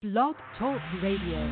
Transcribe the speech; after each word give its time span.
Blog 0.00 0.36
Talk 0.56 0.78
Radio. 1.02 1.42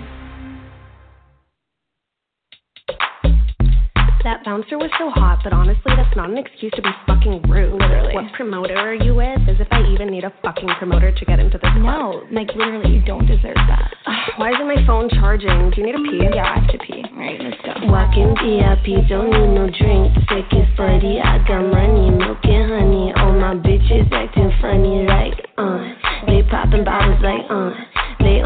That 4.22 4.46
bouncer 4.46 4.78
was 4.78 4.86
so 5.02 5.10
hot, 5.10 5.42
but 5.42 5.50
honestly, 5.50 5.90
that's 5.98 6.14
not 6.14 6.30
an 6.30 6.38
excuse 6.38 6.70
to 6.78 6.82
be 6.82 6.94
fucking 7.10 7.42
rude. 7.50 7.74
Literally. 7.74 8.14
What 8.14 8.30
promoter 8.38 8.78
are 8.78 8.94
you 8.94 9.18
with? 9.18 9.42
As 9.50 9.58
if 9.58 9.66
I 9.74 9.82
even 9.90 10.14
need 10.14 10.22
a 10.22 10.30
fucking 10.46 10.70
promoter 10.78 11.10
to 11.10 11.24
get 11.26 11.42
into 11.42 11.58
this 11.58 11.74
club. 11.74 11.82
No, 11.82 12.22
like 12.30 12.54
literally, 12.54 12.94
you 12.94 13.02
don't 13.02 13.26
deserve 13.26 13.58
that. 13.66 13.90
Why 14.38 14.54
isn't 14.54 14.70
my 14.70 14.78
phone 14.86 15.10
charging? 15.10 15.74
Do 15.74 15.82
you 15.82 15.90
need 15.90 15.98
a 15.98 16.02
pee? 16.06 16.22
Yeah, 16.30 16.46
I 16.46 16.62
have 16.62 16.70
to 16.70 16.78
pee. 16.86 17.02
All 17.02 17.18
right, 17.18 17.42
let's 17.42 17.58
go. 17.66 17.74
Walking 17.90 18.30
VIP, 18.38 19.10
don't 19.10 19.26
need 19.26 19.58
no 19.58 19.66
drink. 19.74 20.14
Sick 20.30 20.54
is 20.54 20.70
funny, 20.78 21.18
I 21.18 21.42
got 21.50 21.66
money, 21.66 22.14
milk 22.14 22.46
and 22.46 22.70
honey. 22.70 23.10
All 23.18 23.34
my 23.34 23.58
bitches 23.58 24.06
acting 24.14 24.54
funny, 24.62 25.02
like, 25.02 25.50
uh. 25.58 25.82
They 26.30 26.46
popping 26.46 26.86
bottles 26.86 27.18
like, 27.26 27.42
uh. 27.50 27.74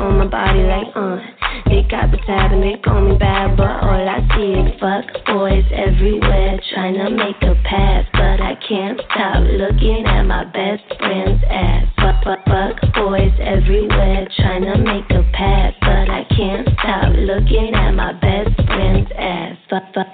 On 0.00 0.16
my 0.18 0.26
body 0.26 0.64
like, 0.64 0.96
uh. 0.96 1.40
They 1.66 1.82
got 1.86 2.10
the 2.10 2.16
tab 2.26 2.50
and 2.50 2.62
they 2.62 2.80
call 2.82 3.00
me 3.00 3.16
bad, 3.18 3.56
but 3.56 3.70
all 3.84 4.02
I 4.08 4.18
see 4.34 4.58
is 4.58 4.80
fuck 4.80 5.06
boys 5.26 5.64
everywhere 5.70 6.58
trying 6.72 6.94
to 6.94 7.10
make 7.10 7.36
a 7.42 7.54
pass, 7.62 8.06
but 8.12 8.40
I 8.40 8.56
can't 8.66 8.98
stop 9.06 9.44
looking 9.44 10.02
at 10.06 10.24
my 10.24 10.44
best 10.50 10.82
friend's 10.98 11.42
ass. 11.46 11.84
Fuck, 12.00 12.24
fuck, 12.24 12.42
fuck 12.46 12.74
boys 12.94 13.30
everywhere 13.38 14.26
trying 14.36 14.62
to 14.62 14.78
make 14.78 15.10
a 15.10 15.22
pass, 15.30 15.74
but 15.80 16.10
I 16.10 16.24
can't 16.34 16.66
stop 16.80 17.12
looking 17.14 17.74
at 17.74 17.92
my 17.92 18.12
best 18.18 18.56
friend's 18.66 19.10
ass. 19.14 19.56
Fuck, 19.68 19.84
fuck, 19.94 20.10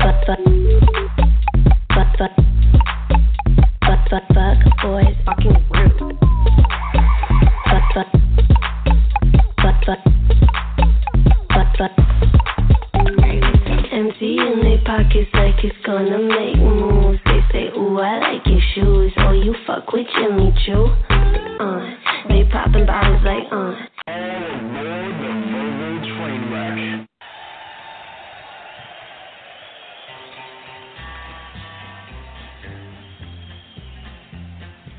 fuck, 0.00 0.16
fuck, 0.26 0.40
fuck, 1.94 2.12
fuck, 2.18 2.34
fuck, 3.84 4.02
fuck, 4.10 4.24
fuck 4.34 4.58
boys. 4.82 5.14
Fucking 5.24 5.69
pockets 15.20 15.34
like 15.34 15.64
it's 15.64 15.86
gonna 15.86 16.18
make 16.18 16.56
moves. 16.56 17.18
They 17.24 17.40
say, 17.52 17.68
Ooh, 17.76 17.98
I 17.98 18.18
like 18.18 18.46
your 18.46 18.60
shoes. 18.74 19.12
Oh, 19.18 19.32
you 19.32 19.54
fuck 19.66 19.92
with 19.92 20.06
Jimmy 20.16 20.52
Choo. 20.64 20.86
Uh, 21.60 21.94
they 22.28 22.44
popping 22.50 22.86
bottles 22.86 23.22
like, 23.24 23.44
uh. 23.52 23.74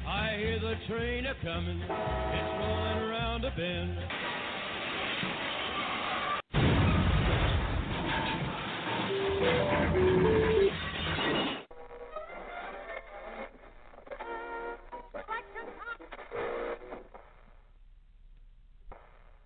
I 0.08 0.38
hear 0.38 0.60
the 0.60 0.76
train 0.88 1.26
a 1.26 1.36
coming, 1.44 1.82
it's 1.82 1.90
rolling 2.60 2.98
around 3.10 3.46
a 3.46 3.52
bend. 3.52 3.98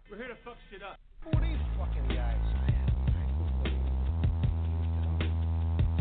We're 0.10 0.18
here 0.18 0.28
to 0.28 0.36
fuck 0.46 0.56
shit 0.72 0.82
up. 0.82 0.98
Who 1.24 1.38
are 1.38 1.42
these 1.42 1.58
fucking 1.78 2.08
guys? 2.16 2.38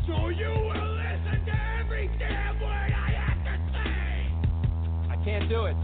So 0.07 0.29
you 0.29 0.49
will 0.49 0.95
listen 0.95 1.45
to 1.47 1.55
every 1.81 2.09
damn 2.19 2.61
word 2.61 2.93
I 2.93 3.11
have 3.11 3.41
to 3.43 3.55
say! 3.73 4.31
I 5.11 5.17
can't 5.25 5.49
do 5.49 5.65
it. 5.65 5.77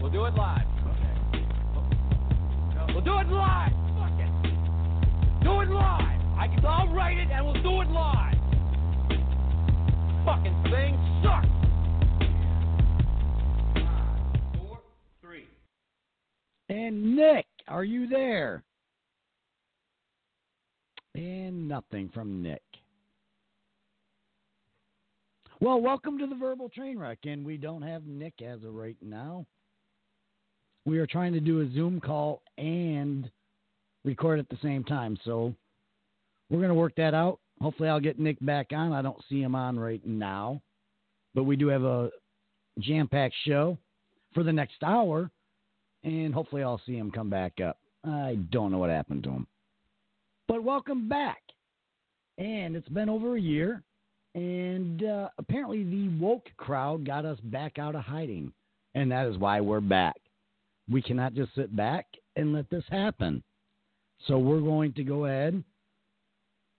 We'll 0.00 0.10
do 0.10 0.24
it 0.24 0.34
live. 0.34 0.66
We'll 2.94 3.04
do 3.04 3.18
it 3.18 3.28
live. 3.28 3.72
Fuck 3.98 4.20
it. 4.20 4.30
Do 5.44 5.60
it 5.60 5.68
live. 5.68 6.15
I 6.46 6.54
can, 6.54 6.64
I'll 6.64 6.94
write 6.94 7.18
it 7.18 7.28
and 7.28 7.44
we'll 7.44 7.60
do 7.60 7.80
it 7.80 7.90
live. 7.90 8.36
Fucking 10.24 10.62
thing 10.70 11.20
sucks. 11.24 11.48
Four, 14.56 14.78
three. 15.20 15.48
And 16.68 17.16
Nick, 17.16 17.46
are 17.66 17.82
you 17.82 18.06
there? 18.06 18.62
And 21.16 21.66
nothing 21.66 22.10
from 22.14 22.44
Nick. 22.44 22.62
Well, 25.60 25.80
welcome 25.80 26.16
to 26.18 26.28
the 26.28 26.36
Verbal 26.36 26.68
Train 26.68 26.96
Wreck, 26.96 27.18
and 27.24 27.44
we 27.44 27.56
don't 27.56 27.82
have 27.82 28.06
Nick 28.06 28.34
as 28.40 28.62
of 28.62 28.72
right 28.72 28.98
now. 29.02 29.46
We 30.84 31.00
are 31.00 31.08
trying 31.08 31.32
to 31.32 31.40
do 31.40 31.62
a 31.62 31.70
Zoom 31.72 32.00
call 32.00 32.42
and 32.56 33.28
record 34.04 34.38
at 34.38 34.48
the 34.48 34.58
same 34.62 34.84
time, 34.84 35.18
so 35.24 35.52
we're 36.50 36.58
going 36.58 36.68
to 36.68 36.74
work 36.74 36.94
that 36.96 37.14
out. 37.14 37.38
Hopefully, 37.60 37.88
I'll 37.88 38.00
get 38.00 38.18
Nick 38.18 38.38
back 38.40 38.68
on. 38.72 38.92
I 38.92 39.02
don't 39.02 39.22
see 39.28 39.40
him 39.40 39.54
on 39.54 39.78
right 39.78 40.04
now, 40.04 40.60
but 41.34 41.44
we 41.44 41.56
do 41.56 41.68
have 41.68 41.84
a 41.84 42.10
jam 42.80 43.08
packed 43.08 43.34
show 43.44 43.78
for 44.34 44.42
the 44.42 44.52
next 44.52 44.82
hour, 44.82 45.30
and 46.04 46.34
hopefully, 46.34 46.62
I'll 46.62 46.80
see 46.86 46.96
him 46.96 47.10
come 47.10 47.30
back 47.30 47.60
up. 47.60 47.78
I 48.04 48.38
don't 48.50 48.70
know 48.70 48.78
what 48.78 48.90
happened 48.90 49.24
to 49.24 49.30
him. 49.30 49.46
But 50.46 50.62
welcome 50.62 51.08
back. 51.08 51.42
And 52.38 52.76
it's 52.76 52.88
been 52.90 53.08
over 53.08 53.36
a 53.36 53.40
year, 53.40 53.82
and 54.34 55.02
uh, 55.02 55.30
apparently, 55.38 55.82
the 55.82 56.08
woke 56.20 56.50
crowd 56.58 57.06
got 57.06 57.24
us 57.24 57.40
back 57.44 57.78
out 57.78 57.94
of 57.94 58.02
hiding, 58.02 58.52
and 58.94 59.10
that 59.10 59.26
is 59.26 59.38
why 59.38 59.60
we're 59.62 59.80
back. 59.80 60.16
We 60.90 61.00
cannot 61.00 61.34
just 61.34 61.54
sit 61.54 61.74
back 61.74 62.06
and 62.36 62.52
let 62.52 62.68
this 62.68 62.84
happen. 62.90 63.42
So, 64.28 64.38
we're 64.38 64.60
going 64.60 64.92
to 64.92 65.02
go 65.02 65.24
ahead 65.24 65.64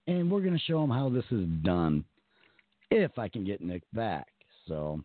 and 0.07 0.31
we're 0.31 0.41
going 0.41 0.53
to 0.53 0.59
show 0.59 0.81
them 0.81 0.89
how 0.89 1.09
this 1.09 1.25
is 1.31 1.45
done 1.63 2.03
if 2.89 3.19
I 3.19 3.27
can 3.27 3.43
get 3.43 3.61
Nick 3.61 3.83
back. 3.93 4.27
So, 4.67 5.01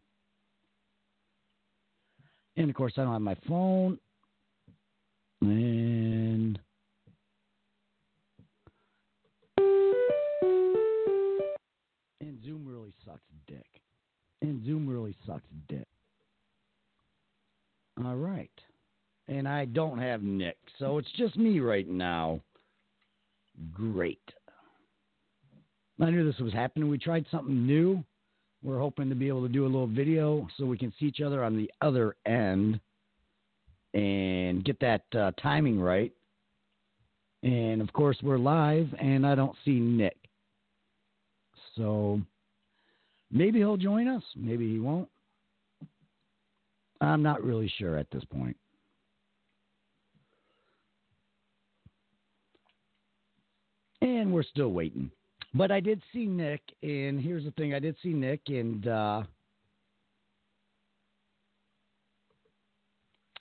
and 2.56 2.70
of 2.70 2.76
course, 2.76 2.94
I 2.96 3.02
don't 3.02 3.12
have 3.12 3.20
my 3.20 3.36
phone. 3.48 3.98
And 5.40 6.58
and 12.20 12.44
Zoom 12.44 12.64
really 12.64 12.94
sucks 13.04 13.20
dick. 13.48 13.66
And 14.40 14.64
Zoom 14.64 14.88
really 14.88 15.16
sucks 15.26 15.42
dick. 15.68 15.86
All 18.04 18.16
right. 18.16 18.50
And 19.28 19.48
I 19.48 19.64
don't 19.64 19.98
have 19.98 20.22
Nick, 20.22 20.58
so 20.78 20.98
it's 20.98 21.10
just 21.16 21.36
me 21.36 21.60
right 21.60 21.88
now. 21.88 22.40
Great. 23.72 24.20
I 26.02 26.10
knew 26.10 26.24
this 26.24 26.40
was 26.40 26.52
happening. 26.52 26.88
We 26.88 26.98
tried 26.98 27.26
something 27.30 27.64
new. 27.64 28.02
We're 28.64 28.80
hoping 28.80 29.08
to 29.08 29.14
be 29.14 29.28
able 29.28 29.46
to 29.46 29.52
do 29.52 29.64
a 29.64 29.66
little 29.66 29.86
video 29.86 30.48
so 30.56 30.66
we 30.66 30.76
can 30.76 30.92
see 30.98 31.06
each 31.06 31.20
other 31.20 31.44
on 31.44 31.56
the 31.56 31.70
other 31.80 32.16
end 32.26 32.80
and 33.94 34.64
get 34.64 34.80
that 34.80 35.02
uh, 35.16 35.30
timing 35.40 35.80
right. 35.80 36.12
And 37.44 37.80
of 37.80 37.92
course, 37.92 38.16
we're 38.20 38.38
live, 38.38 38.88
and 39.00 39.24
I 39.24 39.36
don't 39.36 39.54
see 39.64 39.78
Nick. 39.78 40.16
So 41.76 42.20
maybe 43.30 43.60
he'll 43.60 43.76
join 43.76 44.08
us. 44.08 44.22
Maybe 44.36 44.72
he 44.72 44.80
won't. 44.80 45.08
I'm 47.00 47.22
not 47.22 47.44
really 47.44 47.72
sure 47.78 47.96
at 47.96 48.10
this 48.10 48.24
point. 48.24 48.56
And 54.00 54.32
we're 54.32 54.42
still 54.42 54.70
waiting. 54.70 55.10
But 55.54 55.70
I 55.70 55.80
did 55.80 56.02
see 56.12 56.26
Nick, 56.26 56.62
and 56.82 57.20
here's 57.20 57.44
the 57.44 57.50
thing 57.52 57.74
I 57.74 57.78
did 57.78 57.96
see 58.02 58.14
Nick, 58.14 58.40
and 58.48 58.86
uh, 58.88 59.22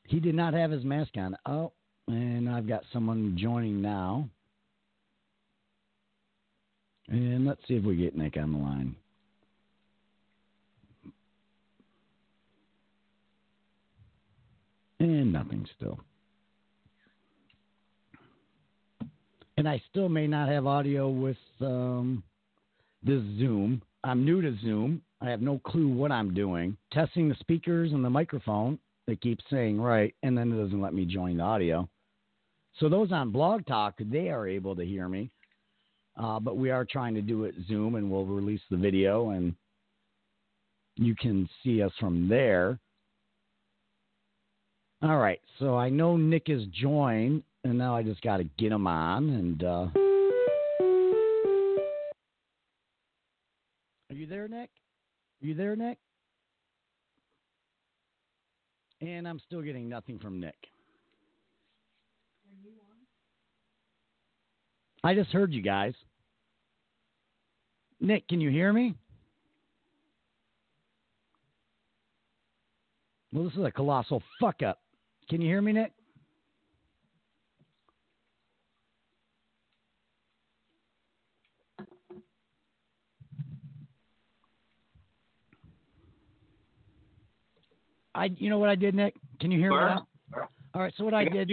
he 0.07 0.19
did 0.19 0.35
not 0.35 0.53
have 0.53 0.71
his 0.71 0.83
mask 0.83 1.11
on. 1.16 1.38
Oh, 1.45 1.71
and 2.07 2.50
I've 2.50 2.68
got 2.68 2.83
someone 2.91 3.38
joining 3.38 3.81
now. 3.81 4.27
And 7.07 7.45
let's 7.45 7.62
see 7.68 7.75
if 7.75 7.83
we 7.83 7.95
get 7.95 8.18
Nick 8.18 8.38
on 8.38 8.51
the 8.51 8.59
line. 8.59 8.95
And 15.00 15.31
nothing 15.33 15.65
still. 15.77 16.00
And 19.62 19.69
I 19.69 19.80
still 19.92 20.10
may 20.10 20.25
not 20.25 20.50
have 20.50 20.66
audio 20.66 21.08
with 21.08 21.38
um, 21.60 22.24
this 23.04 23.22
Zoom. 23.38 23.84
I'm 24.04 24.25
new 24.25 24.42
to 24.42 24.58
Zoom. 24.63 25.04
I 25.22 25.30
have 25.30 25.44
no 25.44 25.60
clue 25.60 25.88
what 25.88 26.12
I'm 26.12 26.34
doing. 26.34 26.75
Testing 26.92 27.30
the 27.30 27.36
speakers 27.36 27.92
and 27.92 28.04
the 28.04 28.10
microphone. 28.10 28.80
It 29.06 29.22
keeps 29.22 29.44
saying 29.52 29.80
right, 29.80 30.16
and 30.24 30.36
then 30.36 30.52
it 30.52 30.63
doesn't 30.63 30.81
let 30.81 30.96
me 30.96 31.06
join 31.06 31.38
the 31.38 31.44
audio. 31.44 31.88
So 32.80 32.90
those 32.90 33.12
on 33.12 33.30
Blog 33.30 33.63
Talk, 33.68 33.94
they 34.00 34.30
are 34.30 34.48
able 34.48 34.75
to 34.75 34.84
hear 34.84 35.08
me. 35.08 35.30
Uh, 36.18 36.40
but 36.40 36.58
we 36.58 36.72
are 36.72 36.84
trying 36.84 37.13
to 37.13 37.22
do 37.22 37.44
it 37.44 37.54
Zoom, 37.68 37.94
and 37.94 38.10
we'll 38.10 38.25
release 38.25 38.62
the 38.72 38.78
video, 38.78 39.30
and 39.30 39.54
you 40.96 41.16
can 41.16 41.48
see 41.63 41.84
us 41.84 41.92
from 42.00 42.28
there. 42.28 42.80
All 45.04 45.19
right, 45.19 45.40
so 45.60 45.78
I 45.78 45.90
know 45.90 46.18
Nick 46.18 46.50
is 46.50 46.63
joined, 46.74 47.44
and 47.63 47.78
now 47.78 47.96
I 47.96 48.04
just 48.04 48.22
got 48.22 48.38
to 48.38 48.44
get 48.44 48.72
him 48.72 48.88
on. 48.88 49.30
And 49.30 49.63
uh... 49.63 49.88
are 54.10 54.16
you 54.16 54.28
there, 54.28 54.48
Nick? 54.48 54.69
Are 55.42 55.46
you 55.46 55.56
there, 55.56 55.75
Nick? 55.75 55.98
And 59.02 59.28
I'm 59.28 59.40
still 59.40 59.62
getting 59.62 59.90
nothing 59.90 60.19
from 60.19 60.40
Nick. 60.40 60.56
I 65.04 65.16
just 65.16 65.31
heard 65.31 65.52
you 65.52 65.63
guys. 65.63 65.94
Nick, 68.00 68.28
can 68.28 68.40
you 68.40 68.52
hear 68.52 68.72
me? 68.72 68.96
Well, 73.34 73.46
this 73.46 73.54
is 73.54 73.63
a 73.63 73.72
colossal 73.72 74.22
fuck 74.40 74.62
up. 74.62 74.80
Can 75.30 75.42
you 75.42 75.48
hear 75.48 75.62
me, 75.62 75.72
Nick? 75.72 75.94
I, 88.13 88.25
you 88.38 88.50
know 88.50 88.60
what 88.60 88.69
I 88.69 88.75
did, 88.75 88.94
Nick? 88.96 89.16
Can 89.40 89.52
you 89.52 89.60
hear 89.60 89.72
me 89.72 89.78
now? 89.78 90.08
All 90.74 90.81
right. 90.81 90.94
So 90.98 91.04
what 91.06 91.13
I 91.13 91.25
did, 91.25 91.52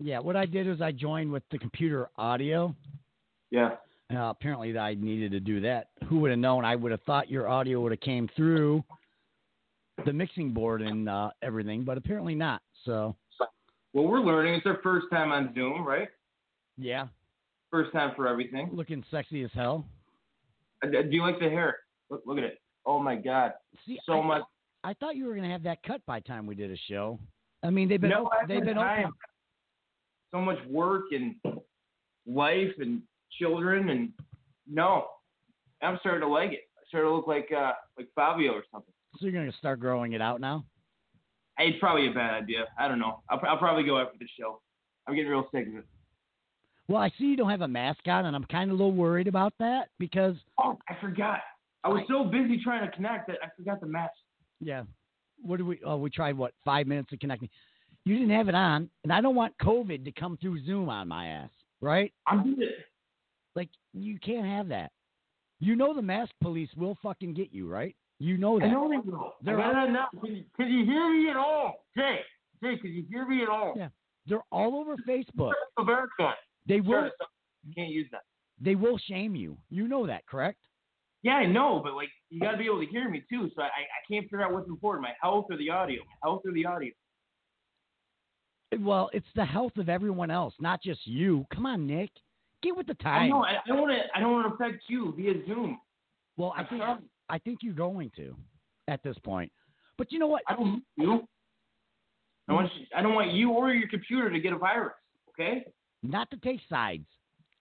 yeah, 0.00 0.18
what 0.18 0.36
I 0.36 0.46
did 0.46 0.66
is 0.66 0.80
I 0.80 0.92
joined 0.92 1.30
with 1.30 1.42
the 1.50 1.58
computer 1.58 2.08
audio. 2.16 2.74
Yeah. 3.50 3.76
Uh, 4.12 4.30
apparently, 4.30 4.76
I 4.76 4.94
needed 4.94 5.32
to 5.32 5.40
do 5.40 5.60
that. 5.62 5.88
Who 6.08 6.18
would 6.20 6.30
have 6.30 6.38
known? 6.38 6.64
I 6.64 6.76
would 6.76 6.92
have 6.92 7.02
thought 7.02 7.30
your 7.30 7.48
audio 7.48 7.80
would 7.80 7.92
have 7.92 8.00
came 8.00 8.28
through 8.36 8.84
the 10.04 10.12
mixing 10.12 10.52
board 10.52 10.82
and 10.82 11.08
uh, 11.08 11.30
everything, 11.42 11.84
but 11.84 11.96
apparently 11.96 12.34
not. 12.34 12.60
So, 12.84 13.16
Well, 13.92 14.06
we're 14.06 14.20
learning. 14.20 14.54
It's 14.54 14.66
our 14.66 14.80
first 14.82 15.06
time 15.10 15.32
on 15.32 15.54
Zoom, 15.54 15.86
right? 15.86 16.08
yeah, 16.76 17.06
First 17.70 17.92
time 17.92 18.12
for 18.16 18.26
everything. 18.28 18.70
looking 18.72 19.04
sexy 19.10 19.42
as 19.44 19.50
hell. 19.54 19.84
Uh, 20.82 20.88
Do 20.88 21.08
you 21.10 21.22
like 21.22 21.38
the 21.40 21.48
hair? 21.48 21.76
Look, 22.10 22.22
look 22.26 22.38
at 22.38 22.44
it. 22.44 22.58
Oh 22.84 22.98
my 23.00 23.16
God. 23.16 23.52
See, 23.86 23.98
So 24.04 24.20
I, 24.20 24.26
much. 24.26 24.42
I 24.84 24.92
thought 24.92 25.16
you 25.16 25.24
were 25.24 25.34
gonna 25.34 25.50
have 25.50 25.62
that 25.62 25.82
cut 25.82 26.04
by 26.06 26.20
the 26.20 26.24
time 26.26 26.46
we 26.46 26.54
did 26.54 26.70
a 26.70 26.76
show. 26.88 27.18
I 27.64 27.70
mean, 27.70 27.88
they've 27.88 28.00
been 28.00 28.10
no, 28.10 28.30
I 28.30 28.44
they've 28.46 28.62
been 28.64 28.78
open. 28.78 29.10
So 30.30 30.40
much 30.40 30.58
work 30.68 31.04
and 31.12 31.36
life 32.26 32.72
and 32.78 33.00
children 33.38 33.88
and 33.88 34.12
no, 34.70 35.06
I'm 35.82 35.96
starting 36.00 36.20
to 36.20 36.28
like 36.28 36.52
it. 36.52 36.60
I 36.76 36.82
started 36.88 37.08
to 37.08 37.14
look 37.14 37.26
like 37.26 37.48
uh 37.50 37.72
like 37.96 38.08
Fabio 38.14 38.52
or 38.52 38.62
something. 38.70 38.92
So 39.18 39.26
you're 39.26 39.32
gonna 39.32 39.56
start 39.58 39.80
growing 39.80 40.12
it 40.12 40.20
out 40.20 40.40
now. 40.40 40.64
It's 41.58 41.78
probably 41.80 42.08
a 42.08 42.12
bad 42.12 42.34
idea. 42.34 42.66
I 42.78 42.86
don't 42.88 42.98
know. 42.98 43.22
I'll, 43.30 43.40
I'll 43.48 43.58
probably 43.58 43.84
go 43.84 43.98
after 43.98 44.18
the 44.18 44.26
show. 44.38 44.60
I'm 45.06 45.14
getting 45.14 45.30
real 45.30 45.48
sick 45.54 45.66
of 45.68 45.76
it. 45.76 45.84
Well, 46.88 47.00
I 47.00 47.10
see 47.16 47.24
you 47.24 47.36
don't 47.36 47.50
have 47.50 47.62
a 47.62 47.68
mask 47.68 48.00
on, 48.06 48.26
and 48.26 48.36
I'm 48.36 48.44
kind 48.44 48.70
of 48.70 48.74
a 48.74 48.82
little 48.82 48.92
worried 48.92 49.28
about 49.28 49.54
that 49.60 49.88
because 49.98 50.36
Oh, 50.58 50.78
I 50.90 50.96
forgot. 51.00 51.40
I 51.84 51.88
was 51.88 52.02
so 52.08 52.24
busy 52.24 52.60
trying 52.62 52.88
to 52.88 52.94
connect 52.94 53.28
that 53.28 53.36
I 53.42 53.48
forgot 53.56 53.80
the 53.80 53.86
mask. 53.86 54.12
Yeah, 54.64 54.82
what 55.42 55.58
did 55.58 55.66
we? 55.66 55.80
Oh, 55.84 55.96
we 55.96 56.10
tried 56.10 56.36
what 56.36 56.52
five 56.64 56.86
minutes 56.86 57.12
of 57.12 57.18
connecting. 57.20 57.48
You 58.04 58.18
didn't 58.18 58.34
have 58.36 58.48
it 58.48 58.54
on, 58.54 58.90
and 59.02 59.12
I 59.12 59.20
don't 59.20 59.34
want 59.34 59.54
COVID 59.62 60.04
to 60.04 60.12
come 60.12 60.36
through 60.40 60.64
Zoom 60.64 60.88
on 60.88 61.08
my 61.08 61.26
ass, 61.28 61.50
right? 61.80 62.12
I'm 62.26 62.54
good. 62.54 62.68
Like 63.54 63.70
you 63.92 64.18
can't 64.18 64.46
have 64.46 64.68
that. 64.68 64.90
You 65.60 65.76
know 65.76 65.94
the 65.94 66.02
mask 66.02 66.32
police 66.42 66.68
will 66.76 66.98
fucking 67.02 67.34
get 67.34 67.52
you, 67.52 67.68
right? 67.68 67.94
You 68.18 68.36
know 68.36 68.58
that. 68.58 68.66
I 68.66 68.70
know 68.70 68.88
they 68.88 68.96
will. 69.10 69.34
They're 69.42 69.60
I 69.60 69.66
out- 69.68 69.72
gotta 69.72 69.92
know. 69.92 70.04
Can 70.22 70.36
you, 70.36 70.44
can 70.56 70.68
you 70.68 70.84
hear 70.84 71.10
me 71.10 71.30
at 71.30 71.36
all? 71.36 71.84
Jay, 71.96 72.18
Jay, 72.62 72.76
can 72.78 72.92
you 72.92 73.04
hear 73.08 73.26
me 73.26 73.42
at 73.42 73.48
all? 73.48 73.74
Yeah. 73.76 73.88
They're 74.26 74.42
all 74.50 74.76
over 74.76 74.96
Facebook. 75.08 75.52
America. 75.78 76.32
They 76.66 76.80
will. 76.80 76.92
Sure, 77.02 77.10
You 77.66 77.74
can't 77.74 77.90
use 77.90 78.08
that. 78.12 78.22
They 78.60 78.74
will 78.74 78.98
shame 78.98 79.34
you. 79.34 79.56
You 79.70 79.88
know 79.88 80.06
that, 80.06 80.26
correct? 80.26 80.58
Yeah, 81.24 81.36
I 81.36 81.46
know, 81.46 81.80
but 81.82 81.94
like 81.94 82.10
you 82.28 82.38
gotta 82.38 82.58
be 82.58 82.66
able 82.66 82.80
to 82.80 82.86
hear 82.86 83.08
me 83.08 83.24
too. 83.30 83.50
So 83.56 83.62
I, 83.62 83.66
I 83.66 84.02
can't 84.08 84.24
figure 84.24 84.42
out 84.42 84.52
what's 84.52 84.68
important, 84.68 85.02
my 85.02 85.14
health 85.20 85.46
or 85.50 85.56
the 85.56 85.70
audio. 85.70 86.02
My 86.02 86.28
health 86.28 86.42
or 86.44 86.52
the 86.52 86.66
audio. 86.66 86.92
Well, 88.78 89.08
it's 89.12 89.26
the 89.34 89.44
health 89.44 89.76
of 89.78 89.88
everyone 89.88 90.30
else, 90.30 90.52
not 90.60 90.82
just 90.82 91.06
you. 91.06 91.46
Come 91.52 91.64
on, 91.64 91.86
Nick. 91.86 92.10
Get 92.62 92.76
with 92.76 92.86
the 92.86 92.96
I 93.00 93.02
time. 93.02 93.30
know. 93.30 93.42
I, 93.42 93.52
I 93.52 93.68
don't 93.68 93.80
want 93.80 93.92
to. 93.92 93.98
I 94.14 94.20
don't 94.20 94.32
want 94.32 94.48
to 94.48 94.54
affect 94.54 94.84
you 94.88 95.14
via 95.16 95.32
Zoom. 95.46 95.78
Well, 96.36 96.52
I 96.56 96.64
think 96.64 96.82
I 97.30 97.38
think 97.38 97.60
you're 97.62 97.72
going 97.72 98.10
to 98.16 98.36
at 98.88 99.02
this 99.02 99.16
point. 99.24 99.50
But 99.96 100.12
you 100.12 100.18
know 100.18 100.26
what? 100.26 100.42
I 100.46 100.56
don't 100.56 100.82
you. 100.96 101.26
I 102.48 102.52
want. 102.52 102.70
You, 102.78 102.86
I 102.94 103.00
don't 103.00 103.14
want 103.14 103.32
you 103.32 103.50
or 103.50 103.72
your 103.72 103.88
computer 103.88 104.30
to 104.30 104.40
get 104.40 104.52
a 104.52 104.58
virus. 104.58 104.92
Okay. 105.30 105.64
Not 106.02 106.30
to 106.32 106.36
take 106.38 106.60
sides. 106.68 107.06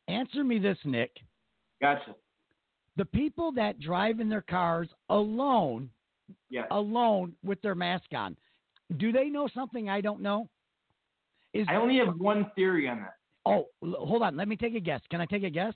Answer 0.09 0.43
me 0.43 0.59
this, 0.59 0.77
Nick. 0.83 1.11
Gotcha. 1.81 2.15
The 2.95 3.05
people 3.05 3.51
that 3.53 3.79
drive 3.79 4.19
in 4.19 4.29
their 4.29 4.41
cars 4.41 4.87
alone, 5.09 5.89
Yeah. 6.49 6.65
alone 6.71 7.35
with 7.43 7.61
their 7.61 7.75
mask 7.75 8.13
on, 8.13 8.37
do 8.97 9.11
they 9.11 9.29
know 9.29 9.47
something 9.47 9.89
I 9.89 10.01
don't 10.01 10.21
know? 10.21 10.47
Is 11.53 11.67
I 11.69 11.75
only 11.75 11.97
have 11.97 12.19
one 12.19 12.49
theory 12.55 12.87
on 12.87 12.99
that. 13.01 13.15
oh, 13.45 13.67
hold 13.83 14.21
on. 14.21 14.35
Let 14.37 14.47
me 14.47 14.55
take 14.55 14.75
a 14.75 14.79
guess. 14.79 15.01
Can 15.09 15.21
I 15.21 15.25
take 15.25 15.43
a 15.43 15.49
guess? 15.49 15.73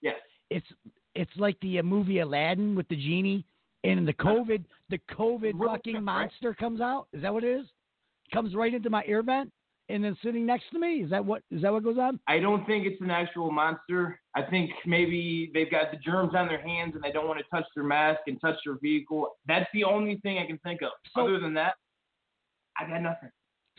Yes. 0.00 0.16
It's 0.50 0.66
it's 1.14 1.30
like 1.36 1.58
the 1.60 1.78
uh, 1.78 1.82
movie 1.82 2.20
Aladdin 2.20 2.74
with 2.74 2.88
the 2.88 2.96
genie, 2.96 3.44
and 3.84 4.06
the 4.08 4.12
COVID 4.14 4.64
the 4.90 4.98
COVID 5.10 5.58
fucking 5.58 6.02
monster 6.02 6.54
comes 6.54 6.80
out. 6.80 7.08
Is 7.12 7.22
that 7.22 7.32
what 7.32 7.44
it 7.44 7.60
is? 7.60 7.66
Comes 8.32 8.54
right 8.54 8.72
into 8.72 8.88
my 8.90 9.02
ear 9.06 9.22
vent 9.22 9.52
and 9.92 10.02
then 10.02 10.16
sitting 10.22 10.46
next 10.46 10.64
to 10.72 10.78
me. 10.78 11.02
Is 11.02 11.10
that 11.10 11.24
what 11.24 11.42
is 11.50 11.62
that 11.62 11.72
what 11.72 11.84
goes 11.84 11.98
on? 11.98 12.18
I 12.26 12.38
don't 12.38 12.64
think 12.66 12.86
it's 12.86 13.00
an 13.00 13.10
actual 13.10 13.50
monster. 13.50 14.18
I 14.34 14.42
think 14.42 14.70
maybe 14.86 15.50
they've 15.54 15.70
got 15.70 15.90
the 15.90 15.98
germs 15.98 16.34
on 16.34 16.48
their 16.48 16.60
hands 16.60 16.94
and 16.94 17.02
they 17.02 17.12
don't 17.12 17.28
want 17.28 17.38
to 17.38 17.44
touch 17.54 17.66
their 17.74 17.84
mask 17.84 18.20
and 18.26 18.40
touch 18.40 18.56
their 18.64 18.76
vehicle. 18.80 19.36
That's 19.46 19.68
the 19.74 19.84
only 19.84 20.16
thing 20.22 20.38
I 20.38 20.46
can 20.46 20.58
think 20.58 20.82
of. 20.82 20.90
So- 21.14 21.22
Other 21.22 21.38
than 21.38 21.54
that, 21.54 21.74
I 22.78 22.88
got 22.88 23.02
nothing. 23.02 23.30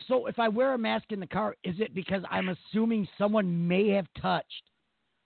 So 0.08 0.26
if 0.26 0.38
I 0.38 0.48
wear 0.48 0.74
a 0.74 0.78
mask 0.78 1.12
in 1.12 1.20
the 1.20 1.26
car, 1.26 1.54
is 1.64 1.76
it 1.78 1.94
because 1.94 2.22
I'm 2.30 2.48
assuming 2.48 3.06
someone 3.16 3.66
may 3.68 3.88
have 3.90 4.06
touched 4.20 4.62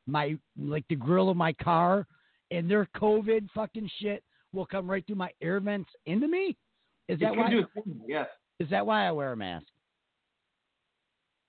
my 0.07 0.37
like 0.59 0.85
the 0.89 0.97
grill 0.97 1.31
of 1.31 1.37
my 1.37 1.53
car 1.55 2.07
and 2.51 2.71
their 2.71 2.87
COVID 2.97 3.49
fucking 3.55 3.91
shit 4.01 4.23
will 4.53 4.67
come 4.67 4.91
right 4.91 5.05
through 5.07 5.17
my 5.17 5.31
air 5.43 5.61
vents 5.61 5.91
into 6.07 6.29
me? 6.29 6.57
Is 7.09 7.17
It 7.17 7.21
that 7.21 7.37
why? 7.37 7.51
do 7.51 7.65
Yes. 8.07 8.27
Is 8.61 8.69
that 8.71 8.85
why 8.87 9.07
I 9.07 9.13
wear 9.13 9.33
a 9.33 9.37
mask? 9.37 9.67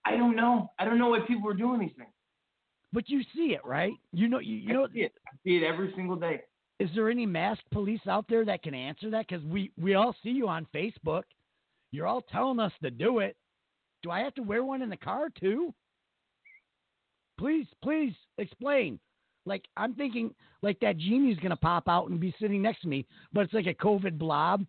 I 0.06 0.16
don't 0.18 0.36
know. 0.36 0.72
I 0.80 0.86
don't 0.86 0.98
know 0.98 1.10
why 1.10 1.20
people 1.28 1.50
are 1.50 1.54
doing 1.54 1.80
these 1.80 1.92
things. 1.98 2.10
But 2.92 3.08
you 3.10 3.22
see 3.36 3.54
it, 3.54 3.64
right? 3.66 3.94
You 4.12 4.28
know, 4.28 4.40
you, 4.40 4.56
you 4.56 4.74
know. 4.74 4.86
I 4.86 4.94
see 4.94 5.00
it. 5.02 5.14
I 5.28 5.32
see 5.44 5.58
it 5.58 5.64
every 5.64 5.94
single 5.96 6.16
day. 6.16 6.42
Is 6.80 6.90
there 6.96 7.10
any 7.10 7.26
masked 7.26 7.70
police 7.72 8.00
out 8.08 8.26
there 8.30 8.46
that 8.46 8.64
can 8.64 8.74
answer 8.74 9.10
that? 9.12 9.28
Because 9.28 9.44
we 9.46 9.72
we 9.78 9.96
all 9.96 10.16
see 10.24 10.30
you 10.30 10.48
on 10.48 10.66
Facebook. 10.74 11.24
You're 11.92 12.08
all 12.08 12.22
telling 12.22 12.60
us 12.60 12.72
to 12.82 12.90
do 12.90 13.20
it. 13.20 13.36
Do 14.02 14.12
I 14.12 14.22
have 14.22 14.34
to 14.36 14.44
wear 14.44 14.64
one 14.64 14.82
in 14.82 14.90
the 14.90 14.98
car 14.98 15.28
too? 15.40 15.74
Please, 17.38 17.68
please 17.84 18.14
explain. 18.38 19.00
Like 19.46 19.66
I'm 19.78 19.94
thinking, 19.96 20.34
like 20.62 20.80
that 20.82 20.98
genie's 20.98 21.38
gonna 21.40 21.56
pop 21.56 21.88
out 21.88 22.10
and 22.10 22.20
be 22.20 22.34
sitting 22.40 22.62
next 22.62 22.82
to 22.82 22.88
me, 22.88 23.06
but 23.34 23.42
it's 23.42 23.54
like 23.54 23.68
a 23.68 23.74
COVID 23.74 24.18
blob. 24.18 24.66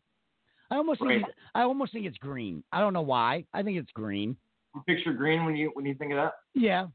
I 0.71 0.77
almost 0.77 1.01
think 1.01 1.11
Right. 1.11 1.21
it's, 1.21 1.31
I 1.55 1.63
almost 1.63 1.93
think 1.93 2.07
it's 2.07 2.19
green. 2.19 2.63
I 2.73 2.81
don't 2.81 2.93
know 2.93 3.03
why. 3.03 3.45
I 3.53 3.63
think 3.63 3.79
it's 3.79 3.91
green. 3.93 4.37
You 4.75 4.83
picture 4.87 5.13
green 5.13 5.45
when 5.45 5.57
you 5.57 5.71
when 5.75 5.85
you 5.85 5.95
think 5.95 6.13
of 6.13 6.17
that. 6.17 6.33
Yeah, 6.55 6.87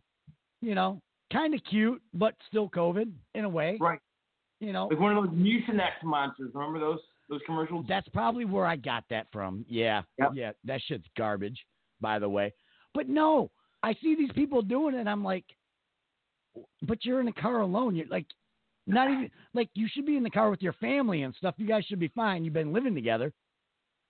you 0.62 0.76
know, 0.76 1.02
kind 1.32 1.54
of 1.54 1.62
cute, 1.70 2.02
but 2.14 2.36
still 2.48 2.70
COVID 2.70 3.12
in 3.34 3.46
a 3.46 3.50
way. 3.50 3.78
Right. 3.80 4.00
You 4.62 4.72
know, 4.72 4.88
Like 4.88 5.00
one 5.00 5.16
of 5.18 5.24
those 5.26 5.34
Mucinex 5.34 5.92
monsters. 6.04 6.52
Remember 6.54 6.80
those 6.80 7.00
those 7.30 7.42
commercials? 7.46 7.86
That's 7.90 8.08
probably 8.10 8.46
where 8.46 8.66
I 8.66 8.76
got 8.78 9.04
that 9.10 9.28
from. 9.32 9.66
Yeah. 9.68 10.04
Yep. 10.20 10.32
Yeah. 10.36 10.52
That 10.64 10.80
shit's 10.88 11.08
garbage, 11.18 11.60
by 12.00 12.20
the 12.20 12.30
way. 12.30 12.54
But 12.94 13.10
no, 13.10 13.52
I 13.84 13.94
see 14.02 14.16
these 14.16 14.32
people 14.34 14.62
doing 14.62 14.96
it. 14.96 15.00
And 15.00 15.10
I'm 15.10 15.24
like, 15.24 15.44
but 16.84 17.04
you're 17.04 17.20
in 17.20 17.26
the 17.26 17.32
car 17.34 17.60
alone. 17.62 17.96
You're 17.96 18.08
like, 18.08 18.28
not 18.88 19.10
even 19.10 19.30
like 19.54 19.70
you 19.74 19.88
should 19.92 20.06
be 20.06 20.16
in 20.16 20.24
the 20.24 20.30
car 20.30 20.50
with 20.50 20.62
your 20.62 20.74
family 20.74 21.24
and 21.24 21.36
stuff. 21.36 21.56
You 21.58 21.68
guys 21.68 21.84
should 21.86 22.00
be 22.00 22.08
fine. 22.10 22.46
You've 22.46 22.54
been 22.54 22.72
living 22.72 22.96
together, 22.96 23.34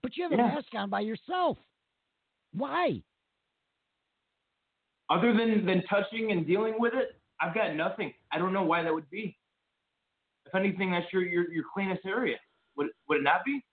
but 0.03 0.15
you 0.15 0.23
have 0.23 0.33
a 0.33 0.35
Yeah. 0.35 0.53
mask 0.53 0.67
on 0.75 0.89
by 0.89 0.99
yourself. 0.99 1.57
Why? 2.53 3.01
Other 5.09 5.33
than 5.33 5.65
than 5.65 5.83
touching 5.89 6.31
and 6.31 6.47
dealing 6.47 6.75
with 6.79 6.93
it, 6.93 7.19
I've 7.39 7.53
got 7.53 7.75
nothing. 7.75 8.13
I 8.31 8.39
don't 8.39 8.53
know 8.53 8.63
why 8.63 8.81
that 8.83 8.93
would 8.93 9.09
be. 9.09 9.37
If 10.45 10.55
anything, 10.55 10.91
that's 10.91 11.11
your 11.13 11.23
your, 11.23 11.51
your 11.51 11.63
cleanest 11.73 12.05
area. 12.05 12.37
Would 12.77 12.87
would 13.07 13.19
it 13.19 13.23
not 13.23 13.45
be? 13.45 13.63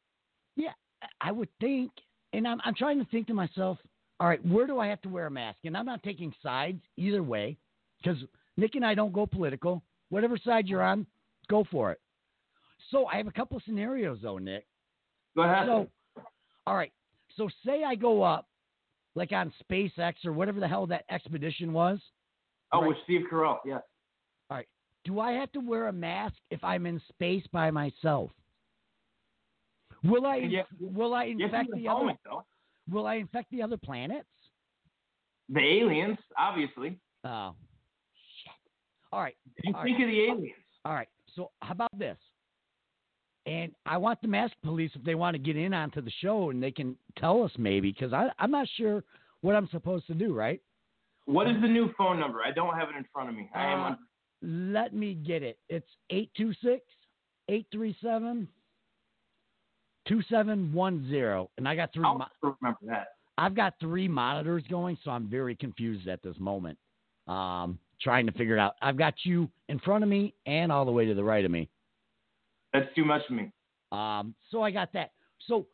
Yeah, 0.57 0.73
I 1.21 1.33
would 1.33 1.49
think, 1.61 1.91
and 2.33 2.47
I'm 2.47 2.61
I'm 2.65 2.75
trying 2.75 2.99
to 2.99 3.11
think 3.11 3.27
to 3.29 3.35
myself, 3.35 3.79
all 4.21 4.29
right, 4.29 4.45
where 4.47 4.67
do 4.67 4.79
I 4.79 4.87
have 4.89 5.01
to 5.03 5.09
wear 5.09 5.27
a 5.27 5.31
mask? 5.31 5.59
And 5.65 5.77
I'm 5.77 5.87
not 5.87 6.03
taking 6.03 6.35
sides 6.43 6.81
either 6.97 7.23
way, 7.23 7.57
because 8.03 8.19
Nick 8.57 8.75
and 8.75 8.85
I 8.85 8.95
don't 8.95 9.13
go 9.13 9.27
political. 9.27 9.83
Whatever 10.11 10.37
side 10.37 10.69
you're 10.69 10.83
on, 10.83 11.07
go 11.49 11.65
for 11.71 11.93
it. 11.93 12.01
So 12.91 13.07
I 13.07 13.17
have 13.17 13.27
a 13.27 13.33
couple 13.33 13.57
of 13.57 13.63
scenarios 13.63 14.19
though, 14.23 14.39
Nick. 14.39 14.67
Go 15.35 15.43
ahead. 15.43 15.67
So, 15.67 15.89
all 16.67 16.77
right. 16.77 16.93
So 17.37 17.49
say 17.65 17.85
I 17.85 17.95
go 17.95 18.23
up, 18.23 18.47
like 19.15 19.33
on 19.33 19.53
SpaceX 19.71 20.15
or 20.25 20.33
whatever 20.33 20.61
the 20.61 20.69
hell 20.69 20.87
that 20.87 21.05
expedition 21.11 21.73
was. 21.73 22.01
Oh, 22.73 22.81
Right. 22.81 22.89
with 22.89 22.97
Steve 23.05 23.23
Carell. 23.31 23.59
Yes. 23.65 23.83
All 24.51 24.57
right. 24.57 24.69
Do 25.05 25.21
I 25.21 25.33
have 25.33 25.51
to 25.53 25.61
wear 25.61 25.89
a 25.89 25.93
mask 25.93 26.37
if 26.51 26.63
I'm 26.65 26.87
in 26.87 27.01
space 27.11 27.47
by 27.53 27.71
myself? 27.71 28.31
Will 30.05 30.27
I? 30.27 30.37
Yeah. 30.37 30.63
Will 30.81 31.15
I 31.15 31.25
You 31.25 31.39
have 31.43 31.51
to 31.51 31.57
infect 31.59 31.75
the 31.77 31.89
other? 31.89 32.19
though. 32.25 32.45
Will 32.91 33.07
I 33.07 33.15
infect 33.17 33.51
the 33.51 33.63
other 33.63 33.77
planets? 33.77 34.27
The 35.49 35.61
aliens, 35.61 36.19
obviously. 36.39 36.99
Oh, 37.25 37.55
shit. 38.43 38.53
All 39.13 39.21
right. 39.21 39.37
You 39.63 39.75
All 39.75 39.83
think 39.85 40.01
of 40.01 40.09
the 40.09 40.21
aliens. 40.25 40.57
All 40.85 40.95
right. 40.95 41.09
So 41.37 41.51
how 41.61 41.73
about 41.73 41.97
this? 41.99 42.17
And 43.47 43.73
I 43.87 43.97
want 43.97 44.23
the 44.23 44.29
mask 44.29 44.55
police 44.63 44.93
if 44.95 45.03
they 45.03 45.15
want 45.17 45.35
to 45.35 45.39
get 45.43 45.57
in 45.57 45.75
onto 45.75 46.01
the 46.01 46.13
show 46.21 46.51
and 46.51 46.63
they 46.63 46.71
can 46.71 46.97
tell 47.19 47.43
us 47.43 47.51
maybe 47.59 47.91
because 47.91 48.13
I'm 48.39 48.51
not 48.53 48.69
sure 48.77 49.03
what 49.41 49.57
I'm 49.57 49.69
supposed 49.71 50.07
to 50.07 50.15
do. 50.15 50.33
Right? 50.35 50.61
What 51.27 51.49
is 51.49 51.61
the 51.61 51.69
new 51.69 51.91
phone 51.99 52.21
number? 52.21 52.39
I 52.45 52.53
don't 52.53 52.75
have 52.77 52.89
it 52.89 52.97
in 52.97 53.05
front 53.13 53.29
of 53.31 53.35
me. 53.35 53.49
I 53.55 53.65
am 53.67 53.81
Uh, 53.81 53.83
on. 53.85 53.99
Let 54.45 54.93
me 54.95 55.15
get 55.15 55.43
it. 55.43 55.59
It's 55.69 55.87
826 56.11 56.85
837 57.49 58.49
2710. 60.09 61.47
And 61.59 61.69
I 61.69 61.77
got 61.77 61.93
three. 61.93 62.05
I'll 62.05 62.19
Mo- 62.19 62.27
remember 62.61 62.79
that. 62.87 63.09
I've 63.39 63.55
got 63.55 63.75
three 63.81 64.09
monitors 64.09 64.63
going, 64.69 64.99
so 65.05 65.11
I'm 65.11 65.27
very 65.29 65.57
confused 65.57 66.07
at 66.09 66.23
this 66.23 66.37
moment. 66.39 66.79
Um, 67.27 67.79
trying 68.01 68.27
to 68.27 68.33
figure 68.33 68.57
it 68.57 68.61
out. 68.61 68.75
I've 68.83 68.99
got 68.99 69.15
you 69.25 69.49
in 69.69 69.79
front 69.79 70.03
of 70.05 70.11
me 70.11 70.35
and 70.45 70.71
all 70.73 70.85
the 70.85 70.91
way 70.93 71.07
to 71.07 71.15
the 71.15 71.25
right 71.25 71.45
of 71.45 71.51
me. 71.51 71.69
That's 72.73 72.93
too 72.95 73.05
much 73.05 73.23
for 73.27 73.35
me. 73.35 73.51
Um, 73.91 74.35
so 74.51 74.63
I 74.63 74.71
got 74.71 74.93
that. 74.95 75.11
So, 75.47 75.67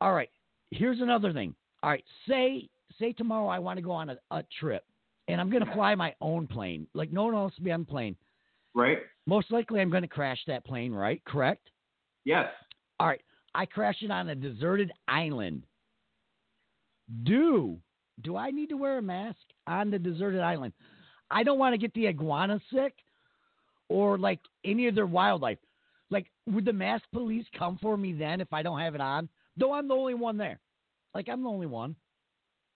all 0.00 0.14
right. 0.14 0.30
Here's 0.70 1.00
another 1.00 1.32
thing. 1.32 1.54
All 1.82 1.90
right. 1.90 2.04
Say 2.28 2.68
say 2.98 3.12
tomorrow 3.12 3.48
I 3.48 3.58
want 3.58 3.78
to 3.78 3.82
go 3.82 3.90
on 3.92 4.10
a, 4.10 4.16
a 4.30 4.44
trip, 4.60 4.84
and 5.28 5.40
I'm 5.40 5.50
going 5.50 5.64
to 5.64 5.72
fly 5.72 5.94
my 5.94 6.14
own 6.20 6.46
plane. 6.46 6.86
Like 6.94 7.12
no 7.12 7.24
one 7.24 7.34
else 7.34 7.52
will 7.58 7.64
be 7.64 7.72
on 7.72 7.80
the 7.80 7.86
plane. 7.86 8.16
Right? 8.74 8.98
Most 9.26 9.50
likely, 9.50 9.80
I'm 9.80 9.90
going 9.90 10.02
to 10.02 10.08
crash 10.08 10.38
that 10.46 10.64
plane. 10.64 10.92
Right? 10.92 11.22
Correct. 11.24 11.68
Yes. 12.24 12.46
All 13.00 13.08
right. 13.08 13.22
I 13.54 13.66
crash 13.66 13.96
it 14.02 14.10
on 14.10 14.28
a 14.28 14.34
deserted 14.34 14.92
island. 15.08 15.64
Do 17.24 17.78
do 18.22 18.36
I 18.36 18.50
need 18.50 18.68
to 18.68 18.76
wear 18.76 18.98
a 18.98 19.02
mask 19.02 19.38
on 19.66 19.90
the 19.90 19.98
deserted 19.98 20.40
island? 20.40 20.72
I 21.30 21.42
don't 21.42 21.58
want 21.58 21.74
to 21.74 21.78
get 21.78 21.92
the 21.94 22.06
iguana 22.06 22.60
sick 22.72 22.94
or 23.88 24.18
like 24.18 24.40
any 24.64 24.86
of 24.88 24.94
their 24.94 25.06
wildlife. 25.06 25.58
Like, 26.14 26.30
would 26.46 26.64
the 26.64 26.72
mask 26.72 27.04
police 27.12 27.44
come 27.58 27.76
for 27.82 27.96
me 27.96 28.12
then 28.12 28.40
if 28.40 28.52
I 28.52 28.62
don't 28.62 28.78
have 28.78 28.94
it 28.94 29.00
on? 29.00 29.28
Though 29.56 29.72
I'm 29.74 29.88
the 29.88 29.94
only 29.94 30.14
one 30.14 30.36
there. 30.38 30.60
Like, 31.12 31.28
I'm 31.28 31.42
the 31.42 31.48
only 31.50 31.66
one. 31.66 31.96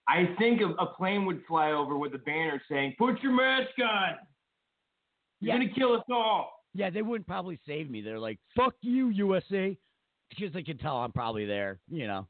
I 0.08 0.34
think 0.38 0.60
a, 0.60 0.70
a 0.82 0.86
plane 0.94 1.24
would 1.26 1.42
fly 1.46 1.70
over 1.70 1.96
with 1.96 2.14
a 2.14 2.18
banner 2.18 2.60
saying, 2.68 2.96
"Put 2.98 3.22
your 3.22 3.32
mask 3.32 3.70
on. 3.82 4.16
You're 5.40 5.54
Yeah. 5.54 5.60
gonna 5.62 5.74
kill 5.74 5.92
us 5.94 6.02
all." 6.10 6.50
Yeah, 6.74 6.90
they 6.90 7.02
wouldn't 7.02 7.26
probably 7.28 7.58
save 7.66 7.90
me. 7.90 8.00
They're 8.02 8.18
like, 8.18 8.38
fuck 8.56 8.74
you, 8.82 9.08
USA. 9.08 9.76
Because 10.30 10.52
they 10.52 10.62
can 10.62 10.76
tell 10.78 10.96
I'm 10.96 11.12
probably 11.12 11.46
there, 11.46 11.80
you 11.88 12.06
know. 12.06 12.26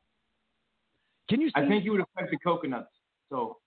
Can 1.28 1.40
you 1.40 1.48
see? 1.48 1.52
I 1.56 1.66
think 1.68 1.84
you 1.84 1.92
would 1.92 2.00
affect 2.02 2.30
the 2.30 2.38
coconuts. 2.38 2.90
So 3.30 3.58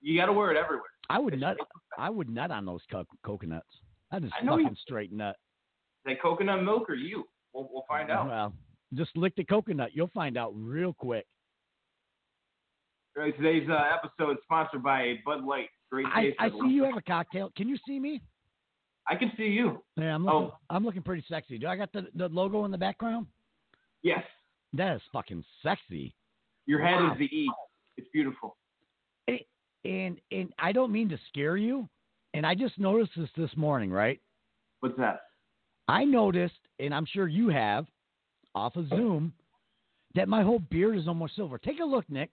you 0.00 0.18
got 0.18 0.26
to 0.26 0.32
wear 0.32 0.50
it 0.50 0.56
everywhere. 0.56 0.88
I 1.08 1.18
would 1.18 1.38
nut. 1.38 1.56
I 1.98 2.10
would 2.10 2.28
nut 2.28 2.50
on 2.50 2.64
those 2.66 2.82
co- 2.90 3.04
coconuts. 3.24 3.68
I 4.10 4.18
just 4.20 4.32
I 4.34 4.44
you- 4.44 4.50
fucking 4.50 4.76
straight 4.80 5.12
nut. 5.12 5.36
That 6.06 6.20
coconut 6.22 6.62
milk 6.62 6.88
or 6.88 6.94
you? 6.94 7.24
We'll, 7.52 7.68
we'll 7.72 7.84
find 7.88 8.10
out. 8.10 8.28
Well, 8.28 8.52
just 8.94 9.16
lick 9.16 9.34
the 9.36 9.44
coconut. 9.44 9.90
You'll 9.92 10.10
find 10.14 10.36
out 10.36 10.52
real 10.54 10.92
quick. 10.92 11.26
Right, 13.16 13.36
today's 13.36 13.68
uh, 13.68 13.82
episode 13.92 14.32
is 14.32 14.38
sponsored 14.44 14.82
by 14.82 15.16
Bud 15.26 15.44
Light. 15.44 15.68
Great 15.90 16.06
I, 16.14 16.22
taste. 16.22 16.36
I 16.38 16.46
everyone. 16.46 16.68
see 16.68 16.74
you 16.74 16.84
have 16.84 16.96
a 16.96 17.02
cocktail. 17.02 17.50
Can 17.56 17.68
you 17.68 17.76
see 17.86 17.98
me? 17.98 18.22
I 19.08 19.16
can 19.16 19.32
see 19.36 19.44
you. 19.44 19.82
Yeah, 19.96 20.14
I'm 20.14 20.24
looking. 20.24 20.50
Oh. 20.52 20.56
I'm 20.70 20.84
looking 20.84 21.02
pretty 21.02 21.24
sexy. 21.28 21.58
Do 21.58 21.66
I 21.66 21.76
got 21.76 21.92
the, 21.92 22.06
the 22.14 22.28
logo 22.28 22.64
in 22.64 22.70
the 22.70 22.78
background? 22.78 23.26
Yes. 24.02 24.22
That 24.72 24.94
is 24.96 25.02
fucking 25.12 25.44
sexy. 25.62 26.14
Your 26.66 26.80
head 26.80 27.00
Wow. 27.00 27.12
is 27.12 27.18
the 27.18 27.24
E. 27.24 27.50
It's 27.96 28.08
beautiful. 28.12 28.56
And 29.84 30.20
and 30.30 30.52
I 30.58 30.72
don't 30.72 30.92
mean 30.92 31.08
to 31.08 31.18
scare 31.28 31.56
you. 31.56 31.88
And 32.34 32.46
I 32.46 32.54
just 32.54 32.78
noticed 32.78 33.12
this 33.16 33.30
this 33.36 33.50
morning, 33.56 33.90
right? 33.90 34.20
What's 34.80 34.96
that? 34.98 35.20
I 35.90 36.04
noticed, 36.04 36.54
and 36.78 36.94
I'm 36.94 37.06
sure 37.06 37.26
you 37.26 37.48
have, 37.48 37.86
off 38.54 38.76
of 38.76 38.88
Zoom, 38.88 39.32
that 40.14 40.28
my 40.28 40.42
whole 40.42 40.58
beard 40.58 40.96
is 40.96 41.08
almost 41.08 41.36
silver. 41.36 41.58
Take 41.58 41.80
a 41.80 41.84
look, 41.84 42.04
Nick. 42.08 42.30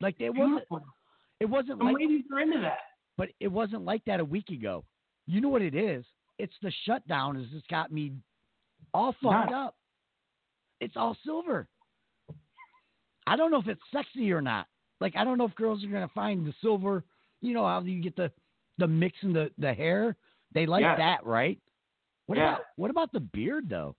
Like 0.00 0.16
it 0.20 0.30
wasn't. 0.30 0.64
It 1.40 1.46
wasn't 1.46 1.78
Some 1.78 1.86
like. 1.86 1.96
ladies 1.96 2.24
are 2.32 2.40
into 2.40 2.60
that. 2.60 2.78
but 3.16 3.28
it 3.40 3.48
wasn't 3.48 3.84
like 3.84 4.04
that 4.04 4.20
a 4.20 4.24
week 4.24 4.48
ago. 4.50 4.84
You 5.26 5.40
know 5.40 5.48
what 5.48 5.62
it 5.62 5.74
is? 5.74 6.04
It's 6.38 6.52
the 6.62 6.72
shutdown 6.86 7.36
has 7.36 7.46
just 7.48 7.68
got 7.68 7.90
me 7.92 8.12
all 8.94 9.14
fucked 9.22 9.52
up. 9.52 9.76
It's 10.80 10.96
all 10.96 11.16
silver. 11.24 11.68
I 13.26 13.36
don't 13.36 13.50
know 13.50 13.60
if 13.60 13.68
it's 13.68 13.80
sexy 13.92 14.32
or 14.32 14.40
not. 14.40 14.66
Like 15.00 15.14
I 15.16 15.24
don't 15.24 15.38
know 15.38 15.46
if 15.46 15.54
girls 15.54 15.84
are 15.84 15.88
gonna 15.88 16.10
find 16.14 16.46
the 16.46 16.54
silver. 16.60 17.04
You 17.40 17.54
know 17.54 17.64
how 17.64 17.80
you 17.80 18.02
get 18.02 18.16
the 18.16 18.30
the 18.78 18.86
mix 18.88 19.16
in 19.22 19.32
the 19.32 19.50
the 19.58 19.72
hair. 19.72 20.16
They 20.54 20.66
like 20.66 20.82
Yeah. 20.82 20.96
that, 20.96 21.24
right? 21.26 21.58
What 22.26 22.38
Yeah. 22.38 22.52
about 22.54 22.60
what 22.76 22.90
about 22.90 23.12
the 23.12 23.20
beard 23.20 23.68
though? 23.68 23.96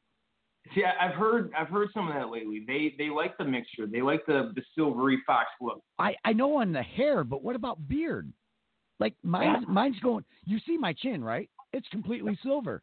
See, 0.73 0.83
I've 0.85 1.15
heard 1.15 1.51
I've 1.57 1.67
heard 1.67 1.89
some 1.93 2.07
of 2.07 2.13
that 2.13 2.29
lately. 2.29 2.63
They 2.65 2.95
they 2.97 3.09
like 3.09 3.37
the 3.37 3.43
mixture. 3.43 3.85
They 3.85 4.01
like 4.01 4.25
the 4.25 4.51
the 4.55 4.63
silvery 4.75 5.21
fox 5.25 5.49
look. 5.59 5.81
I 5.99 6.15
I 6.23 6.33
know 6.33 6.55
on 6.57 6.71
the 6.71 6.81
hair, 6.81 7.23
but 7.23 7.43
what 7.43 7.55
about 7.55 7.87
beard? 7.87 8.31
Like 8.99 9.13
mine's 9.23 9.65
mine's 9.67 9.99
going. 9.99 10.23
You 10.45 10.59
see 10.65 10.77
my 10.77 10.93
chin, 10.93 11.23
right? 11.23 11.49
It's 11.73 11.87
completely 11.89 12.37
silver. 12.43 12.81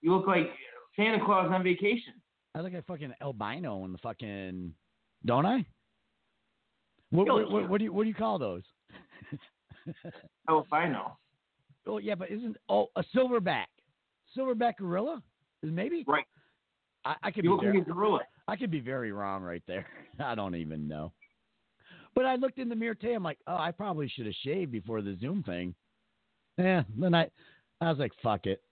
You 0.00 0.14
look 0.14 0.26
like 0.26 0.50
Santa 0.96 1.24
Claus 1.24 1.50
on 1.52 1.62
vacation. 1.62 2.14
I 2.54 2.60
look 2.60 2.72
like 2.72 2.86
fucking 2.86 3.12
albino 3.20 3.84
in 3.84 3.92
the 3.92 3.98
fucking, 3.98 4.72
don't 5.24 5.46
I? 5.46 5.64
What, 7.10 7.26
what, 7.26 7.50
what, 7.50 7.68
what 7.68 7.78
do 7.78 7.84
you 7.84 7.92
what 7.92 8.02
do 8.02 8.08
you 8.08 8.14
call 8.14 8.38
those? 8.38 8.62
If 9.86 10.72
I 10.72 10.88
know. 10.88 11.16
oh 11.86 11.98
yeah, 11.98 12.14
but 12.16 12.30
isn't 12.30 12.56
oh 12.68 12.88
a 12.96 13.04
silverback, 13.14 13.66
silverback 14.36 14.76
gorilla 14.78 15.22
maybe 15.62 16.04
Right. 16.06 16.24
I, 17.04 17.16
I 17.22 17.30
could 17.30 17.44
You 17.44 17.50
be 17.50 17.54
look 17.54 17.62
very, 17.62 17.78
like 17.78 17.86
a 17.86 17.90
gorilla. 17.90 18.20
I 18.48 18.56
could 18.56 18.70
be 18.70 18.80
very 18.80 19.12
wrong 19.12 19.42
right 19.42 19.62
there. 19.66 19.86
I 20.18 20.34
don't 20.34 20.54
even 20.54 20.88
know. 20.88 21.12
But 22.14 22.26
I 22.26 22.36
looked 22.36 22.58
in 22.58 22.68
the 22.68 22.76
mirror 22.76 22.94
today. 22.94 23.14
I'm 23.14 23.22
like, 23.22 23.38
oh, 23.46 23.56
I 23.56 23.72
probably 23.72 24.08
should 24.08 24.26
have 24.26 24.34
shaved 24.42 24.70
before 24.70 25.02
the 25.02 25.16
Zoom 25.20 25.42
thing. 25.42 25.74
Yeah. 26.58 26.84
Then 26.98 27.14
I, 27.14 27.28
I 27.80 27.90
was 27.90 27.98
like, 27.98 28.12
fuck 28.22 28.46
it. 28.46 28.62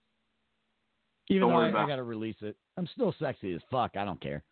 Even 1.28 1.48
Don't 1.48 1.72
though 1.72 1.78
I, 1.78 1.84
I 1.84 1.86
got 1.86 1.96
to 1.96 2.04
release 2.04 2.36
it, 2.40 2.56
I'm 2.76 2.88
still 2.94 3.14
sexy 3.18 3.52
as 3.54 3.60
fuck. 3.70 3.96
I 3.96 4.04
don't 4.04 4.20
care. 4.20 4.44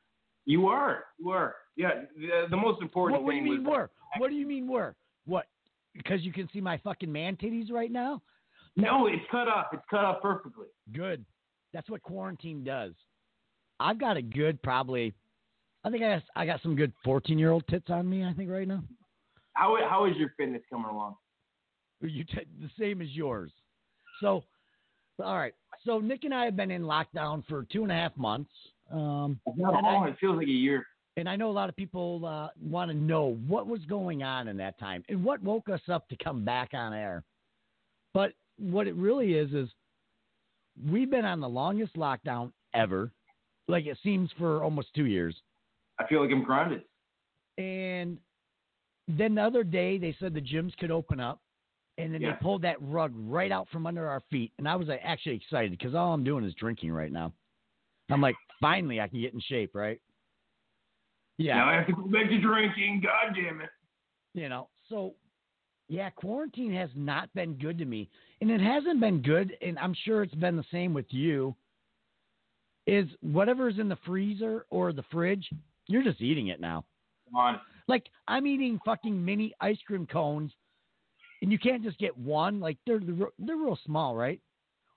You 0.46 0.66
are. 0.66 1.04
You 1.18 1.30
are. 1.30 1.54
Yeah. 1.76 2.02
The, 2.16 2.46
the 2.50 2.56
most 2.56 2.82
important 2.82 3.20
What, 3.20 3.26
what 3.26 3.32
do 3.32 3.36
you 3.36 3.44
mean 3.44 3.64
were? 3.64 3.90
What 4.18 4.28
do 4.28 4.34
you 4.34 4.46
mean 4.46 4.66
were? 4.66 4.96
What? 5.26 5.46
Because 5.94 6.22
you 6.22 6.32
can 6.32 6.48
see 6.52 6.60
my 6.60 6.78
fucking 6.78 7.10
man 7.10 7.36
titties 7.36 7.70
right 7.70 7.90
now? 7.90 8.22
No, 8.80 9.06
it's 9.06 9.22
cut 9.30 9.48
off. 9.48 9.66
It's 9.72 9.82
cut 9.90 10.04
off 10.04 10.22
perfectly. 10.22 10.66
Good. 10.92 11.24
That's 11.72 11.88
what 11.88 12.02
quarantine 12.02 12.64
does. 12.64 12.92
I've 13.78 13.98
got 13.98 14.16
a 14.16 14.22
good, 14.22 14.62
probably. 14.62 15.14
I 15.84 15.90
think 15.90 16.02
I 16.02 16.14
got, 16.14 16.22
I 16.36 16.46
got 16.46 16.62
some 16.62 16.76
good 16.76 16.92
14 17.04 17.38
year 17.38 17.50
old 17.50 17.66
tits 17.68 17.88
on 17.88 18.08
me. 18.08 18.24
I 18.24 18.32
think 18.32 18.50
right 18.50 18.68
now. 18.68 18.82
How 19.54 19.76
how 19.88 20.06
is 20.06 20.16
your 20.16 20.32
fitness 20.36 20.62
coming 20.70 20.90
along? 20.90 21.16
You 22.02 22.24
t- 22.24 22.46
the 22.60 22.70
same 22.78 23.02
as 23.02 23.08
yours. 23.10 23.50
So, 24.20 24.42
all 25.22 25.36
right. 25.38 25.54
So 25.84 25.98
Nick 25.98 26.24
and 26.24 26.34
I 26.34 26.44
have 26.44 26.56
been 26.56 26.70
in 26.70 26.82
lockdown 26.82 27.44
for 27.46 27.66
two 27.72 27.82
and 27.82 27.92
a 27.92 27.94
half 27.94 28.16
months. 28.16 28.50
Um, 28.92 29.38
Not. 29.56 29.84
I, 29.84 30.08
It 30.08 30.16
feels 30.20 30.36
like 30.36 30.46
a 30.46 30.50
year. 30.50 30.86
and 31.16 31.28
I 31.28 31.36
know 31.36 31.50
a 31.50 31.52
lot 31.52 31.68
of 31.68 31.76
people 31.76 32.24
uh, 32.26 32.48
want 32.60 32.90
to 32.90 32.96
know 32.96 33.38
what 33.46 33.66
was 33.66 33.80
going 33.86 34.22
on 34.22 34.48
in 34.48 34.56
that 34.58 34.78
time 34.78 35.04
and 35.08 35.22
what 35.24 35.42
woke 35.42 35.68
us 35.68 35.80
up 35.90 36.08
to 36.08 36.16
come 36.22 36.44
back 36.44 36.70
on 36.74 36.92
air. 36.92 37.22
But 38.12 38.32
what 38.60 38.86
it 38.86 38.94
really 38.94 39.34
is 39.34 39.52
is 39.52 39.68
we've 40.90 41.10
been 41.10 41.24
on 41.24 41.40
the 41.40 41.48
longest 41.48 41.94
lockdown 41.96 42.52
ever. 42.74 43.10
Like 43.68 43.86
it 43.86 43.98
seems 44.02 44.30
for 44.38 44.62
almost 44.62 44.88
two 44.94 45.06
years. 45.06 45.34
I 45.98 46.06
feel 46.06 46.22
like 46.22 46.30
I'm 46.30 46.42
grounded. 46.44 46.82
And 47.58 48.18
then 49.08 49.34
the 49.34 49.42
other 49.42 49.64
day 49.64 49.98
they 49.98 50.14
said 50.20 50.34
the 50.34 50.40
gyms 50.40 50.76
could 50.78 50.90
open 50.90 51.20
up, 51.20 51.40
and 51.98 52.12
then 52.14 52.20
Yeah. 52.20 52.32
they 52.32 52.36
pulled 52.40 52.62
that 52.62 52.76
rug 52.80 53.12
right 53.14 53.50
out 53.52 53.68
from 53.70 53.86
under 53.86 54.08
our 54.08 54.20
feet. 54.30 54.52
And 54.58 54.68
I 54.68 54.76
was 54.76 54.88
like, 54.88 55.00
actually 55.02 55.36
excited 55.36 55.70
because 55.72 55.94
all 55.94 56.12
I'm 56.12 56.24
doing 56.24 56.44
is 56.44 56.54
drinking 56.54 56.92
right 56.92 57.12
now. 57.12 57.32
I'm 58.10 58.20
like, 58.20 58.36
finally 58.60 59.00
I 59.00 59.08
can 59.08 59.20
get 59.20 59.34
in 59.34 59.40
shape, 59.40 59.74
right? 59.74 60.00
Yeah, 61.38 61.56
Now 61.56 61.68
I 61.70 61.74
have 61.74 61.86
to 61.86 61.92
go 61.92 62.02
back 62.02 62.28
to 62.28 62.40
drinking. 62.40 63.00
God 63.02 63.34
damn 63.34 63.60
it. 63.60 63.70
you 64.34 64.48
know. 64.48 64.68
So, 64.88 65.14
yeah, 65.90 66.08
quarantine 66.10 66.72
has 66.74 66.88
not 66.94 67.28
been 67.34 67.54
good 67.54 67.76
to 67.78 67.84
me, 67.84 68.08
and 68.40 68.48
it 68.48 68.60
hasn't 68.60 69.00
been 69.00 69.20
good. 69.20 69.56
And 69.60 69.76
I'm 69.76 69.94
sure 70.04 70.22
it's 70.22 70.34
been 70.36 70.56
the 70.56 70.64
same 70.70 70.94
with 70.94 71.06
you. 71.10 71.54
Is 72.86 73.08
whatever's 73.20 73.78
in 73.80 73.88
the 73.88 73.98
freezer 74.06 74.66
or 74.70 74.92
the 74.92 75.02
fridge, 75.10 75.50
you're 75.88 76.04
just 76.04 76.20
eating 76.20 76.46
it 76.46 76.60
now. 76.60 76.84
Come 77.26 77.40
on. 77.40 77.60
Like 77.88 78.06
I'm 78.28 78.46
eating 78.46 78.78
fucking 78.84 79.22
mini 79.24 79.52
ice 79.60 79.78
cream 79.84 80.06
cones, 80.06 80.52
and 81.42 81.50
you 81.50 81.58
can't 81.58 81.82
just 81.82 81.98
get 81.98 82.16
one. 82.16 82.60
Like 82.60 82.78
they're 82.86 83.00
they're 83.40 83.56
real 83.56 83.78
small, 83.84 84.14
right? 84.14 84.40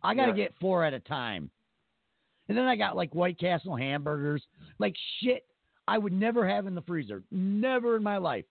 I 0.04 0.14
got 0.14 0.28
to 0.28 0.32
Yeah. 0.32 0.46
get 0.46 0.54
four 0.62 0.84
at 0.84 0.94
a 0.94 1.00
time. 1.00 1.50
And 2.50 2.58
then 2.58 2.66
I 2.66 2.76
got 2.76 2.96
like 2.96 3.16
White 3.16 3.40
Castle 3.40 3.76
hamburgers, 3.76 4.44
like 4.78 4.96
shit 5.22 5.46
I 5.88 5.98
would 5.98 6.14
never 6.14 6.48
have 6.48 6.68
in 6.68 6.76
the 6.76 6.82
freezer, 6.84 7.24
never 7.32 7.96
in 7.96 8.04
my 8.04 8.18
life. 8.18 8.46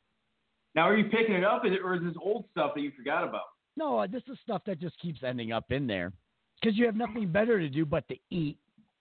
Now, 0.74 0.82
are 0.82 0.96
you 0.96 1.04
picking 1.10 1.34
it 1.34 1.44
up, 1.44 1.64
or 1.64 1.94
is 1.94 2.02
this 2.02 2.14
old 2.20 2.46
stuff 2.50 2.72
that 2.74 2.80
you 2.80 2.92
forgot 2.96 3.24
about? 3.24 3.42
No, 3.76 3.98
uh, 3.98 4.06
this 4.06 4.22
is 4.30 4.38
stuff 4.42 4.62
that 4.66 4.80
just 4.80 4.98
keeps 5.00 5.22
ending 5.22 5.52
up 5.52 5.70
in 5.70 5.86
there 5.86 6.12
because 6.60 6.76
you 6.76 6.86
have 6.86 6.96
nothing 6.96 7.30
better 7.30 7.58
to 7.58 7.68
do 7.68 7.84
but 7.84 8.06
to 8.08 8.16
eat, 8.30 8.58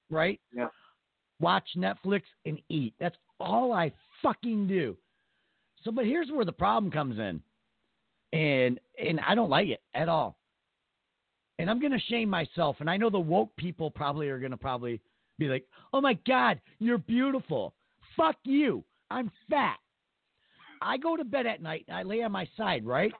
right? 0.09 0.39
Yeah. 0.53 0.67
Watch 1.39 1.67
Netflix 1.77 2.23
and 2.45 2.59
eat. 2.69 2.93
That's 2.99 3.15
all 3.39 3.73
I 3.73 3.91
fucking 4.21 4.67
do. 4.67 4.95
So, 5.83 5.91
but 5.91 6.05
here's 6.05 6.29
where 6.29 6.45
the 6.45 6.51
problem 6.51 6.91
comes 6.91 7.17
in, 7.17 7.41
and 8.37 8.79
and 9.03 9.19
I 9.27 9.35
don't 9.35 9.49
like 9.49 9.67
it 9.67 9.81
at 9.93 10.09
all. 10.09 10.37
And 11.57 11.69
I'm 11.69 11.81
gonna 11.81 11.99
shame 12.09 12.29
myself, 12.29 12.77
and 12.79 12.89
I 12.89 12.97
know 12.97 13.09
the 13.09 13.19
woke 13.19 13.55
people 13.55 13.91
probably 13.91 14.29
are 14.29 14.39
gonna 14.39 14.57
probably 14.57 15.01
be 15.39 15.47
like, 15.47 15.65
"Oh 15.93 16.01
my 16.01 16.13
God, 16.27 16.61
you're 16.79 16.97
beautiful." 16.97 17.73
Fuck 18.15 18.37
you. 18.43 18.83
I'm 19.09 19.31
fat. 19.49 19.79
I 20.81 20.97
go 20.97 21.15
to 21.15 21.23
bed 21.23 21.45
at 21.45 21.61
night 21.61 21.85
and 21.87 21.95
I 21.95 22.03
lay 22.03 22.23
on 22.23 22.31
my 22.31 22.47
side, 22.57 22.85
right? 22.85 23.13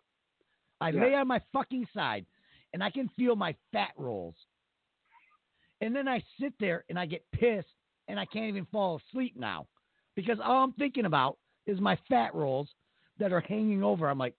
I 0.80 0.90
Yeah. 0.90 1.02
lay 1.02 1.16
on 1.16 1.28
my 1.28 1.40
fucking 1.54 1.88
side 1.94 2.26
and 2.74 2.84
I 2.84 2.90
can 2.90 3.08
feel 3.10 3.36
my 3.36 3.56
fat 3.72 3.92
rolls. 3.98 4.36
And 5.80 5.96
then 5.96 6.08
I 6.08 6.24
sit 6.40 6.54
there 6.60 6.86
and 6.90 6.98
I 7.00 7.06
get 7.06 7.30
pissed 7.32 7.76
and 8.08 8.20
I 8.20 8.26
can't 8.26 8.48
even 8.48 8.66
fall 8.66 8.98
asleep 8.98 9.36
now 9.36 9.68
because 10.16 10.40
all 10.40 10.64
I'm 10.64 10.74
thinking 10.74 11.06
about 11.06 11.38
is 11.66 11.80
my 11.80 11.96
fat 12.10 12.34
rolls 12.34 12.70
that 13.18 13.32
are 13.32 13.42
hanging 13.42 13.84
over. 13.84 14.10
I'm 14.10 14.18
like, 14.18 14.36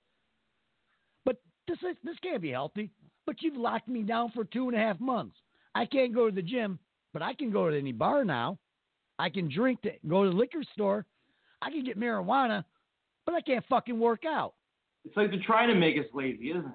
but 1.25 1.41
this 1.69 1.79
is 1.83 1.97
this 2.03 2.19
can't 2.21 2.43
be 2.43 2.51
healthy. 2.51 2.91
But 3.25 3.41
you've 3.41 3.57
locked 3.57 3.89
me 3.89 4.03
down 4.03 4.31
for 4.33 4.45
two 4.45 4.69
and 4.69 4.77
a 4.77 4.81
half 4.81 4.99
months. 4.99 5.37
I 5.75 5.87
can't 5.87 6.13
go 6.13 6.29
to 6.29 6.35
the 6.35 6.43
gym, 6.43 6.79
but 7.13 7.23
I 7.23 7.35
can 7.35 7.51
go 7.51 7.71
to 7.71 7.79
any 7.79 7.93
bar 7.93 8.25
now. 8.25 8.59
I 9.19 9.31
can 9.31 9.49
drink, 9.49 9.83
to, 9.83 9.93
go 10.09 10.25
to 10.25 10.31
the 10.31 10.37
liquor 10.37 10.65
store. 10.73 11.07
I 11.61 11.71
can 11.71 11.85
get 11.85 11.99
marijuana, 11.99 12.65
but 13.27 13.35
I 13.35 13.41
can't 13.41 13.65
fucking 13.69 13.99
work 13.99 14.25
out. 14.25 14.55
It's 15.05 15.17
like 15.17 15.31
they're 15.31 15.43
trying 15.45 15.69
to 15.69 15.75
make 15.75 15.97
us 15.99 16.07
lazy, 16.15 16.51
isn't 16.51 16.67
it? 16.67 16.73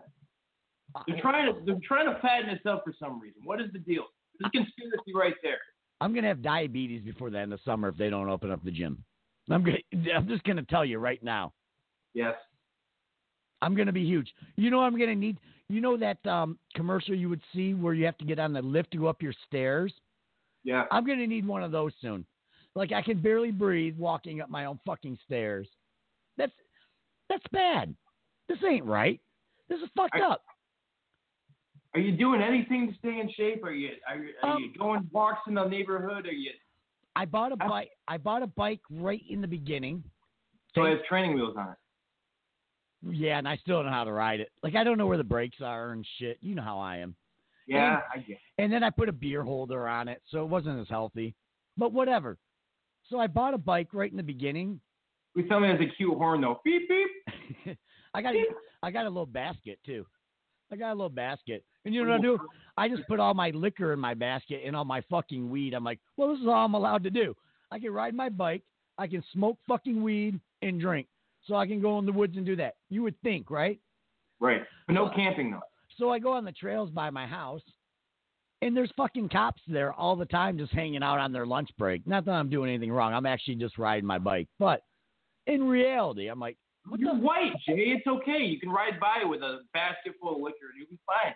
They're 1.08 1.22
trying 1.22 1.54
to 1.54 1.60
they're 1.66 1.80
trying 1.86 2.06
to 2.13 2.20
fatten 2.22 2.50
us 2.50 2.60
up 2.68 2.84
for 2.84 2.94
some 3.00 3.20
reason. 3.20 3.42
What 3.44 3.62
is 3.62 3.72
the 3.72 3.80
deal? 3.80 4.04
There's 4.39 4.50
a 4.50 4.51
conspiracy 4.51 5.13
right 5.13 5.36
there. 5.44 5.60
I'm 6.01 6.13
gonna 6.13 6.27
have 6.27 6.42
diabetes 6.42 7.01
before 7.01 7.30
the 7.30 7.39
end 7.39 7.54
of 7.54 7.60
summer 7.66 7.89
if 7.89 7.98
they 7.98 8.10
don't 8.10 8.30
open 8.30 8.51
up 8.51 8.63
the 8.63 8.72
gym. 8.72 9.04
I'm 9.50 9.63
gonna, 9.63 9.77
I'm 10.16 10.27
just 10.27 10.44
gonna 10.44 10.63
tell 10.63 10.86
you 10.86 11.00
right 11.00 11.24
now. 11.24 11.54
Yes. 12.13 12.36
I'm 13.62 13.75
gonna 13.75 13.92
be 13.92 14.06
huge. 14.06 14.32
You 14.56 14.70
know 14.70 14.77
what 14.77 14.86
I'm 14.86 14.98
gonna 14.98 15.16
need? 15.16 15.38
You 15.70 15.82
know 15.82 15.98
that 15.98 16.25
um, 16.25 16.58
commercial 16.75 17.16
you 17.16 17.30
would 17.30 17.42
see 17.54 17.74
where 17.74 17.94
you 17.94 18.06
have 18.06 18.18
to 18.20 18.25
get 18.25 18.39
on 18.39 18.54
the 18.54 18.62
lift 18.62 18.92
to 18.92 18.98
go 18.98 19.08
up 19.08 19.22
your 19.22 19.34
stairs? 19.48 19.94
Yeah. 20.63 20.86
I'm 20.92 21.06
gonna 21.06 21.27
need 21.27 21.46
one 21.46 21.63
of 21.63 21.72
those 21.72 21.92
soon. 22.01 22.25
Like 22.75 22.92
I 22.92 23.01
can 23.01 23.20
barely 23.22 23.51
breathe 23.51 23.98
walking 23.98 24.42
up 24.42 24.50
my 24.50 24.66
own 24.66 24.80
fucking 24.86 25.18
stairs. 25.25 25.68
That's 26.38 26.51
that's 27.29 27.44
bad. 27.51 27.96
This 28.48 28.58
ain't 28.67 28.86
right. 28.86 29.20
This 29.70 29.79
is 29.79 29.89
fucked 29.96 30.15
I- 30.15 30.22
up. 30.32 30.41
Are 31.94 32.00
you 32.00 32.12
doing 32.15 32.41
anything 32.41 32.91
to 32.91 32.98
stay 33.00 33.20
in 33.20 33.29
shape? 33.36 33.63
Are 33.63 33.72
you 33.72 33.89
are 34.08 34.17
you, 34.17 34.34
are 34.44 34.56
Um, 34.56 34.63
you 34.63 34.74
going 34.77 35.10
walks 35.12 35.41
in 35.48 35.56
the 35.56 35.65
neighborhood? 35.65 36.25
Are 36.27 36.32
you 36.32 36.51
I 37.15 37.25
bought 37.25 37.51
a 37.51 37.56
bike. 37.56 37.89
I 38.08 38.17
bought 38.17 38.44
a 38.44 38.48
bike 38.48 38.82
right 38.91 39.24
in 39.27 39.41
the 39.41 39.48
beginning. 39.48 40.03
so 40.75 40.84
it 40.84 40.91
has 40.91 41.00
training 41.10 41.34
wheels 41.36 41.56
on 41.58 41.70
it? 41.70 41.77
Yeah, 43.15 43.38
and 43.39 43.48
I 43.48 43.58
still 43.58 43.77
don't 43.77 43.86
know 43.88 43.91
how 43.91 44.03
to 44.03 44.12
ride 44.12 44.39
it. 44.41 44.51
Like 44.62 44.75
I 44.75 44.84
don't 44.84 44.98
know 45.00 45.08
where 45.08 45.17
the 45.17 45.24
brakes 45.24 45.58
are 45.62 45.91
and 45.91 46.06
shit. 46.20 46.38
You 46.41 46.53
know 46.56 46.62
how 46.62 46.77
I 46.79 46.97
am. 46.97 47.15
Yeah, 47.67 48.02
I 48.13 48.19
get. 48.19 48.32
It. 48.38 48.39
And 48.60 48.71
then 48.71 48.84
I 48.84 48.91
put 48.91 49.10
a 49.10 49.13
beer 49.13 49.43
holder 49.43 49.88
on 49.88 50.08
it, 50.08 50.21
so 50.30 50.43
it 50.43 50.47
wasn't 50.50 50.80
as 50.80 50.88
healthy. 50.89 51.34
But 51.78 51.91
whatever. 51.93 52.38
So 53.10 53.19
I 53.19 53.28
bought 53.28 53.54
a 53.54 53.58
bike 53.58 53.89
right 53.93 54.10
in 54.12 54.17
the 54.17 54.23
beginning. 54.23 54.80
Me 55.38 55.43
it 55.43 55.52
has 55.52 55.80
a 55.80 55.95
cute 55.95 56.17
horn 56.17 56.41
though. 56.41 56.60
Beep 56.65 56.89
beep. 56.89 57.78
I 58.15 58.23
got 58.23 58.34
a, 58.34 58.43
I 58.82 58.89
got 58.89 59.06
a 59.06 59.10
little 59.10 59.28
basket 59.28 59.78
too. 59.86 60.04
I 60.71 60.76
got 60.76 60.89
a 60.89 60.95
little 60.95 61.10
basket. 61.10 61.63
And 61.86 61.93
you 61.93 62.04
know 62.04 62.10
what 62.10 62.19
I 62.19 62.21
do? 62.21 62.39
I 62.76 62.89
just 62.89 63.08
put 63.08 63.19
all 63.19 63.36
my 63.36 63.52
liquor 63.52 63.93
in 63.93 64.00
my 64.00 64.15
basket 64.15 64.63
and 64.65 64.76
all 64.76 64.84
my 64.84 65.02
fucking 65.12 65.47
weed. 65.47 65.76
I'm 65.76 65.84
like, 65.84 66.00
well, 66.17 66.30
this 66.30 66.41
is 66.41 66.47
all 66.47 66.65
I'm 66.65 66.73
allowed 66.73 67.04
to 67.04 67.12
do. 67.12 67.36
I 67.71 67.78
can 67.78 67.91
ride 67.93 68.15
my 68.15 68.30
bike, 68.30 68.63
I 68.97 69.06
can 69.06 69.23
smoke 69.32 69.60
fucking 69.67 70.02
weed 70.02 70.39
and 70.63 70.82
drink. 70.82 71.08
So 71.45 71.54
I 71.54 71.67
can 71.67 71.82
go 71.82 72.00
in 72.00 72.08
the 72.08 72.12
woods 72.12 72.36
and 72.36 72.45
do 72.45 72.56
that. 72.56 72.73
You 72.89 73.04
would 73.04 73.21
think, 73.21 73.52
right? 73.52 73.80
Right, 74.39 74.63
but 74.88 74.93
no 74.93 75.12
camping 75.15 75.52
though. 75.52 75.62
So 75.97 76.10
I 76.10 76.17
go 76.17 76.34
on 76.34 76.45
the 76.45 76.52
trails 76.52 76.89
by 76.89 77.12
my 77.12 77.28
house, 77.28 77.62
and 78.63 78.76
there's 78.76 78.91
fucking 78.97 79.30
cops 79.30 79.62
there 79.67 79.93
all 79.93 80.15
the 80.15 80.26
time 80.26 80.58
just 80.58 80.73
hanging 80.73 81.04
out 81.04 81.19
on 81.19 81.32
their 81.32 81.45
lunch 81.45 81.69
break. 81.78 82.08
Not 82.08 82.26
that 82.26 82.32
I'm 82.32 82.50
doing 82.50 82.69
anything 82.69 82.91
wrong. 82.91 83.13
I'm 83.13 83.28
actually 83.28 83.56
just 83.56 83.78
riding 83.78 84.06
my 84.06 84.17
bike. 84.17 84.47
But 84.58 84.82
in 85.47 85.63
reality, 85.67 86.27
I'm 86.27 86.39
like, 86.39 86.57
what 86.88 86.99
You're 86.99 87.15
the? 87.15 87.19
white, 87.19 87.53
Jay. 87.67 87.75
It's 87.97 88.07
okay. 88.07 88.39
You 88.39 88.60
can 88.60 88.69
ride 88.69 88.99
by 88.99 89.23
with 89.25 89.41
a 89.41 89.60
basket 89.73 90.13
full 90.21 90.36
of 90.36 90.41
liquor 90.41 90.69
and 90.71 90.77
you'll 90.79 90.89
be 90.89 90.99
fine. 91.05 91.33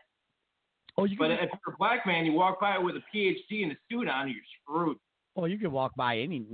Oh, 0.98 1.06
you 1.06 1.18
But 1.18 1.30
can, 1.30 1.40
if 1.46 1.50
you're 1.66 1.74
a 1.74 1.78
black 1.78 2.06
man, 2.06 2.26
you 2.26 2.34
walk 2.34 2.60
by 2.62 2.78
with 2.78 2.96
a 2.96 3.04
PhD 3.16 3.64
and 3.64 3.72
a 3.72 3.76
suit 3.90 4.08
on, 4.08 4.28
you're 4.30 4.38
screwed. 4.64 4.98
oh, 5.36 5.46
you 5.46 5.58
can 5.58 5.72
walk 5.72 5.94
by 5.96 6.20
any. 6.20 6.46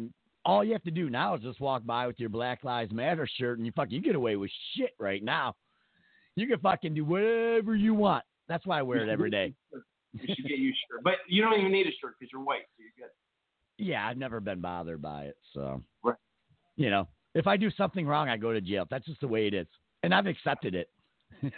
All 0.46 0.64
you 0.64 0.72
have 0.74 0.84
to 0.84 0.92
do 0.92 1.10
now 1.10 1.36
is 1.36 1.42
just 1.42 1.60
walk 1.60 1.86
by 1.86 2.08
with 2.08 2.20
your 2.20 2.30
Black 2.30 2.64
Lives 2.64 2.94
Matter 2.94 3.28
shirt, 3.38 3.58
and 3.58 3.66
you 3.66 3.74
fucking 3.76 3.92
you 3.94 4.02
get 4.02 4.16
away 4.16 4.36
with 4.38 4.50
shit 4.76 4.92
right 4.98 5.22
now. 5.22 5.56
You 6.36 6.48
can 6.48 6.60
fucking 6.60 6.94
do 6.94 7.04
whatever 7.04 7.76
you 7.76 7.94
want. 7.94 8.24
That's 8.48 8.66
why 8.66 8.80
I 8.80 8.82
wear 8.84 9.00
it 9.04 9.10
every 9.10 9.30
day. 9.30 9.54
You 10.14 10.34
should 10.36 10.48
get 10.48 10.58
you 10.60 10.70
a 10.70 10.74
shirt, 10.90 11.04
but 11.04 11.16
you 11.28 11.42
don't 11.42 11.60
even 11.60 11.72
need 11.72 11.86
a 11.88 11.92
shirt 12.02 12.14
because 12.18 12.32
you're 12.32 12.42
white, 12.44 12.62
so 12.78 12.84
you're 12.84 13.08
good. 13.08 13.12
Yeah, 13.84 14.08
I've 14.08 14.18
never 14.18 14.40
been 14.40 14.62
bothered 14.62 15.02
by 15.02 15.24
it. 15.26 15.36
So, 15.54 15.84
Right. 16.04 16.16
you 16.78 16.90
know, 16.90 17.08
if 17.38 17.46
I 17.48 17.56
do 17.56 17.70
something 17.72 18.08
wrong, 18.08 18.30
I 18.30 18.38
go 18.38 18.52
to 18.52 18.60
jail. 18.60 18.86
That's 18.90 19.06
just 19.06 19.22
the 19.22 19.28
way 19.28 19.48
it 19.48 19.54
is, 19.54 19.68
and 20.04 20.14
I've 20.14 20.26
accepted 20.26 20.76
it. 20.76 20.90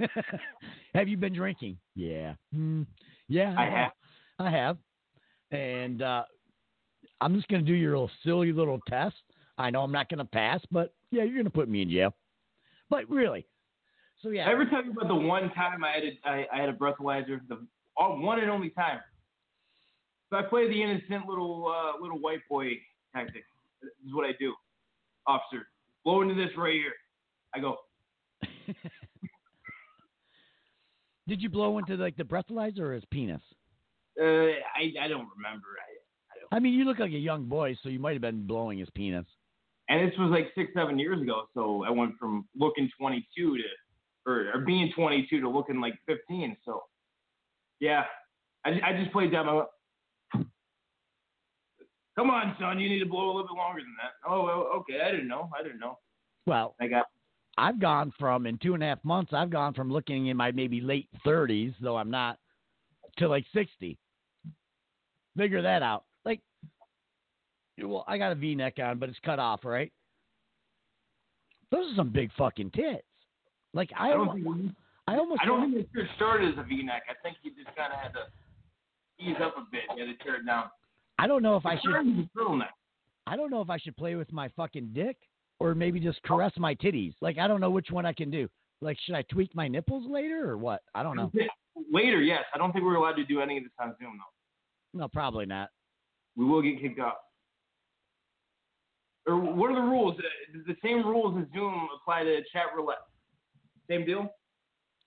have 0.93 1.07
you 1.07 1.15
been 1.15 1.33
drinking? 1.33 1.77
Yeah. 1.95 2.33
Hmm. 2.53 2.83
Yeah, 3.27 3.55
I 3.57 3.65
have. 3.65 3.91
I 4.39 4.49
have. 4.49 4.77
And 5.51 6.01
uh, 6.01 6.23
I'm 7.21 7.35
just 7.35 7.47
going 7.47 7.63
to 7.63 7.71
do 7.71 7.77
your 7.77 7.91
little 7.91 8.11
silly 8.25 8.51
little 8.51 8.79
test. 8.87 9.15
I 9.57 9.69
know 9.69 9.81
I'm 9.81 9.91
not 9.91 10.09
going 10.09 10.19
to 10.19 10.25
pass, 10.25 10.59
but 10.71 10.93
yeah, 11.11 11.23
you're 11.23 11.33
going 11.33 11.45
to 11.45 11.51
put 11.51 11.69
me 11.69 11.81
in 11.81 11.89
jail. 11.89 12.13
But 12.89 13.09
really, 13.09 13.45
so 14.21 14.29
yeah. 14.29 14.47
I 14.47 14.51
ever 14.51 14.65
tell 14.65 14.83
you 14.83 14.91
about 14.91 15.07
the 15.07 15.15
one 15.15 15.51
time 15.53 15.83
I 15.83 15.91
had 15.91 16.03
a, 16.03 16.27
I, 16.27 16.57
I 16.57 16.59
had 16.61 16.69
a 16.69 16.73
breathalyzer, 16.73 17.39
the 17.47 17.65
all, 17.95 18.19
one 18.19 18.39
and 18.39 18.49
only 18.49 18.69
time. 18.71 18.99
So 20.29 20.37
I 20.37 20.43
play 20.43 20.67
the 20.67 20.81
innocent 20.81 21.25
little 21.27 21.73
uh, 21.73 22.01
little 22.01 22.19
white 22.19 22.41
boy 22.49 22.71
tactic. 23.15 23.43
This 23.81 23.91
is 24.05 24.13
what 24.13 24.25
I 24.25 24.33
do, 24.39 24.53
officer. 25.29 25.67
Blow 26.03 26.21
into 26.21 26.33
this 26.33 26.49
right 26.57 26.73
here. 26.73 26.93
I 27.55 27.59
go. 27.59 27.77
Did 31.27 31.41
you 31.41 31.49
blow 31.49 31.77
into 31.77 31.95
like 31.95 32.17
the 32.17 32.23
breathalyzer 32.23 32.79
or 32.79 32.93
his 32.93 33.05
penis? 33.11 33.41
Uh, 34.19 34.23
I 34.25 34.93
I 35.01 35.07
don't 35.07 35.27
remember. 35.37 35.67
I, 36.51 36.55
I 36.55 36.59
mean, 36.59 36.73
you 36.73 36.83
look 36.85 36.99
like 36.99 37.11
a 37.11 37.17
young 37.17 37.45
boy, 37.45 37.77
so 37.83 37.89
you 37.89 37.99
might 37.99 38.13
have 38.13 38.21
been 38.21 38.47
blowing 38.47 38.79
his 38.79 38.89
penis. 38.95 39.25
and 39.89 40.09
this 40.09 40.17
was 40.17 40.31
like 40.31 40.51
six 40.55 40.71
seven 40.75 40.97
years 40.97 41.21
ago. 41.21 41.43
So 41.53 41.83
I 41.83 41.91
went 41.91 42.13
from 42.19 42.47
looking 42.55 42.89
22 42.99 43.57
to 43.57 43.63
or, 44.25 44.51
or 44.53 44.61
being 44.61 44.91
22 44.95 45.41
to 45.41 45.49
looking 45.49 45.79
like 45.79 45.93
15. 46.07 46.57
So 46.65 46.81
yeah, 47.79 48.03
I 48.65 48.69
I 48.83 48.93
just 48.99 49.11
played 49.11 49.31
my. 49.31 49.63
Come 52.19 52.31
on, 52.31 52.53
son. 52.59 52.81
You 52.81 52.89
need 52.89 52.99
to 52.99 53.05
blow 53.05 53.27
a 53.27 53.31
little 53.31 53.47
bit 53.47 53.55
longer 53.55 53.79
than 53.79 53.95
that. 54.01 54.11
Oh, 54.29 54.43
well, 54.43 54.67
okay. 54.81 54.99
I 55.01 55.09
didn't 55.09 55.29
know. 55.29 55.49
I 55.57 55.63
didn't 55.63 55.79
know. 55.79 55.99
Well, 56.45 56.75
I 56.81 56.87
got. 56.87 57.05
I've 57.57 57.79
gone 57.79 58.11
from 58.19 58.45
in 58.45 58.57
two 58.57 58.73
and 58.73 58.83
a 58.83 58.87
half 58.87 59.01
months. 59.05 59.31
I've 59.33 59.49
gone 59.49 59.73
from 59.73 59.89
looking 59.89 60.27
in 60.27 60.35
my 60.35 60.51
maybe 60.51 60.81
late 60.81 61.07
thirties, 61.23 61.71
though 61.79 61.95
I'm 61.95 62.11
not, 62.11 62.37
to 63.19 63.29
like 63.29 63.45
sixty. 63.53 63.97
Figure 65.37 65.61
that 65.61 65.81
out. 65.81 66.03
Like, 66.25 66.41
well, 67.81 68.03
I 68.05 68.17
got 68.17 68.33
a 68.33 68.35
V-neck 68.35 68.73
on, 68.83 68.99
but 68.99 69.07
it's 69.07 69.19
cut 69.23 69.39
off, 69.39 69.63
right? 69.63 69.91
Those 71.71 71.93
are 71.93 71.95
some 71.95 72.09
big 72.09 72.31
fucking 72.37 72.71
tits. 72.71 73.07
Like 73.73 73.91
I, 73.97 74.07
I 74.07 74.09
don't 74.09 74.27
almost, 74.27 74.59
think. 74.59 74.75
I 75.07 75.15
almost, 75.15 75.41
I 75.41 75.45
don't 75.45 75.73
think 75.73 75.87
it 75.93 76.07
started 76.17 76.51
as 76.51 76.59
a 76.59 76.67
V-neck. 76.67 77.03
I 77.09 77.13
think 77.23 77.37
you 77.43 77.51
just 77.51 77.73
kind 77.77 77.93
of 77.93 77.99
had 77.99 78.11
to 78.11 78.25
ease 79.23 79.37
up 79.41 79.55
a 79.57 79.65
bit. 79.71 79.83
You 79.95 80.05
had 80.05 80.17
to 80.17 80.23
tear 80.25 80.35
it 80.35 80.45
down. 80.45 80.65
I 81.19 81.27
don't 81.27 81.43
know 81.43 81.55
if 81.57 81.65
I 81.65 81.75
should. 81.75 81.89
started 81.89 82.19
as 82.19 82.25
a 82.25 82.39
turtleneck. 82.39 82.69
I 83.27 83.35
don't 83.35 83.51
know 83.51 83.61
if 83.61 83.69
I 83.69 83.77
should 83.77 83.97
play 83.97 84.15
with 84.15 84.31
my 84.31 84.49
fucking 84.55 84.91
dick 84.93 85.17
or 85.59 85.75
maybe 85.75 85.99
just 85.99 86.21
caress 86.23 86.53
my 86.57 86.73
titties. 86.75 87.13
Like 87.21 87.37
I 87.37 87.47
don't 87.47 87.59
know 87.59 87.69
which 87.69 87.91
one 87.91 88.05
I 88.05 88.13
can 88.13 88.31
do. 88.31 88.47
Like 88.81 88.97
should 89.05 89.15
I 89.15 89.23
tweak 89.23 89.53
my 89.53 89.67
nipples 89.67 90.09
later 90.09 90.49
or 90.49 90.57
what? 90.57 90.81
I 90.95 91.03
don't 91.03 91.17
know. 91.17 91.31
Later, 91.91 92.21
yes. 92.21 92.43
I 92.53 92.57
don't 92.57 92.71
think 92.71 92.85
we're 92.85 92.95
allowed 92.95 93.15
to 93.17 93.25
do 93.25 93.41
any 93.41 93.57
of 93.57 93.63
this 93.63 93.73
on 93.79 93.95
Zoom 93.99 94.17
though. 94.17 94.99
No, 94.99 95.07
probably 95.07 95.45
not. 95.45 95.69
We 96.35 96.45
will 96.45 96.61
get 96.61 96.79
kicked 96.79 96.99
off. 96.99 97.15
Or 99.27 99.37
what 99.37 99.69
are 99.71 99.75
the 99.75 99.81
rules? 99.81 100.15
The 100.65 100.75
same 100.83 101.05
rules 101.05 101.37
as 101.39 101.45
Zoom 101.53 101.87
apply 102.01 102.23
to 102.23 102.41
chat 102.51 102.67
roulette. 102.75 102.97
Same 103.89 104.05
deal. 104.05 104.29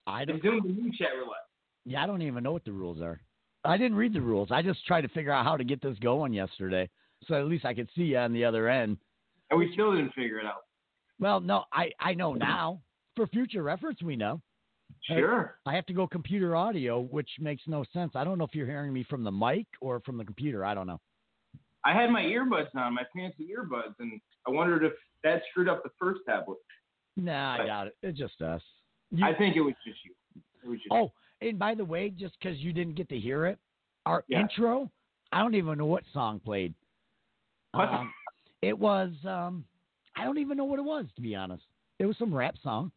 I 0.06 0.24
don't. 0.24 0.42
Zoom's 0.42 0.64
a 0.64 0.68
new 0.68 0.92
chat 0.92 1.08
roulette. 1.16 1.46
Yeah, 1.84 2.04
I 2.04 2.06
don't 2.06 2.22
even 2.22 2.44
know 2.44 2.52
what 2.52 2.64
the 2.64 2.72
rules 2.72 3.00
are. 3.00 3.20
I 3.64 3.76
didn't 3.76 3.96
read 3.96 4.12
the 4.12 4.20
rules. 4.20 4.48
I 4.50 4.62
just 4.62 4.84
tried 4.86 5.02
to 5.02 5.08
figure 5.08 5.32
out 5.32 5.44
how 5.44 5.56
to 5.56 5.64
get 5.64 5.80
this 5.82 5.98
going 6.00 6.32
yesterday, 6.32 6.88
so 7.26 7.34
at 7.34 7.46
least 7.46 7.64
I 7.64 7.74
could 7.74 7.88
see 7.94 8.02
you 8.02 8.18
on 8.18 8.32
the 8.32 8.44
other 8.44 8.68
end. 8.68 8.96
And 9.50 9.58
we 9.58 9.70
still 9.72 9.92
didn't 9.92 10.12
figure 10.14 10.38
it 10.38 10.46
out. 10.46 10.62
Well, 11.20 11.40
no, 11.40 11.64
I 11.72 11.90
I 12.00 12.14
know 12.14 12.32
now. 12.34 12.80
For 13.14 13.26
future 13.26 13.62
reference, 13.62 14.00
we 14.02 14.16
know. 14.16 14.40
Sure. 15.02 15.58
I 15.66 15.74
have 15.74 15.84
to 15.86 15.92
go 15.92 16.06
computer 16.06 16.56
audio, 16.56 17.00
which 17.00 17.28
makes 17.38 17.62
no 17.66 17.84
sense. 17.92 18.12
I 18.14 18.24
don't 18.24 18.38
know 18.38 18.44
if 18.44 18.54
you're 18.54 18.66
hearing 18.66 18.92
me 18.92 19.04
from 19.08 19.22
the 19.22 19.30
mic 19.30 19.66
or 19.80 20.00
from 20.00 20.16
the 20.16 20.24
computer. 20.24 20.64
I 20.64 20.74
don't 20.74 20.86
know. 20.86 21.00
I 21.84 21.92
had 21.92 22.10
my 22.10 22.22
earbuds 22.22 22.74
on, 22.74 22.94
my 22.94 23.02
fancy 23.14 23.48
earbuds, 23.56 23.94
and 23.98 24.20
I 24.46 24.50
wondered 24.50 24.84
if 24.84 24.92
that 25.24 25.42
screwed 25.50 25.68
up 25.68 25.82
the 25.82 25.90
first 26.00 26.20
tablet. 26.26 26.58
Nah, 27.16 27.54
I 27.54 27.56
But- 27.58 27.66
doubt 27.66 27.86
it. 27.88 27.96
It's 28.02 28.18
just 28.18 28.40
us. 28.40 28.62
You- 29.10 29.24
I 29.26 29.34
think 29.34 29.56
it 29.56 29.60
was 29.60 29.74
just 29.86 29.98
you. 30.04 30.14
It 30.64 30.68
was 30.68 30.78
just 30.78 30.90
oh, 30.92 31.12
and 31.48 31.58
by 31.58 31.74
the 31.74 31.84
way, 31.84 32.10
just 32.10 32.34
because 32.38 32.58
you 32.58 32.72
didn't 32.72 32.94
get 32.94 33.08
to 33.10 33.18
hear 33.18 33.46
it, 33.46 33.58
our 34.06 34.24
Yeah. 34.28 34.40
intro, 34.40 34.90
I 35.32 35.40
don't 35.40 35.54
even 35.54 35.78
know 35.78 35.86
what 35.86 36.04
song 36.12 36.40
played. 36.40 36.74
What? 37.72 37.88
Um, 37.88 38.12
it 38.60 38.78
was, 38.78 39.12
um, 39.24 39.64
I 40.16 40.24
don't 40.24 40.38
even 40.38 40.56
know 40.56 40.64
what 40.64 40.78
it 40.78 40.84
was, 40.84 41.06
to 41.16 41.22
be 41.22 41.34
honest. 41.34 41.64
It 41.98 42.06
was 42.06 42.16
some 42.18 42.34
rap 42.34 42.56
song. 42.58 42.92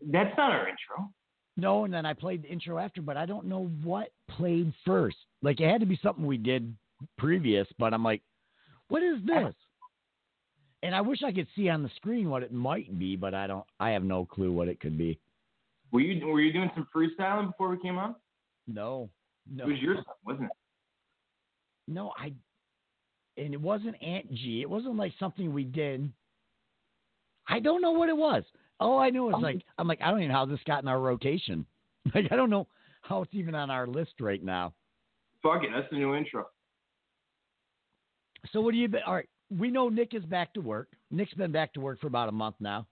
That's 0.00 0.36
not 0.36 0.52
our 0.52 0.68
intro. 0.68 1.12
No, 1.56 1.84
and 1.84 1.94
then 1.94 2.04
I 2.04 2.12
played 2.14 2.42
the 2.42 2.48
intro 2.48 2.78
after, 2.78 3.00
but 3.00 3.16
I 3.16 3.26
don't 3.26 3.46
know 3.46 3.66
what 3.82 4.12
played 4.28 4.72
first. 4.84 5.16
Like 5.42 5.60
it 5.60 5.70
had 5.70 5.80
to 5.80 5.86
be 5.86 5.98
something 6.02 6.26
we 6.26 6.36
did 6.36 6.74
previous, 7.16 7.66
but 7.78 7.94
I'm 7.94 8.02
like, 8.02 8.22
what 8.88 9.02
is 9.02 9.18
this? 9.24 9.54
And 10.82 10.94
I 10.94 11.00
wish 11.00 11.22
I 11.22 11.32
could 11.32 11.46
see 11.56 11.68
on 11.68 11.82
the 11.82 11.90
screen 11.96 12.28
what 12.28 12.42
it 12.42 12.52
might 12.52 12.98
be, 12.98 13.16
but 13.16 13.34
I 13.34 13.46
don't. 13.46 13.64
I 13.80 13.90
have 13.90 14.02
no 14.02 14.24
clue 14.24 14.52
what 14.52 14.68
it 14.68 14.80
could 14.80 14.98
be. 14.98 15.18
Were 15.94 16.00
you 16.00 16.26
were 16.26 16.40
you 16.40 16.52
doing 16.52 16.72
some 16.74 16.88
freestyling 16.92 17.46
before 17.46 17.68
we 17.68 17.78
came 17.78 17.98
on? 17.98 18.16
No, 18.66 19.08
no, 19.48 19.64
It 19.64 19.68
was 19.68 19.78
your 19.78 19.94
song, 19.94 20.14
wasn't 20.26 20.46
it? 20.46 20.50
no. 21.86 22.12
I 22.18 22.32
and 23.36 23.54
it 23.54 23.60
wasn't 23.60 24.02
Aunt 24.02 24.32
G. 24.34 24.60
It 24.60 24.68
wasn't 24.68 24.96
like 24.96 25.12
something 25.20 25.54
we 25.54 25.62
did. 25.62 26.12
I 27.46 27.60
don't 27.60 27.80
know 27.80 27.92
what 27.92 28.08
it 28.08 28.16
was. 28.16 28.42
All 28.80 28.98
I 28.98 29.10
know 29.10 29.26
was 29.26 29.36
oh. 29.36 29.40
like 29.40 29.62
I'm 29.78 29.86
like 29.86 30.00
I 30.02 30.10
don't 30.10 30.18
even 30.18 30.32
know 30.32 30.38
how 30.38 30.46
this 30.46 30.58
got 30.66 30.82
in 30.82 30.88
our 30.88 31.00
rotation. 31.00 31.64
Like 32.14 32.26
I 32.30 32.36
don't 32.36 32.50
know 32.50 32.66
how 33.00 33.22
it's 33.22 33.32
even 33.32 33.54
on 33.54 33.70
our 33.70 33.86
list 33.86 34.14
right 34.20 34.42
now. 34.44 34.74
Fuck 35.42 35.62
it, 35.62 35.70
that's 35.74 35.88
the 35.90 35.96
new 35.96 36.14
intro. 36.14 36.44
So 38.52 38.60
what 38.60 38.72
do 38.72 38.76
you? 38.76 38.88
All 39.06 39.14
right, 39.14 39.28
we 39.48 39.70
know 39.70 39.88
Nick 39.88 40.12
is 40.12 40.22
back 40.24 40.52
to 40.52 40.60
work. 40.60 40.88
Nick's 41.10 41.32
been 41.32 41.50
back 41.50 41.72
to 41.74 41.80
work 41.80 42.00
for 42.00 42.08
about 42.08 42.28
a 42.28 42.32
month 42.32 42.56
now. 42.60 42.86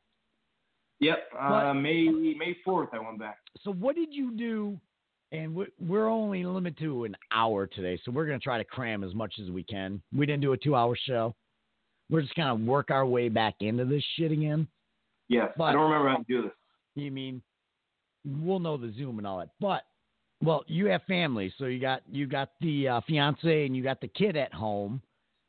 Yep. 1.03 1.19
Uh, 1.38 1.75
May 1.75 2.09
May 2.09 2.57
fourth, 2.65 2.91
I 2.93 2.99
went 3.01 3.19
back. 3.19 3.38
So 3.62 3.73
what 3.73 3.97
did 3.97 4.15
you 4.15 4.31
do? 4.37 4.79
And 5.33 5.55
we- 5.55 5.67
we're 5.81 6.09
only 6.09 6.45
limited 6.45 6.79
to 6.85 7.05
an 7.05 7.17
hour 7.33 7.67
today, 7.67 7.97
so 8.05 8.12
we're 8.12 8.27
going 8.27 8.38
to 8.38 8.43
try 8.45 8.59
to 8.59 8.65
cram 8.65 9.03
as 9.03 9.15
much 9.15 9.35
as 9.43 9.51
we 9.51 9.65
can. 9.65 10.01
We 10.15 10.27
didn't 10.27 10.43
do 10.43 10.53
a 10.53 10.57
two-hour 10.59 10.95
show. 10.95 11.35
We're 12.11 12.21
just 12.21 12.35
going 12.35 12.57
to 12.57 12.65
work 12.71 12.91
our 12.91 13.07
way 13.07 13.29
back 13.31 13.55
into 13.61 13.85
this 13.87 14.05
shit 14.17 14.31
again. 14.31 14.69
Yes. 15.29 15.51
But- 15.57 15.65
I 15.65 15.73
don't 15.73 15.91
remember 15.91 16.11
how 16.11 16.17
to 16.19 16.25
do 16.29 16.43
this. 16.43 16.53
You 16.95 17.11
mean 17.11 17.43
we'll 18.25 18.61
know 18.61 18.77
the 18.77 18.93
Zoom 18.93 19.19
and 19.19 19.27
all 19.27 19.38
that, 19.38 19.49
but 19.59 19.83
well, 20.43 20.62
you 20.69 20.87
have 20.87 21.03
family, 21.05 21.53
so 21.57 21.65
you 21.67 21.81
got 21.81 22.03
you 22.11 22.27
got 22.27 22.51
the 22.61 22.88
uh, 22.88 23.01
fiance 23.09 23.67
and 23.67 23.75
you 23.77 23.83
got 23.83 24.01
the 24.01 24.09
kid 24.09 24.37
at 24.37 24.53
home. 24.53 25.01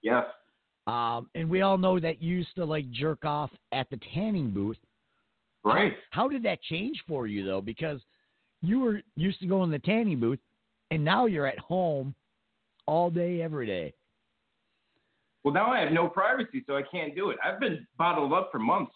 Yes. 0.02 0.26
Um, 0.88 1.30
and 1.36 1.50
we 1.50 1.62
all 1.62 1.78
know 1.78 2.00
that 2.00 2.22
you 2.22 2.38
used 2.38 2.56
to 2.56 2.66
like 2.66 2.90
jerk 2.92 3.26
off 3.26 3.52
at 3.72 3.90
the 3.90 4.00
tanning 4.14 4.52
booth. 4.52 4.78
Right. 5.64 5.94
How 6.12 6.28
did 6.28 6.44
that 6.44 6.62
change 6.64 7.02
for 7.08 7.28
you 7.28 7.46
though? 7.46 7.62
Because 7.62 8.02
you 8.62 8.80
were 8.80 9.02
used 9.16 9.40
to 9.42 9.48
going 9.48 9.66
in 9.66 9.72
the 9.72 9.80
tanning 9.80 10.20
booth, 10.20 10.40
and 10.92 11.04
now 11.04 11.26
you're 11.26 11.48
at 11.48 11.60
home 11.60 12.16
all 12.86 13.10
day, 13.10 13.42
every 13.42 13.66
day. 13.66 13.94
Well, 15.44 15.54
now 15.54 15.72
I 15.72 15.80
have 15.80 15.92
no 15.92 16.08
privacy, 16.08 16.64
so 16.66 16.76
I 16.76 16.84
can't 16.90 17.16
do 17.16 17.30
it. 17.30 17.38
I've 17.44 17.60
been 17.60 17.86
bottled 17.98 18.32
up 18.32 18.50
for 18.52 18.60
months. 18.60 18.94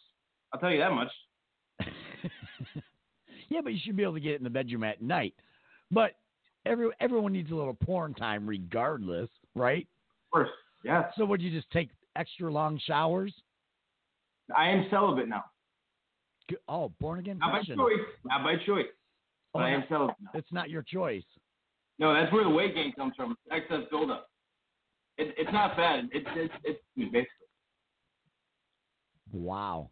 I'll 0.54 0.60
tell 0.60 0.72
you 0.72 0.80
that 0.80 0.92
much. 0.92 1.12
yeah, 3.50 3.60
but 3.62 3.74
you 3.74 3.80
should 3.84 3.98
be 3.98 4.04
able 4.04 4.14
to 4.14 4.20
get 4.20 4.34
it 4.34 4.38
in 4.38 4.44
the 4.46 4.50
bedroom 4.50 4.84
at 4.84 5.02
night. 5.02 5.34
But 5.92 6.14
every 6.66 6.90
everyone 7.00 7.34
needs 7.34 7.52
a 7.52 7.56
little 7.56 7.74
porn 7.74 8.14
time, 8.14 8.48
regardless, 8.48 9.30
right? 9.56 9.88
Of 10.28 10.32
course. 10.32 10.50
Yes. 10.84 11.06
So 11.18 11.26
would 11.26 11.42
you 11.42 11.52
just 11.52 11.70
take 11.72 11.90
extra 12.16 12.52
long 12.52 12.80
showers? 12.86 13.34
I 14.56 14.70
am 14.70 14.88
celibate 14.90 15.28
now. 15.28 15.44
Oh, 16.68 16.92
born 17.00 17.20
again 17.20 17.40
Not 17.40 17.52
by 17.52 17.62
choice. 17.64 18.00
Not 18.26 18.44
by 18.44 18.56
choice. 18.66 18.86
Oh, 19.54 19.60
But 19.60 19.64
I 19.64 19.72
am 19.72 19.84
celibate 19.90 20.16
it's 20.34 20.52
not 20.52 20.70
your 20.70 20.82
choice. 20.82 21.24
No, 22.00 22.14
that's 22.14 22.32
where 22.32 22.44
the 22.44 22.50
weight 22.50 22.76
gain 22.76 22.94
comes 22.94 23.14
from. 23.16 23.36
Excess 23.52 23.82
buildup. 23.90 24.30
It, 25.18 25.34
it's 25.38 25.52
not 25.52 25.76
bad. 25.76 26.10
It's 26.12 26.28
it's 26.36 26.54
it's 26.64 26.80
basically. 26.96 27.26
Wow. 29.34 29.90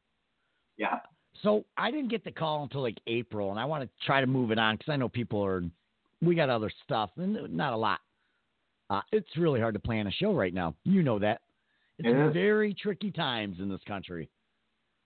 Yeah. 0.78 1.00
So 1.42 1.66
I 1.78 1.92
didn't 1.92 2.10
get 2.10 2.24
the 2.24 2.32
call 2.32 2.64
until 2.64 2.82
like 2.82 2.98
April, 3.08 3.52
and 3.52 3.60
I 3.60 3.66
want 3.66 3.84
to 3.84 4.06
try 4.06 4.22
to 4.22 4.28
move 4.28 4.52
it 4.52 4.60
on 4.60 4.76
because 4.76 4.92
I 4.92 4.96
know 4.98 5.10
people 5.10 5.44
are. 5.44 5.64
We 6.22 6.36
got 6.36 6.50
other 6.50 6.72
stuff, 6.84 7.10
and 7.18 7.56
not 7.56 7.74
a 7.74 7.78
lot. 7.78 8.00
Uh, 8.90 9.02
it's 9.12 9.28
really 9.38 9.60
hard 9.60 9.74
to 9.74 9.80
plan 9.80 10.08
a 10.08 10.12
show 10.12 10.34
right 10.34 10.54
now. 10.54 10.76
You 10.84 11.02
know 11.02 11.20
that. 11.20 11.42
It's 11.98 12.08
It 12.08 12.34
very 12.34 12.74
tricky 12.74 13.12
times 13.12 13.58
in 13.60 13.70
this 13.70 13.82
country. 13.88 14.30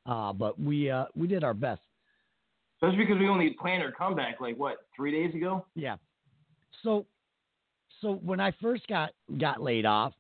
Uh, 0.09 0.33
but 0.33 0.59
we 0.59 0.89
uh, 0.89 1.05
we 1.15 1.27
did 1.27 1.43
our 1.43 1.53
best. 1.53 1.81
Especially 2.81 3.05
because 3.05 3.19
we 3.19 3.27
only 3.27 3.55
planned 3.61 3.83
our 3.83 3.91
comeback 3.91 4.41
like 4.41 4.57
what 4.57 4.77
three 4.95 5.11
days 5.11 5.35
ago. 5.35 5.65
Yeah. 5.75 5.97
So, 6.81 7.05
so 8.01 8.13
when 8.23 8.39
I 8.39 8.51
first 8.59 8.87
got 8.87 9.11
got 9.37 9.61
laid 9.61 9.85
off, 9.85 10.13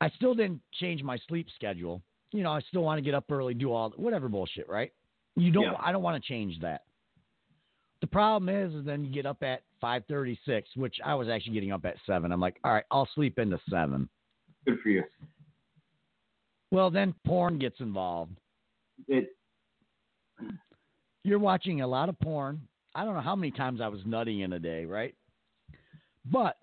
I 0.00 0.08
still 0.10 0.34
didn't 0.34 0.60
change 0.74 1.02
my 1.02 1.18
sleep 1.28 1.48
schedule. 1.56 2.00
You 2.30 2.44
know, 2.44 2.52
I 2.52 2.60
still 2.68 2.82
want 2.82 2.98
to 2.98 3.02
get 3.02 3.14
up 3.14 3.24
early, 3.28 3.54
do 3.54 3.72
all 3.72 3.92
whatever 3.96 4.28
bullshit, 4.28 4.68
right? 4.68 4.92
You 5.34 5.50
don't. 5.50 5.64
Yeah. 5.64 5.72
I 5.80 5.90
don't 5.90 6.02
want 6.02 6.22
to 6.22 6.28
change 6.28 6.60
that. 6.60 6.82
The 8.02 8.06
problem 8.06 8.48
is, 8.54 8.72
is 8.72 8.84
then 8.84 9.04
you 9.04 9.12
get 9.12 9.26
up 9.26 9.42
at 9.42 9.62
five 9.80 10.04
thirty 10.08 10.38
six, 10.46 10.68
which 10.76 10.96
I 11.04 11.16
was 11.16 11.28
actually 11.28 11.54
getting 11.54 11.72
up 11.72 11.84
at 11.84 11.96
seven. 12.06 12.30
I'm 12.30 12.40
like, 12.40 12.60
all 12.62 12.72
right, 12.72 12.84
I'll 12.92 13.08
sleep 13.16 13.40
into 13.40 13.58
seven. 13.68 14.08
Good 14.64 14.78
for 14.80 14.90
you. 14.90 15.02
Well, 16.70 16.90
then 16.90 17.14
porn 17.26 17.58
gets 17.58 17.80
involved. 17.80 18.38
It 19.08 19.28
You're 21.24 21.38
watching 21.38 21.80
a 21.80 21.86
lot 21.86 22.08
of 22.08 22.18
porn. 22.20 22.60
I 22.94 23.04
don't 23.04 23.14
know 23.14 23.20
how 23.20 23.36
many 23.36 23.50
times 23.50 23.80
I 23.80 23.88
was 23.88 24.00
nutting 24.04 24.40
in 24.40 24.52
a 24.52 24.58
day, 24.58 24.84
right? 24.84 25.14
But 26.30 26.56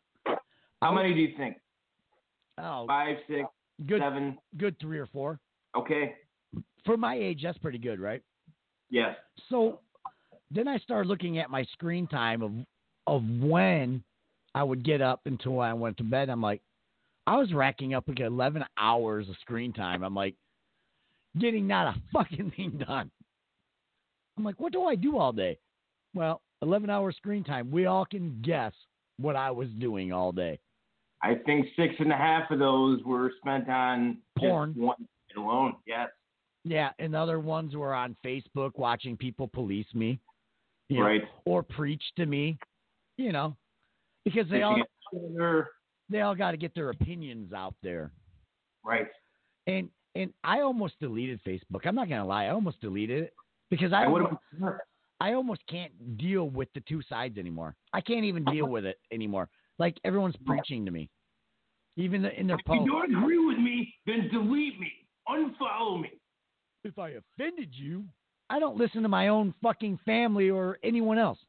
how 0.81 0.93
many 0.93 1.13
do 1.13 1.19
you 1.19 1.35
think? 1.35 1.57
oh, 2.57 2.85
Five, 2.87 3.17
six, 3.27 3.47
good, 3.87 4.01
seven. 4.01 4.37
good 4.57 4.75
three 4.79 4.99
or 4.99 5.07
four. 5.07 5.39
Okay. 5.77 6.15
For 6.85 6.97
my 6.97 7.15
age, 7.15 7.41
that's 7.43 7.57
pretty 7.57 7.77
good, 7.77 7.99
right? 7.99 8.21
Yes. 8.89 9.15
So 9.49 9.79
then 10.51 10.67
I 10.67 10.77
started 10.79 11.07
looking 11.07 11.39
at 11.39 11.49
my 11.49 11.63
screen 11.73 12.07
time 12.07 12.41
of 12.41 12.51
of 13.07 13.23
when 13.41 14.03
I 14.53 14.63
would 14.63 14.83
get 14.83 15.01
up 15.01 15.21
until 15.25 15.59
I 15.59 15.73
went 15.73 15.97
to 15.97 16.03
bed. 16.03 16.29
I'm 16.29 16.41
like, 16.41 16.61
I 17.27 17.37
was 17.37 17.53
racking 17.53 17.93
up 17.93 18.07
like 18.07 18.19
11 18.19 18.63
hours 18.77 19.27
of 19.29 19.35
screen 19.41 19.73
time. 19.73 20.03
I'm 20.03 20.15
like, 20.15 20.35
getting 21.37 21.67
not 21.67 21.95
a 21.95 22.01
fucking 22.13 22.51
thing 22.55 22.83
done. 22.85 23.11
I'm 24.37 24.43
like, 24.43 24.59
what 24.59 24.71
do 24.73 24.85
I 24.85 24.95
do 24.95 25.17
all 25.17 25.31
day? 25.33 25.57
Well, 26.13 26.41
11 26.61 26.89
hours 26.89 27.15
screen 27.17 27.43
time. 27.43 27.71
We 27.71 27.85
all 27.85 28.05
can 28.05 28.41
guess 28.41 28.73
what 29.17 29.35
I 29.35 29.51
was 29.51 29.67
doing 29.79 30.11
all 30.13 30.31
day. 30.31 30.59
I 31.21 31.35
think 31.45 31.67
six 31.75 31.93
and 31.99 32.11
a 32.13 32.15
half 32.15 32.49
of 32.49 32.59
those 32.59 33.03
were 33.03 33.31
spent 33.41 33.67
on 33.69 34.19
just 34.39 34.49
Porn. 34.49 34.73
one 34.75 35.05
alone. 35.35 35.75
Yes. 35.85 36.07
Yeah, 36.63 36.91
and 36.99 37.15
other 37.15 37.39
ones 37.39 37.75
were 37.75 37.93
on 37.93 38.15
Facebook 38.25 38.71
watching 38.77 39.17
people 39.17 39.47
police 39.47 39.87
me, 39.93 40.19
you 40.87 40.97
know, 40.99 41.03
Right. 41.05 41.21
or 41.45 41.63
preach 41.63 42.03
to 42.17 42.25
me, 42.25 42.57
you 43.17 43.31
know, 43.33 43.55
because 44.23 44.47
they 44.49 44.61
all 44.61 44.77
they 46.09 46.21
all 46.21 46.35
got 46.35 46.51
to 46.51 46.57
get 46.57 46.73
their 46.73 46.89
opinions 46.89 47.53
out 47.53 47.75
there. 47.83 48.11
Right. 48.83 49.07
And 49.67 49.89
and 50.15 50.33
I 50.43 50.61
almost 50.61 50.99
deleted 50.99 51.39
Facebook. 51.45 51.85
I'm 51.85 51.95
not 51.95 52.09
gonna 52.09 52.25
lie, 52.25 52.45
I 52.45 52.49
almost 52.49 52.81
deleted 52.81 53.23
it 53.23 53.33
because 53.69 53.93
I 53.93 54.03
I 54.03 54.07
would 54.07 54.23
almost. 54.23 54.81
I 55.21 55.33
almost 55.33 55.61
can't 55.69 56.17
deal 56.17 56.49
with 56.49 56.69
the 56.73 56.81
two 56.81 57.01
sides 57.09 57.37
anymore. 57.37 57.75
I 57.93 58.01
can't 58.01 58.23
even 58.23 58.45
deal 58.45 58.67
with 58.67 58.85
it 58.85 58.97
anymore. 59.11 59.49
Like 59.77 59.97
everyone's 60.05 60.35
preaching 60.45 60.85
to 60.85 60.91
me, 60.91 61.09
even 61.97 62.21
the, 62.21 62.37
in 62.39 62.47
their 62.47 62.57
posts. 62.65 62.83
If 62.83 62.85
you 62.85 62.91
don't 62.91 63.15
agree 63.15 63.45
with 63.45 63.57
me, 63.57 63.93
then 64.05 64.29
delete 64.31 64.79
me. 64.79 64.91
Unfollow 65.27 66.01
me. 66.01 66.11
If 66.83 66.97
I 66.97 67.09
offended 67.09 67.69
you, 67.73 68.05
I 68.49 68.59
don't 68.59 68.77
listen 68.77 69.03
to 69.03 69.09
my 69.09 69.27
own 69.27 69.53
fucking 69.61 69.99
family 70.05 70.49
or 70.49 70.79
anyone 70.83 71.17
else. 71.17 71.39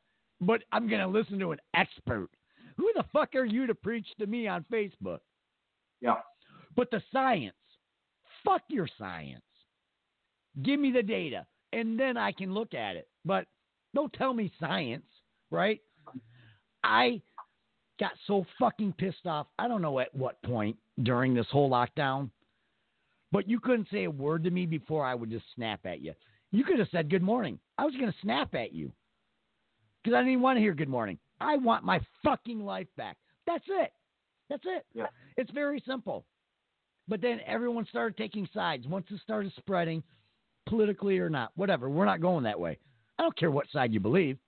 But 0.40 0.62
I'm 0.72 0.88
gonna 0.88 1.08
listen 1.08 1.38
to 1.38 1.52
an 1.52 1.58
expert. 1.74 2.28
Who 2.76 2.90
the 2.94 3.04
fuck 3.12 3.34
are 3.34 3.44
you 3.44 3.66
to 3.66 3.74
preach 3.74 4.06
to 4.18 4.26
me 4.26 4.48
on 4.48 4.64
Facebook? 4.72 5.20
Yeah. 6.00 6.16
But 6.76 6.90
the 6.90 7.02
science, 7.12 7.54
fuck 8.44 8.62
your 8.68 8.88
science. 8.98 9.42
Give 10.62 10.80
me 10.80 10.90
the 10.90 11.02
data, 11.02 11.46
and 11.72 11.98
then 11.98 12.16
I 12.16 12.32
can 12.32 12.52
look 12.52 12.74
at 12.74 12.96
it. 12.96 13.08
But 13.24 13.46
don't 13.94 14.12
tell 14.12 14.34
me 14.34 14.52
science, 14.58 15.06
right? 15.50 15.80
I 16.82 17.20
got 17.98 18.12
so 18.26 18.44
fucking 18.58 18.94
pissed 18.98 19.26
off. 19.26 19.46
I 19.58 19.68
don't 19.68 19.82
know 19.82 19.98
at 20.00 20.14
what 20.14 20.42
point 20.42 20.76
during 21.02 21.34
this 21.34 21.46
whole 21.50 21.70
lockdown, 21.70 22.30
but 23.30 23.48
you 23.48 23.60
couldn't 23.60 23.88
say 23.92 24.04
a 24.04 24.10
word 24.10 24.44
to 24.44 24.50
me 24.50 24.66
before 24.66 25.04
I 25.04 25.14
would 25.14 25.30
just 25.30 25.44
snap 25.54 25.80
at 25.84 26.00
you. 26.00 26.14
You 26.50 26.64
could 26.64 26.78
have 26.78 26.88
said 26.90 27.10
good 27.10 27.22
morning. 27.22 27.58
I 27.78 27.84
was 27.84 27.94
going 27.94 28.10
to 28.10 28.18
snap 28.22 28.54
at 28.54 28.72
you 28.72 28.90
because 30.02 30.16
I 30.16 30.20
didn't 30.20 30.32
even 30.32 30.42
want 30.42 30.56
to 30.56 30.60
hear 30.60 30.74
good 30.74 30.88
morning. 30.88 31.18
I 31.40 31.56
want 31.56 31.84
my 31.84 32.00
fucking 32.24 32.60
life 32.64 32.88
back. 32.96 33.16
That's 33.46 33.64
it. 33.68 33.92
That's 34.48 34.64
it. 34.66 34.84
Yeah. 34.94 35.06
It's 35.36 35.50
very 35.52 35.82
simple. 35.86 36.24
But 37.10 37.20
then 37.20 37.40
everyone 37.44 37.86
started 37.90 38.16
taking 38.16 38.48
sides 38.54 38.86
once 38.86 39.04
it 39.10 39.20
started 39.20 39.52
spreading, 39.58 40.00
politically 40.68 41.18
or 41.18 41.28
not, 41.28 41.50
whatever. 41.56 41.90
We're 41.90 42.04
not 42.04 42.22
going 42.22 42.44
that 42.44 42.58
way. 42.58 42.78
I 43.18 43.24
don't 43.24 43.36
care 43.36 43.50
what 43.50 43.66
side 43.72 43.92
you 43.92 43.98
believe. 43.98 44.38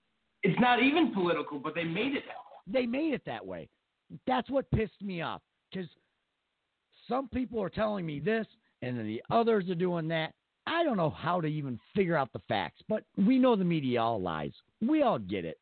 It's 0.44 0.58
not 0.60 0.80
even 0.80 1.12
political, 1.12 1.58
but 1.58 1.74
they 1.74 1.82
made 1.82 2.14
it 2.14 2.22
that 2.26 2.36
way. 2.36 2.80
They 2.80 2.86
made 2.86 3.14
it 3.14 3.22
that 3.26 3.44
way. 3.44 3.68
That's 4.28 4.48
what 4.48 4.70
pissed 4.70 5.02
me 5.02 5.22
off 5.22 5.42
because 5.70 5.88
some 7.08 7.28
people 7.28 7.60
are 7.60 7.68
telling 7.68 8.06
me 8.06 8.20
this 8.20 8.46
and 8.80 8.96
then 8.96 9.06
the 9.06 9.22
others 9.28 9.68
are 9.68 9.74
doing 9.74 10.06
that. 10.08 10.32
I 10.64 10.84
don't 10.84 10.96
know 10.96 11.10
how 11.10 11.40
to 11.40 11.48
even 11.48 11.80
figure 11.96 12.16
out 12.16 12.32
the 12.32 12.40
facts, 12.48 12.80
but 12.88 13.02
we 13.16 13.40
know 13.40 13.56
the 13.56 13.64
media 13.64 14.00
all 14.00 14.20
lies. 14.20 14.52
We 14.80 15.02
all 15.02 15.18
get 15.18 15.44
it. 15.44 15.58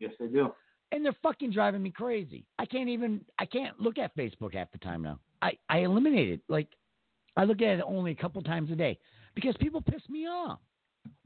Yes, 0.00 0.10
they 0.18 0.26
do. 0.26 0.52
And 0.90 1.04
they're 1.04 1.16
fucking 1.22 1.52
driving 1.52 1.84
me 1.84 1.90
crazy. 1.90 2.44
I 2.58 2.66
can't 2.66 2.88
even 2.88 3.20
I 3.38 3.46
can't 3.46 3.78
look 3.78 3.98
at 3.98 4.16
Facebook 4.16 4.54
half 4.54 4.72
the 4.72 4.78
time 4.78 5.02
now. 5.02 5.20
I, 5.42 5.52
I 5.68 5.78
eliminate 5.80 6.30
it. 6.30 6.40
Like 6.48 6.68
I 7.36 7.44
look 7.44 7.60
at 7.60 7.78
it 7.78 7.84
only 7.86 8.12
a 8.12 8.16
couple 8.16 8.40
times 8.42 8.70
a 8.70 8.76
day 8.76 8.98
because 9.34 9.54
people 9.60 9.82
piss 9.82 10.02
me 10.08 10.26
off. 10.26 10.60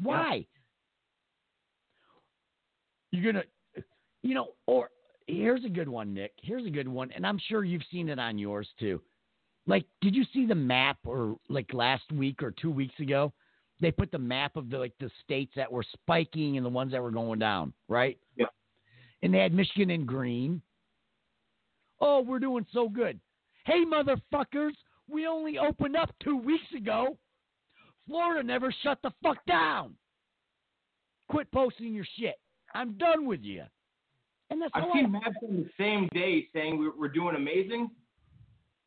Why? 0.01 0.47
You're 3.13 3.33
gonna 3.33 3.45
you 4.23 4.35
know, 4.35 4.49
or 4.67 4.91
here's 5.27 5.65
a 5.65 5.69
good 5.69 5.89
one, 5.89 6.13
Nick. 6.13 6.33
Here's 6.43 6.67
a 6.67 6.71
good 6.71 6.89
one, 6.89 7.13
and 7.13 7.27
I'm 7.27 7.39
sure 7.49 7.65
you've 7.65 7.83
seen 7.93 8.09
it 8.09 8.19
on 8.19 8.39
yours 8.39 8.69
too. 8.81 9.01
Like, 9.67 9.85
did 10.01 10.15
you 10.15 10.25
see 10.33 10.47
the 10.47 10.55
map 10.55 10.99
or 11.05 11.37
like 11.49 11.73
last 11.73 12.11
week 12.13 12.43
or 12.43 12.51
two 12.51 12.71
weeks 12.71 12.99
ago? 12.99 13.33
They 13.81 13.91
put 13.91 14.11
the 14.11 14.19
map 14.19 14.57
of 14.57 14.71
the 14.71 14.79
like 14.79 14.95
the 14.99 15.11
states 15.23 15.53
that 15.57 15.71
were 15.71 15.85
spiking 15.93 16.57
and 16.57 16.65
the 16.65 16.71
ones 16.71 16.93
that 16.93 17.03
were 17.03 17.11
going 17.11 17.39
down, 17.39 17.73
right? 17.89 18.19
Yeah. 18.37 18.47
And 19.23 19.35
they 19.35 19.39
had 19.39 19.53
Michigan 19.53 19.91
in 19.91 20.07
green. 20.07 20.63
Oh, 22.01 22.21
we're 22.21 22.39
doing 22.39 22.67
so 22.73 22.89
good. 22.89 23.19
Hey, 23.67 23.85
motherfuckers, 23.85 24.75
we 25.09 25.27
only 25.27 25.59
opened 25.59 25.97
up 25.97 26.11
two 26.23 26.37
weeks 26.37 26.65
ago. 26.77 27.19
Florida 28.07 28.43
never 28.47 28.73
shut 28.85 28.99
the 29.03 29.11
fuck 29.23 29.39
down. 29.47 29.95
Quit 31.29 31.51
posting 31.51 31.93
your 31.93 32.07
shit. 32.17 32.37
I'm 32.75 32.97
done 32.97 33.27
with 33.27 33.41
you. 33.43 33.65
And 34.51 34.63
that's 34.63 34.71
I've 34.75 34.85
seen 34.95 35.07
I- 35.07 35.09
maps 35.09 35.37
on 35.43 35.57
the 35.57 35.69
same 35.77 36.09
day 36.15 36.47
saying 36.55 36.79
we're, 36.79 36.97
we're 36.97 37.09
doing 37.09 37.35
amazing 37.35 37.91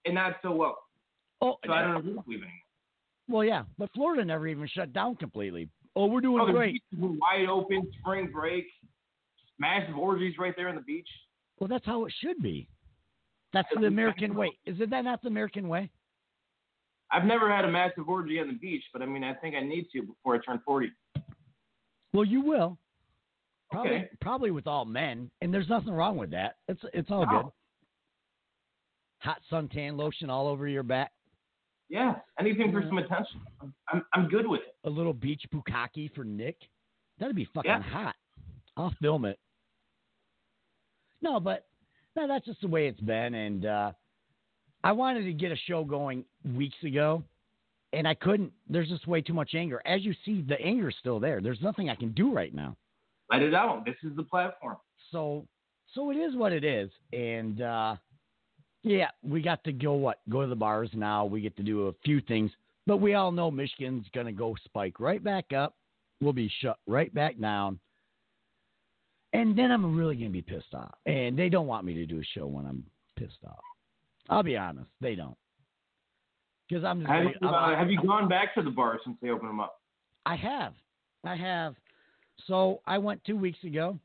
and 0.05 0.15
not 0.15 0.37
so 0.41 0.51
well. 0.53 0.77
Oh, 1.41 1.57
So 1.65 1.73
I 1.73 1.81
don't 1.81 1.95
know 1.95 2.01
who 2.01 2.13
to 2.15 2.21
believe 2.21 2.39
anymore. 2.39 2.53
well, 3.27 3.43
yeah, 3.43 3.63
but 3.77 3.89
Florida 3.93 4.23
never 4.23 4.47
even 4.47 4.65
shut 4.67 4.93
down 4.93 5.17
completely. 5.17 5.67
Oh, 5.97 6.05
we're 6.05 6.21
doing 6.21 6.39
Oh, 6.41 6.45
the 6.47 6.53
great. 6.53 6.73
beaches 6.91 6.99
were 7.03 7.09
wide 7.09 7.49
open, 7.49 7.85
spring 7.99 8.29
break, 8.31 8.65
massive 9.57 9.97
orgies 9.97 10.35
right 10.39 10.53
there 10.55 10.69
on 10.69 10.75
the 10.75 10.81
beach. 10.81 11.07
Well, 11.59 11.67
that's 11.67 11.85
how 11.85 12.05
it 12.05 12.13
should 12.21 12.41
be. 12.41 12.69
That's 13.53 13.67
the 13.79 13.87
American 13.87 14.35
way. 14.35 14.51
Is 14.65 14.79
it 14.79 14.89
that 14.91 15.03
not 15.03 15.21
the 15.21 15.27
American 15.27 15.67
way? 15.67 15.89
I've 17.11 17.25
never 17.25 17.51
had 17.53 17.65
a 17.65 17.71
massive 17.71 18.07
orgy 18.07 18.39
on 18.39 18.47
the 18.47 18.53
beach, 18.53 18.83
but 18.93 19.01
I 19.01 19.05
mean, 19.07 19.23
I 19.23 19.33
think 19.33 19.55
I 19.55 19.61
need 19.61 19.87
to 19.93 20.03
before 20.03 20.35
I 20.35 20.39
turn 20.45 20.61
40. 20.63 20.91
Well, 22.13 22.25
you 22.25 22.41
will. 22.41 22.77
Probably, 23.71 23.91
Okay. 23.97 24.09
probably 24.21 24.51
with 24.51 24.67
all 24.67 24.85
men, 24.85 25.29
and 25.41 25.53
there's 25.53 25.69
nothing 25.69 25.91
wrong 25.93 26.17
with 26.17 26.31
that. 26.31 26.57
It's 26.67 26.81
it's 26.93 27.09
all 27.11 27.25
No. 27.25 27.43
good. 27.43 27.51
Hot 29.21 29.41
suntan 29.51 29.97
lotion 29.97 30.29
all 30.29 30.47
over 30.47 30.67
your 30.67 30.81
back. 30.83 31.11
Yeah, 31.87 32.19
anything 32.39 32.71
for 32.71 32.81
some 32.83 32.97
attention. 32.99 33.41
I'm, 33.61 33.73
I'm, 33.91 34.05
I'm 34.13 34.27
good 34.27 34.47
with 34.47 34.61
it. 34.61 34.75
A 34.85 34.89
little 34.89 35.13
beach 35.13 35.43
bukkake 35.53 36.13
for 36.15 36.23
Nick. 36.23 36.57
That'd 37.19 37.35
be 37.35 37.45
fucking 37.45 37.69
Yeah. 37.69 37.81
hot. 37.81 38.15
I'll 38.77 38.93
film 39.01 39.25
it. 39.25 39.39
No, 41.21 41.39
but 41.39 41.67
no, 42.19 42.27
that's 42.27 42.45
just 42.45 42.61
the 42.61 42.67
way 42.67 42.87
it's 42.87 42.99
been, 42.99 43.33
and 43.33 43.65
uh, 43.65 43.91
I 44.83 44.91
wanted 44.91 45.23
to 45.23 45.33
get 45.33 45.51
a 45.51 45.57
show 45.67 45.83
going 45.83 46.25
weeks 46.53 46.75
ago, 46.83 47.23
and 47.93 48.07
I 48.07 48.13
couldn't. 48.13 48.51
There's 48.69 48.89
just 48.89 49.07
way 49.07 49.21
too 49.21 49.33
much 49.33 49.51
anger. 49.55 49.81
As 49.85 50.03
you 50.03 50.13
see, 50.25 50.41
the 50.47 50.59
anger's 50.59 50.95
still 50.99 51.19
there. 51.19 51.41
There's 51.41 51.61
nothing 51.61 51.89
I 51.89 51.95
can 51.95 52.11
do 52.11 52.33
right 52.33 52.53
now. 52.53 52.75
Let 53.31 53.41
it 53.41 53.53
out. 53.53 53.85
This 53.85 53.95
is 54.03 54.15
the 54.15 54.23
platform. 54.23 54.77
So 55.11 55.45
so 55.93 56.11
it 56.11 56.15
is 56.15 56.35
what 56.35 56.51
it 56.51 56.63
is. 56.63 56.89
And 57.13 57.61
uh 57.61 57.95
yeah, 58.83 59.09
we 59.23 59.41
got 59.41 59.63
to 59.65 59.71
go 59.71 59.93
what? 59.93 60.19
Go 60.29 60.41
to 60.41 60.47
the 60.47 60.55
bars 60.55 60.89
now. 60.93 61.25
We 61.25 61.41
get 61.41 61.55
to 61.57 61.63
do 61.63 61.87
a 61.87 61.93
few 62.03 62.21
things. 62.21 62.51
But 62.87 62.97
we 62.97 63.13
all 63.13 63.31
know 63.31 63.51
Michigan's 63.51 64.07
gonna 64.13 64.31
go 64.31 64.55
spike 64.65 64.99
right 64.99 65.23
back 65.23 65.53
up. 65.53 65.75
We'll 66.21 66.33
be 66.33 66.51
shut 66.61 66.77
right 66.87 67.13
back 67.13 67.39
down. 67.39 67.79
And 69.33 69.57
then 69.57 69.71
I'm 69.71 69.95
really 69.95 70.15
gonna 70.15 70.29
be 70.29 70.41
pissed 70.41 70.73
off. 70.73 70.95
And 71.05 71.37
they 71.37 71.49
don't 71.49 71.67
want 71.67 71.85
me 71.85 71.93
to 71.95 72.05
do 72.05 72.19
a 72.19 72.23
show 72.23 72.47
when 72.47 72.65
I'm 72.65 72.83
pissed 73.15 73.43
off. 73.45 73.59
I'll 74.29 74.43
be 74.43 74.57
honest, 74.57 74.89
they 75.01 75.15
don't. 75.15 75.37
Because 76.67 76.83
I'm 76.83 77.01
just 77.01 77.11
Have 77.11 77.23
you, 77.23 77.33
uh, 77.41 77.51
I'm- 77.51 77.77
have 77.77 77.91
you 77.91 78.01
gone 78.01 78.27
back 78.27 78.53
to 78.55 78.61
the 78.61 78.69
bar 78.69 78.99
since 79.03 79.19
they 79.21 79.29
opened 79.29 79.49
them 79.49 79.59
up? 79.59 79.81
I 80.25 80.35
have. 80.35 80.75
I 81.23 81.35
have. 81.35 81.75
So 82.45 82.81
I 82.85 82.97
went 82.97 83.23
two 83.23 83.35
weeks 83.35 83.63
ago. 83.63 83.99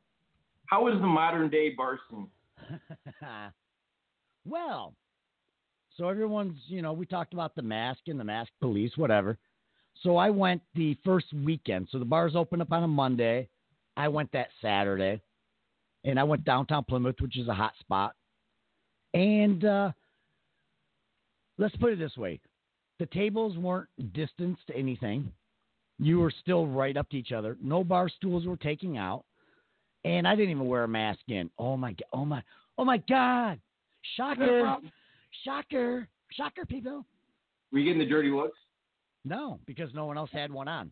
How 0.67 0.89
is 0.89 1.01
the 1.01 1.07
modern 1.07 1.51
day 1.51 1.71
bar 1.71 2.01
scene? 2.09 2.31
well, 4.45 4.95
so 5.97 6.09
everyone's, 6.09 6.59
you 6.67 6.83
know, 6.83 6.93
we 6.93 7.07
talked 7.07 7.35
about 7.35 7.55
the 7.55 7.63
mask 7.63 8.01
and 8.09 8.19
the 8.19 8.25
mask 8.25 8.51
police, 8.61 8.97
whatever. 8.97 9.39
So 10.03 10.17
I 10.17 10.31
went 10.31 10.63
the 10.75 10.95
first 11.05 11.33
weekend. 11.33 11.89
So 11.91 11.99
the 11.99 12.05
bars 12.05 12.35
open 12.35 12.61
up 12.61 12.73
on 12.73 12.83
a 12.83 12.89
Monday. 12.89 13.49
I 13.97 14.09
went 14.09 14.31
that 14.33 14.49
Saturday. 14.61 15.21
And 16.05 16.21
I 16.21 16.25
went 16.25 16.45
downtown 16.45 16.85
Plymouth, 16.85 17.17
which 17.21 17.39
is 17.39 17.49
a 17.49 17.55
hot 17.55 17.73
spot. 17.81 18.15
And 19.15 19.65
uh, 19.65 19.93
let's 21.57 21.77
put 21.77 21.93
it 21.93 21.99
this 21.99 22.17
way 22.17 22.41
the 22.99 23.07
tables 23.07 23.57
weren't 23.57 23.89
distanced 24.13 24.67
to 24.69 24.77
anything. 24.77 25.33
You 25.99 26.19
were 26.19 26.33
still 26.41 26.67
right 26.67 26.97
up 26.97 27.09
to 27.11 27.17
each 27.17 27.33
other. 27.33 27.57
No 27.63 27.85
bar 27.85 28.09
stools 28.09 28.47
were 28.47 28.57
taking 28.57 28.99
out. 28.99 29.25
And 30.05 30.29
I 30.29 30.35
didn't 30.35 30.51
even 30.51 30.67
wear 30.67 30.85
a 30.85 30.89
mask 30.89 31.21
in. 31.29 31.51
Oh 31.59 31.77
my 31.77 31.93
god. 31.93 32.07
Oh 32.13 32.25
my 32.25 32.43
oh 32.77 32.85
my 32.85 32.99
god. 33.09 33.59
Shocker. 34.17 34.77
Shocker. 35.45 36.09
Shocker 36.33 36.67
people. 36.67 37.05
Were 37.73 37.79
you 37.79 37.85
getting 37.85 38.01
the 38.01 38.07
dirty 38.07 38.31
looks? 38.31 38.59
No, 39.25 39.59
because 39.67 39.95
no 39.95 40.05
one 40.05 40.19
else 40.19 40.31
had 40.33 40.53
one 40.53 40.69
on. 40.69 40.91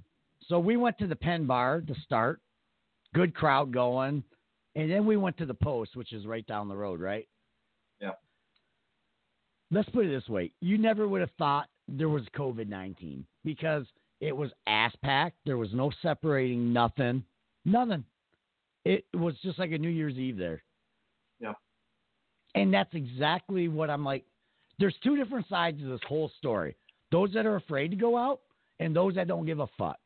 So 0.49 0.59
we 0.59 0.77
went 0.77 0.99
to 0.99 1.07
the 1.07 1.17
Penn 1.17 1.47
Bar 1.47 1.83
to 1.83 1.95
start. 2.05 2.41
Good 3.14 3.35
crowd 3.35 3.72
going. 3.72 4.22
And 4.75 4.90
then 4.90 5.05
we 5.05 5.16
went 5.16 5.37
to 5.38 5.46
the 5.46 5.55
Post, 5.55 5.96
which 5.96 6.12
is 6.12 6.27
right 6.27 6.46
down 6.46 6.68
the 6.68 6.77
road, 6.77 7.01
right? 7.01 7.29
Yeah. 8.01 8.12
Let's 9.70 9.88
put 9.90 10.07
it 10.07 10.11
this 10.11 10.29
way. 10.29 10.53
You 10.61 10.79
never 10.79 11.07
would 11.07 11.20
have 11.20 11.31
thought 11.38 11.68
there 11.88 12.09
was 12.09 12.22
COVID 12.37 12.68
19 12.68 13.25
because 13.44 13.85
it 14.20 14.35
was 14.35 14.51
ass 14.66 14.92
packed. 15.03 15.37
There 15.44 15.59
was 15.59 15.72
no 15.72 15.90
separating, 16.01 16.72
nothing. 16.72 17.25
Nothing. 17.64 18.05
It 18.85 19.05
was 19.14 19.35
just 19.42 19.59
like 19.59 19.72
a 19.72 19.79
New 19.79 19.88
Year's 19.90 20.16
Eve 20.16 20.37
there. 20.37 20.62
Yeah. 21.38 21.53
And 22.55 22.72
that's 22.72 22.94
exactly 22.94 23.68
what 23.68 23.90
I'm 23.90 24.05
like. 24.05 24.25
There's 24.79 24.96
two 25.05 25.16
different 25.16 25.48
sides 25.48 25.83
of 25.83 25.88
this 25.88 26.01
whole 26.09 26.31
story 26.38 26.77
those 27.11 27.33
that 27.35 27.44
are 27.44 27.57
afraid 27.57 27.90
to 27.90 27.96
go 27.96 28.16
out 28.16 28.40
and 28.81 28.96
those 28.96 29.14
that 29.14 29.29
don't 29.29 29.44
give 29.44 29.61
a 29.61 29.68
fuck. 29.79 29.98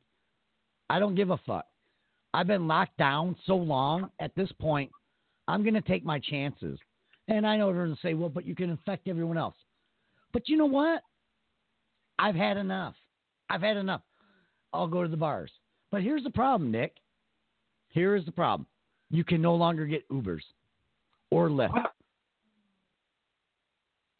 I 0.90 0.98
don't 0.98 1.14
give 1.14 1.30
a 1.30 1.38
fuck. 1.46 1.64
I've 2.36 2.46
been 2.46 2.68
locked 2.68 2.98
down 2.98 3.34
so 3.46 3.56
long 3.56 4.10
at 4.20 4.30
this 4.34 4.52
point, 4.60 4.90
I'm 5.48 5.62
going 5.62 5.72
to 5.72 5.80
take 5.80 6.04
my 6.04 6.18
chances. 6.18 6.78
And 7.28 7.46
I 7.46 7.56
know 7.56 7.72
they're 7.72 7.86
going 7.86 7.96
to 7.96 8.02
say, 8.02 8.12
well, 8.12 8.28
but 8.28 8.44
you 8.44 8.54
can 8.54 8.68
infect 8.68 9.08
everyone 9.08 9.38
else. 9.38 9.54
But 10.34 10.46
you 10.46 10.58
know 10.58 10.66
what? 10.66 11.00
I've 12.18 12.34
had 12.34 12.58
enough. 12.58 12.94
I've 13.48 13.62
had 13.62 13.78
enough. 13.78 14.02
I'll 14.74 14.86
go 14.86 15.02
to 15.02 15.08
the 15.08 15.16
bars. 15.16 15.50
But 15.90 16.02
here's 16.02 16.24
the 16.24 16.30
problem, 16.30 16.70
Nick. 16.70 16.96
Here 17.88 18.14
is 18.14 18.26
the 18.26 18.32
problem. 18.32 18.66
You 19.08 19.24
can 19.24 19.40
no 19.40 19.54
longer 19.54 19.86
get 19.86 20.06
Ubers 20.10 20.42
or 21.30 21.48
Lyft 21.48 21.72
What? 21.72 21.92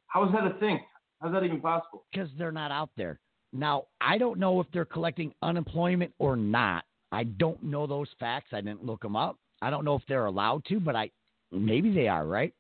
How 0.07 0.25
is 0.25 0.33
that 0.33 0.57
a 0.57 0.59
thing? 0.59 0.81
How's 1.21 1.35
that 1.35 1.45
even 1.45 1.61
possible? 1.61 2.07
because 2.11 2.31
they're 2.39 2.51
not 2.51 2.71
out 2.71 2.89
there. 2.97 3.21
Now, 3.53 3.89
I 4.01 4.17
don't 4.17 4.39
know 4.39 4.59
if 4.61 4.69
they're 4.73 4.87
collecting 4.87 5.35
unemployment 5.43 6.15
or 6.19 6.35
not. 6.35 6.85
I 7.17 7.25
don't 7.25 7.63
know 7.63 7.87
those 7.87 8.09
facts. 8.21 8.49
I 8.53 8.61
didn't 8.61 8.85
look 8.85 9.01
them 9.01 9.17
up. 9.17 9.39
I 9.63 9.71
don't 9.71 9.87
know 9.87 9.95
if 9.95 10.03
they're 10.07 10.27
allowed 10.27 10.67
to, 10.67 10.79
but 10.79 10.95
I 10.95 11.11
maybe 11.51 11.91
they 11.91 12.09
are, 12.09 12.27
right? 12.27 12.53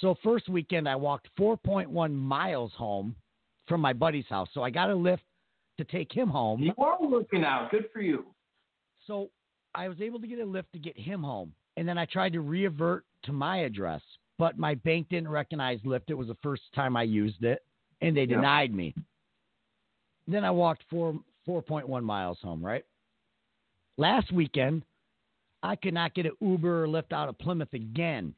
So 0.00 0.16
first 0.24 0.48
weekend 0.48 0.88
I 0.88 0.96
walked 0.96 1.28
4.1 1.38 2.14
miles 2.14 2.72
home 2.72 3.14
from 3.68 3.82
my 3.82 3.92
buddy's 3.92 4.24
house. 4.30 4.48
So 4.54 4.62
I 4.62 4.70
got 4.70 4.88
a 4.88 4.94
lift 4.94 5.22
to 5.76 5.84
take 5.84 6.10
him 6.10 6.28
home. 6.28 6.62
You 6.62 6.72
are 6.78 6.96
working 7.06 7.44
out. 7.44 7.70
Good 7.70 7.90
for 7.92 8.00
you. 8.00 8.24
So 9.06 9.28
I 9.74 9.86
was 9.86 10.00
able 10.00 10.18
to 10.18 10.26
get 10.26 10.38
a 10.38 10.44
lift 10.44 10.72
to 10.72 10.78
get 10.78 10.98
him 10.98 11.22
home. 11.22 11.52
And 11.76 11.86
then 11.86 11.98
I 11.98 12.06
tried 12.06 12.32
to 12.32 12.40
revert 12.40 13.04
to 13.24 13.32
my 13.32 13.58
address, 13.58 14.00
but 14.38 14.58
my 14.58 14.74
bank 14.76 15.10
didn't 15.10 15.28
recognize 15.28 15.80
Lyft. 15.80 16.08
It 16.08 16.14
was 16.14 16.28
the 16.28 16.36
first 16.42 16.62
time 16.74 16.96
I 16.96 17.02
used 17.02 17.44
it, 17.44 17.62
and 18.00 18.16
they 18.16 18.24
Yeah. 18.24 18.36
denied 18.36 18.72
me. 18.72 18.94
Then 20.26 20.44
I 20.46 20.50
walked 20.50 20.82
four 20.84 21.20
four 21.50 21.62
point 21.62 21.88
one 21.88 22.04
miles 22.04 22.38
home. 22.42 22.64
Right. 22.64 22.84
Last 23.96 24.30
weekend, 24.32 24.84
I 25.64 25.74
could 25.74 25.94
not 25.94 26.14
get 26.14 26.26
an 26.26 26.36
Uber 26.40 26.84
or 26.84 26.86
Lyft 26.86 27.12
out 27.12 27.28
of 27.28 27.36
Plymouth 27.38 27.72
again. 27.72 28.34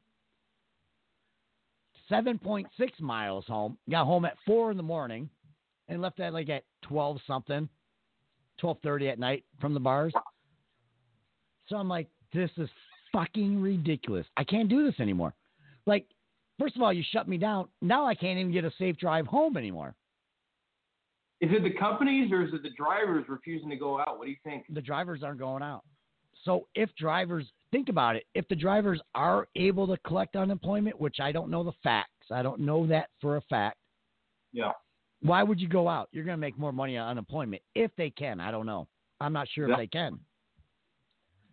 Seven 2.09 2.39
point 2.39 2.67
six 2.79 2.99
miles 3.01 3.45
home. 3.47 3.77
Got 3.91 4.07
home 4.07 4.25
at 4.25 4.39
four 4.47 4.71
in 4.71 4.79
the 4.79 4.83
morning, 4.83 5.29
and 5.89 6.01
left 6.01 6.21
at 6.21 6.33
like 6.33 6.49
at 6.49 6.65
twelve 6.81 7.19
something, 7.27 7.69
twelve 8.59 8.79
thirty 8.83 9.11
at 9.11 9.19
night 9.19 9.45
from 9.61 9.75
the 9.75 9.81
bars. 9.81 10.15
So 11.69 11.77
I'm 11.77 11.91
like, 11.91 12.09
this 12.33 12.51
is 12.57 12.71
fucking 13.13 13.61
ridiculous. 13.61 14.27
I 14.39 14.45
can't 14.45 14.71
do 14.71 14.87
this 14.87 14.99
anymore. 15.01 15.35
Like, 15.85 16.07
first 16.59 16.77
of 16.77 16.83
all, 16.83 16.95
you 16.95 17.05
shut 17.13 17.29
me 17.29 17.37
down. 17.37 17.69
Now 17.83 18.07
I 18.07 18.15
can't 18.15 18.39
even 18.39 18.53
get 18.53 18.65
a 18.65 18.73
safe 18.79 18.97
drive 18.97 19.27
home 19.27 19.59
anymore. 19.59 19.95
Is 21.43 21.51
it 21.53 21.65
the 21.65 21.71
companies 21.79 22.31
or 22.31 22.43
is 22.43 22.55
it 22.55 22.63
the 22.63 22.71
drivers 22.71 23.25
refusing 23.29 23.69
to 23.71 23.77
go 23.77 23.99
out? 24.01 24.17
What 24.19 24.25
do 24.27 24.31
you 24.31 24.37
think? 24.45 24.65
The 24.71 24.81
drivers 24.81 25.23
aren't 25.25 25.41
going 25.41 25.63
out. 25.63 25.83
So 26.45 26.69
if 26.77 26.89
drivers 26.97 27.47
think 27.73 27.89
about 27.89 28.15
it, 28.17 28.25
if 28.35 28.47
the 28.49 28.55
drivers 28.55 29.01
are 29.17 29.49
able 29.57 29.87
to 29.89 29.97
collect 30.07 30.37
unemployment, 30.37 31.01
which 31.01 31.17
I 31.21 31.33
don't 31.33 31.51
know 31.51 31.65
the 31.65 31.73
facts, 31.83 32.29
I 32.31 32.43
don't 32.43 32.61
know 32.61 32.87
that 32.87 33.11
for 33.21 33.37
a 33.37 33.41
fact. 33.43 33.77
Yeah. 34.53 34.71
Why 35.21 35.43
would 35.43 35.61
you 35.61 35.69
go 35.69 35.89
out? 35.89 36.09
You're 36.13 36.25
going 36.25 36.37
to 36.37 36.41
make 36.41 36.59
more 36.59 36.73
money 36.73 36.97
on 36.97 37.09
unemployment 37.11 37.63
if 37.75 37.91
they 37.97 38.11
can. 38.11 38.39
I 38.41 38.51
don't 38.53 38.67
know. 38.67 38.87
I'm 39.21 39.33
not 39.33 39.49
sure 39.53 39.67
Yeah. 39.69 39.75
if 39.75 39.79
they 39.79 39.87
can. 39.89 40.21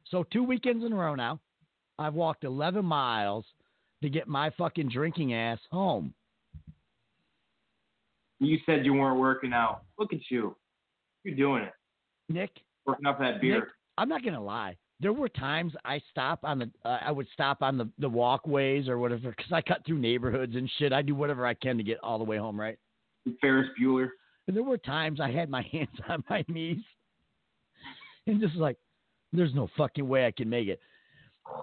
So 0.06 0.24
two 0.24 0.44
weekends 0.44 0.86
in 0.86 0.94
a 0.94 0.96
row 0.96 1.16
now, 1.16 1.40
I've 1.98 2.14
walked 2.16 2.44
11 2.44 2.84
miles 2.86 3.46
to 4.02 4.10
get 4.10 4.28
my 4.28 4.50
fucking 4.52 4.90
drinking 4.90 5.34
ass 5.34 5.60
home. 5.72 6.14
You 8.40 8.58
said 8.66 8.86
you 8.86 8.94
weren't 8.94 9.20
working 9.20 9.54
out. 9.54 9.84
Look 9.98 10.14
at 10.14 10.20
you. 10.30 10.56
You're 11.24 11.36
doing 11.36 11.64
it. 11.64 11.74
Nick, 12.30 12.52
Working 12.86 13.06
up 13.06 13.20
that 13.20 13.42
beer. 13.42 13.60
Nick, 13.60 13.70
I'm 13.98 14.10
not 14.10 14.24
gonna 14.24 14.44
lie. 14.44 14.78
There 15.02 15.14
were 15.14 15.30
times 15.30 15.74
I 15.86 16.02
stop 16.12 16.40
on 16.44 16.60
the, 16.60 16.72
uh, 16.84 17.00
I 17.06 17.12
would 17.12 17.28
stop 17.34 17.62
on 17.62 17.78
the, 17.78 17.90
the 18.00 18.10
walkways 18.10 18.88
or 18.88 18.98
whatever, 18.98 19.30
because 19.30 19.52
I 19.52 19.62
cut 19.62 19.86
through 19.86 20.00
neighborhoods 20.00 20.56
and 20.56 20.70
shit. 20.78 20.92
I 20.92 21.02
do 21.02 21.16
whatever 21.16 21.46
I 21.46 21.54
can 21.54 21.78
to 21.78 21.84
get 21.84 22.00
all 22.04 22.18
the 22.18 22.24
way 22.24 22.38
home, 22.38 22.60
right? 22.60 22.78
Ferris 23.42 23.68
Bueller. 23.80 24.10
And 24.48 24.56
there 24.56 24.64
were 24.64 24.78
times 24.78 25.20
I 25.20 25.32
had 25.32 25.50
my 25.50 25.62
hands 25.72 25.90
on 26.08 26.24
my 26.30 26.44
knees, 26.48 26.84
and 28.28 28.42
just 28.42 28.56
like, 28.56 28.78
there's 29.32 29.54
no 29.54 29.70
fucking 29.78 30.08
way 30.08 30.26
I 30.26 30.32
can 30.32 30.50
make 30.50 30.68
it. 30.68 30.80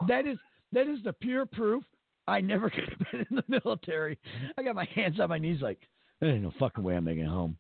That 0.08 0.26
is 0.26 0.38
that 0.72 0.88
is 0.88 0.98
the 1.04 1.12
pure 1.12 1.46
proof 1.46 1.84
I 2.28 2.40
never 2.40 2.70
could 2.70 2.88
have 2.88 3.10
been 3.10 3.26
in 3.30 3.36
the 3.36 3.60
military. 3.64 4.18
I 4.56 4.62
got 4.62 4.74
my 4.74 4.88
hands 4.94 5.20
on 5.20 5.28
my 5.28 5.38
knees, 5.38 5.60
like, 5.60 5.78
there 6.20 6.31
ain't 6.31 6.42
no 6.42 6.52
fucking 6.59 6.83
way 6.85 6.96
I'm 6.96 7.05
making 7.05 7.24
it 7.24 7.29
home. 7.29 7.57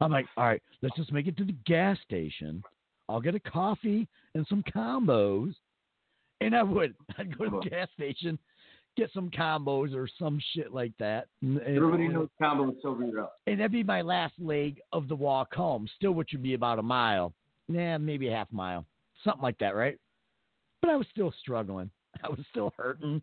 I'm 0.00 0.12
like, 0.12 0.26
all 0.36 0.44
right, 0.44 0.62
let's 0.82 0.96
just 0.96 1.12
make 1.12 1.26
it 1.26 1.36
to 1.38 1.44
the 1.44 1.56
gas 1.64 1.96
station. 2.04 2.62
I'll 3.08 3.20
get 3.20 3.34
a 3.34 3.40
coffee 3.40 4.06
and 4.34 4.46
some 4.48 4.62
combos. 4.74 5.54
And 6.40 6.54
I 6.54 6.62
would. 6.62 6.94
I'd 7.18 7.36
go 7.36 7.44
to 7.44 7.60
the 7.62 7.70
gas 7.70 7.88
station, 7.94 8.38
get 8.96 9.10
some 9.14 9.30
combos 9.30 9.94
or 9.94 10.06
some 10.18 10.38
shit 10.52 10.72
like 10.74 10.92
that. 10.98 11.28
And, 11.42 11.58
and- 11.58 11.76
Everybody 11.76 12.08
knows 12.08 12.28
combos 12.40 12.74
sober 12.82 13.20
up. 13.20 13.36
and 13.46 13.58
that'd 13.58 13.72
be 13.72 13.82
my 13.82 14.02
last 14.02 14.34
leg 14.38 14.80
of 14.92 15.08
the 15.08 15.16
walk 15.16 15.54
home, 15.54 15.88
still 15.96 16.12
which 16.12 16.30
would 16.32 16.42
be 16.42 16.54
about 16.54 16.78
a 16.78 16.82
mile. 16.82 17.32
Nah, 17.68 17.96
maybe 17.98 18.28
a 18.28 18.32
half 18.36 18.52
mile. 18.52 18.84
Something 19.24 19.42
like 19.42 19.58
that, 19.58 19.74
right? 19.74 19.98
But 20.82 20.90
I 20.90 20.96
was 20.96 21.06
still 21.10 21.32
struggling. 21.40 21.90
I 22.22 22.28
was 22.28 22.40
still 22.50 22.72
hurting. 22.76 23.22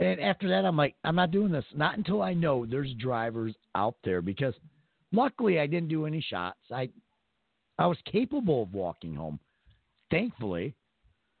And 0.00 0.20
after 0.20 0.48
that 0.48 0.64
I'm 0.64 0.76
like, 0.76 0.94
I'm 1.04 1.16
not 1.16 1.30
doing 1.30 1.50
this. 1.50 1.64
Not 1.74 1.96
until 1.96 2.22
I 2.22 2.34
know 2.34 2.64
there's 2.66 2.92
drivers 2.94 3.54
out 3.74 3.96
there 4.04 4.22
because 4.22 4.54
luckily 5.12 5.58
I 5.58 5.66
didn't 5.66 5.88
do 5.88 6.06
any 6.06 6.20
shots. 6.20 6.58
I 6.72 6.88
I 7.78 7.86
was 7.86 7.98
capable 8.10 8.62
of 8.64 8.74
walking 8.74 9.14
home. 9.14 9.38
Thankfully. 10.10 10.74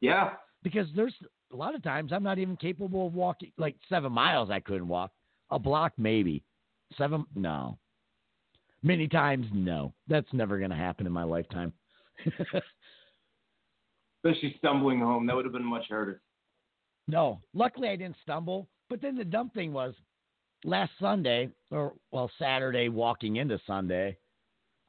Yeah. 0.00 0.34
Because 0.62 0.86
there's 0.94 1.14
a 1.52 1.56
lot 1.56 1.74
of 1.74 1.82
times 1.82 2.12
I'm 2.12 2.22
not 2.22 2.38
even 2.38 2.56
capable 2.56 3.06
of 3.06 3.14
walking 3.14 3.52
like 3.58 3.76
seven 3.88 4.12
miles 4.12 4.50
I 4.50 4.60
couldn't 4.60 4.88
walk. 4.88 5.12
A 5.50 5.58
block 5.58 5.92
maybe. 5.96 6.42
Seven 6.96 7.24
no. 7.34 7.78
Many 8.82 9.08
times 9.08 9.46
no. 9.52 9.92
That's 10.08 10.32
never 10.32 10.58
gonna 10.58 10.76
happen 10.76 11.06
in 11.06 11.12
my 11.12 11.24
lifetime. 11.24 11.72
Especially 14.24 14.54
stumbling 14.58 14.98
home. 14.98 15.26
That 15.26 15.36
would 15.36 15.44
have 15.44 15.52
been 15.52 15.64
much 15.64 15.86
harder. 15.88 16.20
No. 17.08 17.40
Luckily 17.54 17.88
I 17.88 17.96
didn't 17.96 18.16
stumble. 18.22 18.68
But 18.88 19.02
then 19.02 19.16
the 19.16 19.24
dumb 19.24 19.50
thing 19.50 19.72
was 19.72 19.94
last 20.64 20.92
Sunday 21.00 21.50
or 21.70 21.94
well 22.12 22.30
Saturday 22.38 22.88
walking 22.88 23.36
into 23.36 23.58
Sunday, 23.66 24.16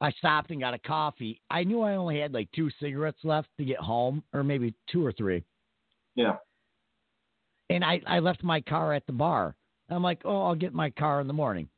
I 0.00 0.10
stopped 0.12 0.50
and 0.50 0.60
got 0.60 0.72
a 0.72 0.78
coffee. 0.78 1.40
I 1.50 1.64
knew 1.64 1.82
I 1.82 1.96
only 1.96 2.20
had 2.20 2.32
like 2.32 2.48
two 2.52 2.70
cigarettes 2.80 3.18
left 3.24 3.48
to 3.58 3.64
get 3.64 3.78
home, 3.78 4.22
or 4.32 4.42
maybe 4.42 4.74
two 4.90 5.04
or 5.04 5.12
three. 5.12 5.44
Yeah. 6.14 6.36
and 7.68 7.84
I, 7.84 8.00
I 8.06 8.18
left 8.18 8.42
my 8.42 8.60
car 8.60 8.92
at 8.94 9.06
the 9.06 9.12
bar. 9.12 9.54
I'm 9.88 10.02
like, 10.02 10.22
oh, 10.24 10.42
I'll 10.46 10.54
get 10.54 10.72
my 10.74 10.90
car 10.90 11.20
in 11.20 11.26
the 11.26 11.32
morning. 11.32 11.68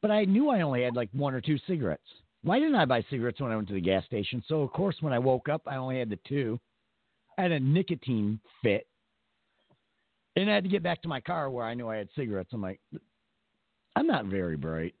But 0.00 0.10
I 0.10 0.24
knew 0.24 0.48
I 0.50 0.62
only 0.62 0.82
had 0.82 0.96
like 0.96 1.10
one 1.12 1.34
or 1.34 1.40
two 1.40 1.58
cigarettes. 1.66 2.02
Why 2.42 2.58
didn't 2.58 2.74
I 2.74 2.84
buy 2.86 3.04
cigarettes 3.10 3.40
when 3.40 3.52
I 3.52 3.56
went 3.56 3.68
to 3.68 3.74
the 3.74 3.80
gas 3.80 4.04
station? 4.06 4.42
So, 4.48 4.62
of 4.62 4.72
course, 4.72 4.96
when 5.00 5.12
I 5.12 5.18
woke 5.18 5.48
up, 5.48 5.62
I 5.66 5.76
only 5.76 5.98
had 5.98 6.10
the 6.10 6.18
two. 6.26 6.58
I 7.38 7.42
had 7.42 7.52
a 7.52 7.60
nicotine 7.60 8.40
fit. 8.62 8.86
And 10.36 10.50
I 10.50 10.54
had 10.54 10.64
to 10.64 10.70
get 10.70 10.82
back 10.82 11.02
to 11.02 11.08
my 11.08 11.20
car 11.20 11.50
where 11.50 11.66
I 11.66 11.74
knew 11.74 11.88
I 11.88 11.96
had 11.96 12.08
cigarettes. 12.16 12.50
I'm 12.52 12.62
like, 12.62 12.80
I'm 13.96 14.06
not 14.06 14.26
very 14.26 14.56
bright. 14.56 14.94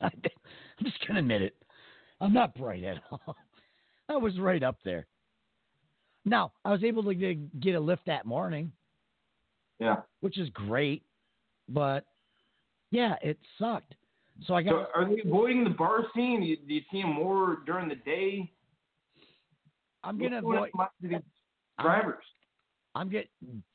I, 0.00 0.06
I'm 0.14 0.84
just 0.84 1.00
going 1.06 1.14
to 1.14 1.20
admit 1.20 1.42
it. 1.42 1.56
I'm 2.20 2.32
not 2.32 2.54
bright 2.54 2.84
at 2.84 3.02
all. 3.10 3.36
I 4.08 4.16
was 4.16 4.38
right 4.38 4.62
up 4.62 4.78
there. 4.84 5.06
Now, 6.24 6.52
I 6.64 6.72
was 6.72 6.82
able 6.82 7.02
to 7.04 7.14
get, 7.14 7.74
a 7.74 7.80
lift 7.80 8.06
that 8.06 8.26
morning 8.26 8.72
Yeah. 9.78 9.96
which 10.20 10.38
is 10.38 10.48
great. 10.50 11.02
But 11.68 12.06
yeah, 12.90 13.16
it 13.22 13.38
sucked. 13.58 13.94
So 14.46 14.54
I 14.54 14.64
So 14.64 14.70
got 14.70 14.88
are 14.94 15.08
they 15.08 15.20
avoiding 15.24 15.64
the 15.64 15.70
bar 15.70 16.04
scene? 16.14 16.40
Do 16.40 16.46
you, 16.46 16.56
do 16.56 16.74
you 16.74 16.82
see 16.90 17.02
them 17.02 17.12
more 17.12 17.58
during 17.66 17.88
the 17.88 17.96
day? 17.96 18.50
I'm 20.04 20.18
going 20.18 20.32
avoid 20.32 20.70
with 20.74 20.88
these 21.02 21.20
drivers. 21.80 22.24
I'm 22.98 23.08
get 23.08 23.28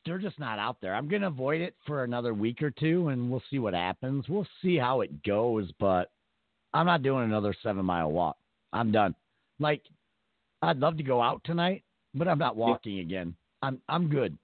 they're 0.06 0.18
just 0.18 0.38
not 0.38 0.60
out 0.60 0.78
there. 0.82 0.94
I'm 0.94 1.08
gonna 1.08 1.28
avoid 1.28 1.62
it 1.62 1.76
for 1.88 2.04
another 2.04 2.34
week 2.34 2.62
or 2.62 2.72
two 2.72 3.08
and 3.08 3.32
we'll 3.32 3.42
see 3.50 3.58
what 3.58 3.74
happens. 3.74 4.28
We'll 4.28 4.48
see 4.62 4.76
how 4.76 5.00
it 5.00 5.24
goes, 5.24 5.72
but 5.80 6.12
I'm 6.74 6.86
not 6.86 7.04
doing 7.04 7.24
another 7.24 7.56
seven 7.64 7.86
mile 7.86 8.12
walk. 8.12 8.36
I'm 8.74 8.92
done. 8.92 9.16
Like 9.60 9.82
I'd 10.62 10.80
love 10.80 10.98
to 10.98 11.04
go 11.04 11.22
out 11.22 11.42
tonight, 11.46 11.84
but 12.14 12.28
I'm 12.28 12.38
not 12.38 12.58
walking 12.58 13.00
again. 13.00 13.34
I'm 13.62 13.80
I'm 13.88 14.10
good. 14.10 14.38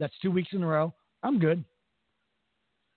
That's 0.00 0.14
two 0.22 0.30
weeks 0.30 0.52
in 0.52 0.62
a 0.62 0.66
row. 0.66 0.94
I'm 1.22 1.38
good. 1.38 1.62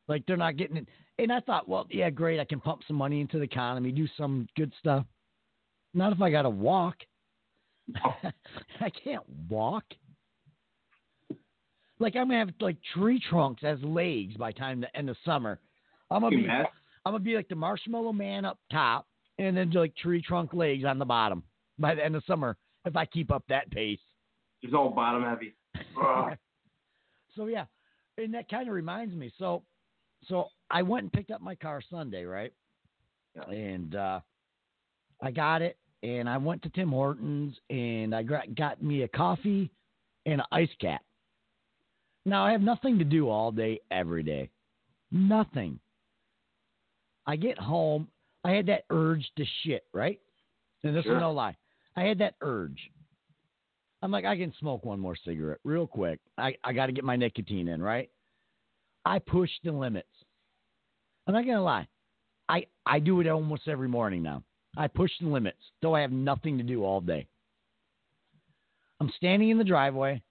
Like 0.07 0.25
they're 0.27 0.37
not 0.37 0.55
getting 0.55 0.77
it. 0.77 0.87
And 1.17 1.33
I 1.33 1.41
thought, 1.41 1.67
well, 1.67 1.87
yeah, 1.91 2.09
great. 2.09 2.39
I 2.39 2.45
can 2.45 2.61
pump 2.61 2.83
some 2.87 2.95
money 2.95 3.19
into 3.19 3.37
the 3.37 3.43
economy, 3.43 3.91
do 3.91 4.07
some 4.17 4.47
good 4.55 4.71
stuff. 4.79 5.05
Not 5.93 6.13
if 6.13 6.21
I 6.21 6.31
got 6.31 6.43
to 6.43 6.49
walk. 6.49 6.95
I 7.95 8.89
can't 9.03 9.23
walk. 9.49 9.83
Like 11.99 12.15
I'm 12.15 12.27
gonna 12.27 12.39
have 12.39 12.49
like 12.59 12.77
tree 12.93 13.21
trunks 13.29 13.63
as 13.63 13.77
legs 13.83 14.35
by 14.37 14.51
time 14.51 14.81
the 14.81 14.95
end 14.95 15.09
of 15.09 15.17
summer. 15.25 15.59
I'm 16.09 16.21
gonna 16.21 16.35
You 16.35 16.43
be 16.43 16.47
mad? 16.47 16.67
I'm 17.05 17.13
gonna 17.13 17.23
be 17.23 17.35
like 17.35 17.49
the 17.49 17.55
marshmallow 17.55 18.13
man 18.13 18.45
up 18.45 18.59
top, 18.71 19.07
and 19.37 19.55
then 19.55 19.71
like 19.71 19.95
tree 19.97 20.21
trunk 20.21 20.53
legs 20.53 20.85
on 20.85 20.99
the 20.99 21.05
bottom 21.05 21.43
by 21.77 21.95
the 21.95 22.03
end 22.03 22.15
of 22.15 22.23
summer 22.25 22.57
if 22.85 22.95
I 22.95 23.05
keep 23.05 23.31
up 23.31 23.43
that 23.49 23.69
pace. 23.71 23.99
It's 24.61 24.73
all 24.73 24.89
bottom 24.89 25.23
heavy. 25.23 25.55
So 27.35 27.45
yeah, 27.45 27.65
and 28.17 28.33
that 28.33 28.49
kind 28.49 28.67
of 28.67 28.73
reminds 28.73 29.15
me. 29.15 29.31
So, 29.37 29.63
so 30.27 30.47
I 30.69 30.81
went 30.81 31.03
and 31.03 31.13
picked 31.13 31.31
up 31.31 31.41
my 31.41 31.55
car 31.55 31.81
Sunday, 31.89 32.23
right? 32.23 32.51
Yeah. 33.35 33.53
And 33.53 33.95
uh, 33.95 34.19
I 35.21 35.31
got 35.31 35.61
it, 35.61 35.77
and 36.03 36.27
I 36.27 36.37
went 36.37 36.61
to 36.63 36.69
Tim 36.69 36.89
Hortons, 36.89 37.55
and 37.69 38.15
I 38.15 38.23
got, 38.23 38.55
got 38.55 38.83
me 38.83 39.03
a 39.03 39.07
coffee 39.07 39.69
and 40.25 40.41
an 40.41 40.47
ice 40.51 40.69
cap. 40.81 41.01
Now 42.29 42.45
I 42.45 42.51
have 42.51 42.61
nothing 42.61 42.99
to 42.99 43.05
do 43.05 43.29
all 43.29 43.51
day, 43.51 43.81
every 43.91 44.23
day, 44.23 44.49
nothing. 45.11 45.79
I 47.25 47.35
get 47.35 47.57
home, 47.57 48.07
I 48.43 48.51
had 48.51 48.67
that 48.67 48.85
urge 48.89 49.29
to 49.37 49.45
shit, 49.63 49.83
right? 49.93 50.19
And 50.83 50.95
this 50.95 51.03
Sure. 51.03 51.15
is 51.17 51.21
no 51.21 51.31
lie. 51.31 51.55
I 51.95 52.03
had 52.03 52.19
that 52.19 52.35
urge. 52.41 52.91
I'm 54.01 54.11
like, 54.11 54.25
I 54.25 54.37
can 54.37 54.53
smoke 54.59 54.85
one 54.85 54.99
more 54.99 55.15
cigarette 55.15 55.59
real 55.63 55.85
quick. 55.85 56.19
I, 56.37 56.55
I 56.63 56.71
got 56.71 56.85
to 56.85 56.91
get 56.93 57.03
my 57.03 57.17
nicotine 57.17 57.67
in, 57.67 57.81
right? 57.81 58.09
I 59.05 59.19
push 59.19 59.49
the 59.63 59.71
limits. 59.71 60.07
I'm 61.27 61.33
not 61.33 61.43
going 61.45 61.57
to 61.57 61.61
lie. 61.63 61.87
I 62.47 62.65
I 62.85 62.99
do 62.99 63.19
it 63.19 63.27
almost 63.27 63.67
every 63.67 63.87
morning 63.87 64.23
now. 64.23 64.43
I 64.77 64.87
push 64.87 65.11
the 65.19 65.27
limits, 65.27 65.59
though 65.81 65.93
I 65.95 66.01
have 66.01 66.11
nothing 66.11 66.57
to 66.57 66.63
do 66.63 66.83
all 66.83 67.01
day. 67.01 67.27
I'm 68.99 69.11
standing 69.17 69.49
in 69.49 69.57
the 69.57 69.63
driveway, 69.63 70.21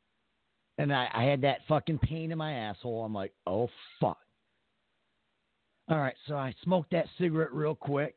and 0.79 0.95
I, 0.95 1.09
I 1.13 1.25
had 1.25 1.43
that 1.43 1.61
fucking 1.69 1.99
pain 1.99 2.33
in 2.33 2.39
my 2.39 2.53
asshole. 2.53 3.05
I'm 3.05 3.15
like, 3.15 3.33
oh 3.47 3.69
fuck. 4.01 4.19
All 5.91 5.99
right, 5.99 6.15
so 6.27 6.37
I 6.37 6.55
smoked 6.65 6.91
that 6.91 7.07
cigarette 7.19 7.53
real 7.53 7.75
quick, 7.75 8.15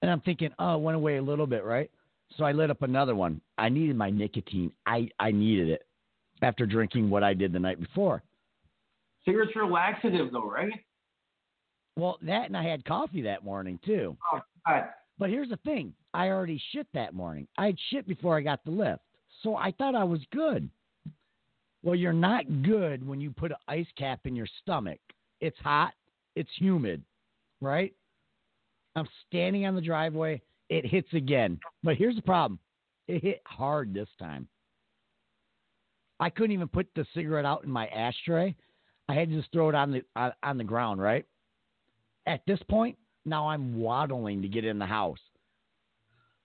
and 0.00 0.10
I'm 0.10 0.20
thinking, 0.20 0.50
oh, 0.58 0.76
it 0.76 0.80
went 0.80 0.96
away 0.96 1.16
a 1.16 1.22
little 1.22 1.46
bit, 1.46 1.64
right? 1.64 1.90
So 2.36 2.44
I 2.44 2.52
lit 2.52 2.70
up 2.70 2.82
another 2.82 3.16
one. 3.16 3.40
I 3.56 3.68
needed 3.68 3.96
my 3.96 4.10
nicotine. 4.10 4.70
I, 4.86 5.08
I 5.18 5.32
needed 5.32 5.70
it 5.70 5.86
after 6.40 6.66
drinking 6.66 7.10
what 7.10 7.24
I 7.24 7.34
did 7.34 7.52
the 7.52 7.58
night 7.58 7.80
before. 7.80 8.22
Cigarettes 9.24 9.52
are 9.56 9.68
laxative, 9.68 10.30
though, 10.30 10.48
right? 10.48 10.72
Well, 11.96 12.18
that 12.22 12.46
and 12.46 12.56
I 12.56 12.62
had 12.62 12.84
coffee 12.84 13.22
that 13.22 13.44
morning 13.44 13.80
too. 13.84 14.16
Oh, 14.32 14.40
God. 14.66 14.84
But 15.18 15.30
here's 15.30 15.48
the 15.48 15.56
thing 15.64 15.92
I 16.14 16.28
already 16.28 16.62
shit 16.72 16.86
that 16.94 17.12
morning. 17.12 17.48
I 17.58 17.66
had 17.66 17.76
shit 17.90 18.06
before 18.06 18.36
I 18.36 18.40
got 18.40 18.64
the 18.64 18.70
lift. 18.70 19.02
So 19.42 19.56
I 19.56 19.72
thought 19.72 19.96
I 19.96 20.04
was 20.04 20.20
good. 20.30 20.70
Well, 21.82 21.94
you're 21.94 22.12
not 22.12 22.62
good 22.62 23.06
when 23.06 23.20
you 23.20 23.30
put 23.30 23.52
an 23.52 23.58
ice 23.68 23.86
cap 23.96 24.20
in 24.24 24.34
your 24.34 24.48
stomach. 24.62 24.98
It's 25.40 25.58
hot, 25.60 25.92
it's 26.34 26.50
humid, 26.58 27.02
right? 27.60 27.94
I'm 28.96 29.08
standing 29.28 29.64
on 29.66 29.74
the 29.74 29.80
driveway. 29.80 30.42
It 30.68 30.84
hits 30.84 31.12
again. 31.12 31.58
But 31.82 31.96
here's 31.96 32.16
the 32.16 32.22
problem 32.22 32.58
it 33.06 33.22
hit 33.22 33.42
hard 33.46 33.94
this 33.94 34.08
time. 34.18 34.48
I 36.20 36.30
couldn't 36.30 36.52
even 36.52 36.68
put 36.68 36.88
the 36.94 37.06
cigarette 37.14 37.44
out 37.44 37.64
in 37.64 37.70
my 37.70 37.86
ashtray. 37.88 38.54
I 39.08 39.14
had 39.14 39.30
to 39.30 39.36
just 39.36 39.52
throw 39.52 39.68
it 39.68 39.74
on 39.74 39.92
the 39.92 40.32
on, 40.42 40.58
the 40.58 40.64
ground, 40.64 41.00
right? 41.00 41.24
At 42.26 42.42
this 42.46 42.60
point, 42.68 42.98
now 43.24 43.48
I'm 43.48 43.78
waddling 43.78 44.42
to 44.42 44.48
get 44.48 44.64
in 44.64 44.78
the 44.78 44.86
house. 44.86 45.18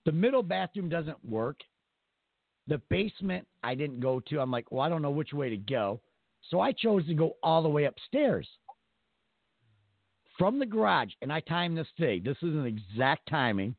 The 0.05 0.11
middle 0.11 0.43
bathroom 0.43 0.89
doesn't 0.89 1.23
work. 1.25 1.57
The 2.67 2.77
basement 2.89 3.45
I 3.63 3.75
didn't 3.75 3.99
go 3.99 4.19
to. 4.21 4.39
I'm 4.39 4.51
like, 4.51 4.71
well, 4.71 4.81
I 4.81 4.89
don't 4.89 5.01
know 5.01 5.11
which 5.11 5.33
way 5.33 5.49
to 5.49 5.57
go. 5.57 5.99
So 6.49 6.59
I 6.59 6.71
chose 6.71 7.05
to 7.07 7.13
go 7.13 7.35
all 7.43 7.61
the 7.61 7.69
way 7.69 7.85
upstairs. 7.85 8.47
From 10.37 10.59
the 10.59 10.65
garage, 10.65 11.11
and 11.21 11.31
I 11.31 11.41
timed 11.41 11.77
this 11.77 11.87
thing. 11.97 12.23
This 12.23 12.37
is 12.37 12.55
an 12.55 12.65
exact 12.65 13.29
timing. 13.29 13.75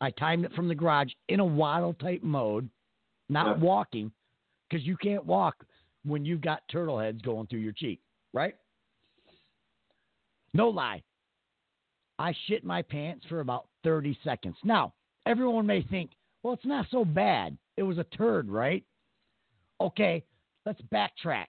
I 0.00 0.10
timed 0.10 0.44
it 0.44 0.52
from 0.54 0.68
the 0.68 0.74
garage 0.74 1.12
in 1.28 1.40
a 1.40 1.44
waddle 1.44 1.94
type 1.94 2.22
mode, 2.22 2.68
not 3.28 3.58
Yeah. 3.58 3.64
walking, 3.64 4.12
because 4.68 4.86
you 4.86 4.96
can't 4.96 5.24
walk 5.24 5.64
when 6.04 6.24
you've 6.24 6.40
got 6.40 6.66
turtle 6.68 6.98
heads 6.98 7.20
going 7.22 7.46
through 7.46 7.60
your 7.60 7.72
cheek, 7.72 8.00
right? 8.32 8.56
No 10.52 10.68
lie. 10.68 11.02
I 12.18 12.32
shit 12.32 12.64
my 12.64 12.82
pants 12.82 13.24
for 13.26 13.40
about 13.40 13.68
30 13.82 14.14
seconds. 14.22 14.56
Now, 14.64 14.94
everyone 15.26 15.66
may 15.66 15.82
think, 15.82 16.10
well, 16.42 16.54
it's 16.54 16.64
not 16.64 16.86
so 16.90 17.04
bad. 17.04 17.56
It 17.80 17.84
was 17.84 17.96
a 17.96 18.04
turd, 18.04 18.50
right? 18.50 18.84
Okay, 19.80 20.22
let's 20.66 20.82
backtrack 20.92 21.46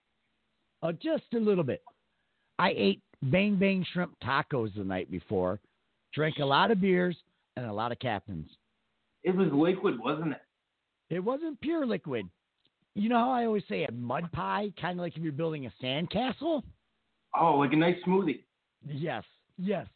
uh, 0.81 0.93
just 0.93 1.25
a 1.33 1.37
little 1.37 1.65
bit. 1.65 1.83
I 2.57 2.73
ate 2.77 3.01
Bang 3.21 3.57
Bang 3.57 3.85
Shrimp 3.91 4.15
tacos 4.23 4.73
the 4.73 4.85
night 4.85 5.11
before, 5.11 5.59
drank 6.13 6.37
a 6.39 6.45
lot 6.45 6.71
of 6.71 6.79
beers 6.79 7.17
and 7.57 7.65
a 7.65 7.73
lot 7.73 7.91
of 7.91 7.99
captains. 7.99 8.49
It 9.25 9.35
was 9.35 9.49
liquid, 9.51 9.99
wasn't 9.99 10.31
it? 10.31 10.41
It 11.09 11.19
wasn't 11.19 11.59
pure 11.59 11.85
liquid. 11.85 12.29
You 12.95 13.09
know 13.09 13.19
how 13.19 13.31
I 13.31 13.45
always 13.45 13.63
say 13.67 13.83
a 13.83 13.91
mud 13.91 14.31
pie, 14.31 14.71
kind 14.79 15.01
of 15.01 15.03
like 15.03 15.17
if 15.17 15.23
you're 15.23 15.33
building 15.33 15.65
a 15.65 15.83
sandcastle? 15.83 16.63
Oh, 17.37 17.55
like 17.55 17.73
a 17.73 17.75
nice 17.75 17.97
smoothie. 18.07 18.43
Yes, 18.87 19.25
yes. 19.57 19.87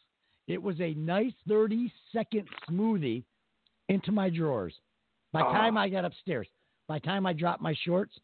It 0.48 0.62
was 0.62 0.78
a 0.82 0.92
nice 0.92 1.32
30 1.48 1.90
second 2.12 2.46
smoothie 2.68 3.24
into 3.88 4.12
my 4.12 4.28
drawers. 4.28 4.74
By 5.36 5.42
the 5.42 5.48
Oh. 5.48 5.52
time 5.52 5.76
I 5.76 5.88
got 5.90 6.06
upstairs, 6.06 6.48
by 6.88 6.98
the 6.98 7.04
time 7.06 7.26
I 7.26 7.34
dropped 7.34 7.60
my 7.60 7.74
shorts, 7.74 8.18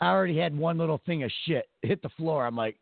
I 0.00 0.08
already 0.08 0.36
had 0.36 0.56
one 0.58 0.76
little 0.76 0.98
thing 0.98 1.22
of 1.22 1.30
shit 1.44 1.70
hit 1.82 2.02
the 2.02 2.08
floor. 2.10 2.44
I'm 2.44 2.56
like, 2.56 2.80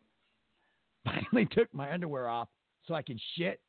finally 1.05 1.45
took 1.47 1.73
my 1.75 1.93
underwear 1.93 2.27
off 2.29 2.49
so 2.87 2.95
I 2.95 3.03
could 3.03 3.21
shit, 3.37 3.61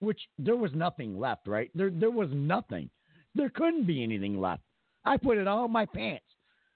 which 0.00 0.20
there 0.38 0.56
was 0.56 0.74
nothing 0.74 1.18
left, 1.18 1.48
right? 1.48 1.70
There, 1.74 1.88
there 1.88 2.10
was 2.10 2.28
nothing. 2.32 2.90
There 3.34 3.48
couldn't 3.48 3.86
be 3.86 4.02
anything 4.02 4.38
left. 4.38 4.62
I 5.06 5.16
put 5.16 5.38
it 5.38 5.46
all 5.46 5.64
in 5.64 5.72
my 5.72 5.86
pants. 5.86 6.26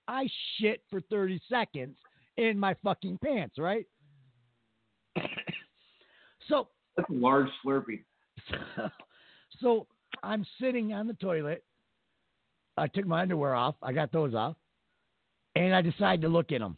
I 0.07 0.27
shit 0.57 0.83
for 0.89 1.03
30 1.03 1.39
seconds 1.51 1.99
in 2.39 2.59
my 2.59 2.75
fucking 2.83 3.19
pants, 3.23 3.59
right? 3.59 3.85
so 6.49 6.69
That's 6.97 7.11
a 7.11 7.13
large 7.13 7.49
Slurpee. 7.63 8.05
so 9.61 9.87
I'm 10.23 10.47
sitting 10.61 10.93
on 10.93 11.07
the 11.07 11.15
toilet. 11.15 11.65
I 12.77 12.87
took 12.87 13.07
my 13.07 13.23
underwear 13.23 13.55
off. 13.55 13.75
I 13.83 13.93
got 13.93 14.13
those 14.13 14.35
off. 14.35 14.57
And 15.57 15.75
I 15.75 15.83
decided 15.83 16.23
to 16.23 16.29
look 16.29 16.53
in 16.53 16.63
them. 16.63 16.77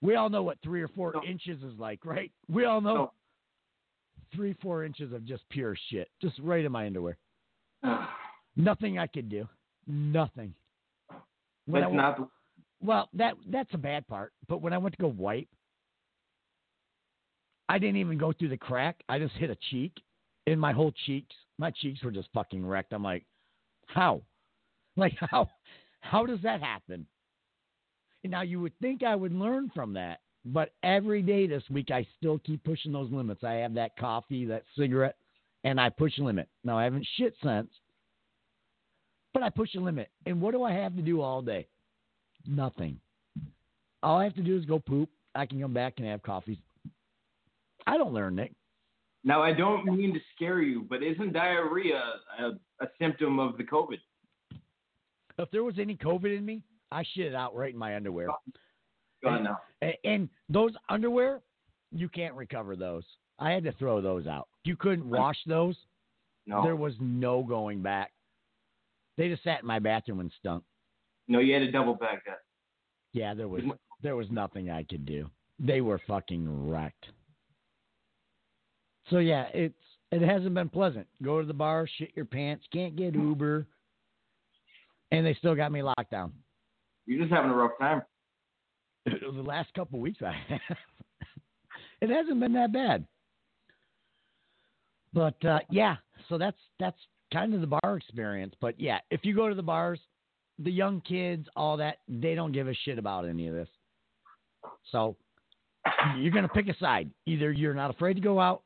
We 0.00 0.14
all 0.14 0.30
know 0.30 0.42
what 0.42 0.58
three 0.62 0.82
or 0.82 0.88
four 0.88 1.12
No. 1.14 1.22
inches 1.22 1.62
is 1.62 1.78
like, 1.78 2.04
right? 2.04 2.32
We 2.48 2.64
all 2.64 2.80
know 2.80 2.94
No. 2.94 3.12
three, 4.34 4.54
four 4.54 4.84
inches 4.84 5.12
of 5.12 5.24
just 5.24 5.48
pure 5.50 5.76
shit, 5.90 6.08
just 6.20 6.38
right 6.38 6.64
in 6.64 6.72
my 6.72 6.86
underwear. 6.86 7.16
Nothing 8.56 8.98
I 8.98 9.06
could 9.06 9.28
do. 9.28 9.48
Nothing. 9.86 10.54
When 11.66 11.82
I, 11.82 11.90
not 11.90 12.30
well, 12.80 13.08
that 13.14 13.34
that's 13.48 13.72
a 13.74 13.78
bad 13.78 14.06
part. 14.06 14.32
But 14.48 14.62
when 14.62 14.72
I 14.72 14.78
went 14.78 14.94
to 14.96 15.02
go 15.02 15.08
wipe, 15.08 15.48
I 17.68 17.78
didn't 17.78 17.96
even 17.96 18.18
go 18.18 18.32
through 18.32 18.50
the 18.50 18.56
crack. 18.56 19.02
I 19.08 19.18
just 19.18 19.34
hit 19.34 19.50
a 19.50 19.56
cheek, 19.70 19.92
and 20.46 20.60
my 20.60 20.72
whole 20.72 20.92
cheeks, 21.06 21.34
my 21.58 21.70
cheeks 21.70 22.02
were 22.02 22.10
just 22.10 22.28
fucking 22.34 22.64
wrecked. 22.64 22.92
I'm 22.92 23.02
like, 23.02 23.24
how? 23.86 24.22
Like 24.98 25.12
how? 25.30 25.50
How 26.00 26.24
does 26.24 26.40
that 26.42 26.62
happen? 26.62 27.06
And 28.24 28.30
now 28.30 28.40
you 28.40 28.62
would 28.62 28.72
think 28.80 29.02
I 29.02 29.14
would 29.14 29.34
learn 29.34 29.70
from 29.74 29.92
that, 29.92 30.20
but 30.46 30.70
every 30.82 31.20
day 31.20 31.46
this 31.46 31.64
week 31.68 31.90
I 31.90 32.06
still 32.16 32.38
keep 32.38 32.64
pushing 32.64 32.92
those 32.92 33.12
limits. 33.12 33.44
I 33.44 33.56
have 33.56 33.74
that 33.74 33.94
coffee, 33.98 34.46
that 34.46 34.62
cigarette, 34.74 35.16
and 35.64 35.78
I 35.78 35.90
push 35.90 36.16
a 36.16 36.22
limit. 36.22 36.48
Now 36.64 36.78
I 36.78 36.84
haven't 36.84 37.06
shit 37.18 37.34
since, 37.42 37.68
but 39.34 39.42
I 39.42 39.50
push 39.50 39.74
a 39.74 39.80
limit. 39.80 40.08
And 40.24 40.40
what 40.40 40.52
do 40.52 40.62
I 40.62 40.72
have 40.72 40.96
to 40.96 41.02
do 41.02 41.20
all 41.20 41.42
day? 41.42 41.66
Nothing. 42.46 42.98
All 44.02 44.18
I 44.18 44.24
have 44.24 44.34
to 44.36 44.42
do 44.42 44.56
is 44.56 44.64
go 44.64 44.78
poop. 44.78 45.10
I 45.34 45.44
can 45.44 45.60
come 45.60 45.74
back 45.74 45.94
and 45.98 46.06
have 46.06 46.22
coffee. 46.22 46.58
I 47.86 47.98
don't 47.98 48.14
learn, 48.14 48.34
Nick. 48.34 48.54
Now, 49.26 49.42
I 49.42 49.52
don't 49.52 49.84
mean 49.84 50.14
to 50.14 50.20
scare 50.34 50.62
you, 50.62 50.86
but 50.88 51.02
isn't 51.02 51.32
diarrhea 51.32 52.00
a, 52.38 52.44
a 52.80 52.88
symptom 52.98 53.38
of 53.40 53.58
the 53.58 53.64
COVID? 53.64 53.98
If 55.38 55.50
there 55.50 55.64
was 55.64 55.74
any 55.78 55.96
COVID 55.96 56.34
in 56.38 56.44
me, 56.46 56.62
I 56.92 57.02
shit 57.12 57.26
it 57.26 57.34
out 57.34 57.54
right 57.54 57.72
in 57.72 57.78
my 57.78 57.96
underwear. 57.96 58.30
Oh, 58.30 58.36
Go 59.24 59.30
on 59.30 59.42
now. 59.44 59.58
A- 59.82 59.98
And 60.04 60.28
those 60.48 60.72
underwear, 60.88 61.42
you 61.90 62.08
can't 62.08 62.34
recover 62.34 62.76
those. 62.76 63.02
I 63.38 63.50
had 63.50 63.64
to 63.64 63.72
throw 63.72 64.00
those 64.00 64.26
out. 64.28 64.48
You 64.64 64.76
couldn't 64.76 65.10
wash 65.10 65.36
those. 65.46 65.76
No. 66.46 66.62
There 66.62 66.76
was 66.76 66.94
no 67.00 67.42
going 67.42 67.82
back. 67.82 68.12
They 69.18 69.28
just 69.28 69.42
sat 69.42 69.60
in 69.62 69.66
my 69.66 69.78
bathroom 69.80 70.20
and 70.20 70.30
stunk. 70.38 70.62
no, 71.26 71.40
you 71.40 71.52
had 71.52 71.60
to 71.60 71.70
double 71.72 71.94
back 71.94 72.24
that. 72.26 72.38
Yeah, 73.12 73.34
there 73.34 73.48
was 73.48 73.62
there 74.02 74.14
was 74.14 74.30
nothing 74.30 74.70
I 74.70 74.84
could 74.84 75.04
do. 75.04 75.28
They 75.58 75.80
were 75.80 76.00
fucking 76.06 76.70
wrecked. 76.70 77.06
So 79.10 79.18
yeah, 79.18 79.46
it's 79.54 79.74
it 80.12 80.22
hasn't 80.22 80.54
been 80.54 80.68
pleasant. 80.68 81.06
Go 81.22 81.40
to 81.40 81.46
the 81.46 81.54
bar, 81.54 81.88
shit 81.98 82.12
your 82.14 82.24
pants, 82.24 82.64
can't 82.72 82.96
get 82.96 83.14
Uber, 83.14 83.66
and 85.10 85.26
they 85.26 85.34
still 85.34 85.54
got 85.54 85.72
me 85.72 85.82
locked 85.82 86.10
down. 86.10 86.32
You're 87.06 87.20
just 87.20 87.32
having 87.32 87.50
a 87.50 87.54
rough 87.54 87.78
time. 87.80 88.02
the 89.04 89.42
last 89.42 89.72
couple 89.74 90.00
weeks 90.00 90.18
I 90.22 90.34
have. 90.48 90.60
it 92.00 92.10
hasn't 92.10 92.40
been 92.40 92.52
that 92.54 92.72
bad. 92.72 93.06
But 95.12 95.42
uh, 95.44 95.60
yeah, 95.70 95.96
so 96.28 96.38
that's 96.38 96.58
that's 96.78 96.98
kind 97.32 97.54
of 97.54 97.60
the 97.60 97.66
bar 97.66 97.96
experience. 97.96 98.54
But 98.60 98.78
yeah, 98.80 98.98
if 99.10 99.20
you 99.24 99.34
go 99.34 99.48
to 99.48 99.54
the 99.54 99.62
bars, 99.62 100.00
the 100.58 100.70
young 100.70 101.00
kids, 101.00 101.46
all 101.56 101.76
that, 101.78 101.98
they 102.08 102.34
don't 102.34 102.52
give 102.52 102.68
a 102.68 102.74
shit 102.84 102.98
about 102.98 103.26
any 103.26 103.46
of 103.48 103.54
this. 103.54 103.68
So 104.90 105.16
you're 106.18 106.32
gonna 106.32 106.48
pick 106.48 106.68
a 106.68 106.76
side. 106.78 107.10
Either 107.26 107.52
you're 107.52 107.74
not 107.74 107.90
afraid 107.90 108.14
to 108.14 108.20
go 108.20 108.40
out, 108.40 108.62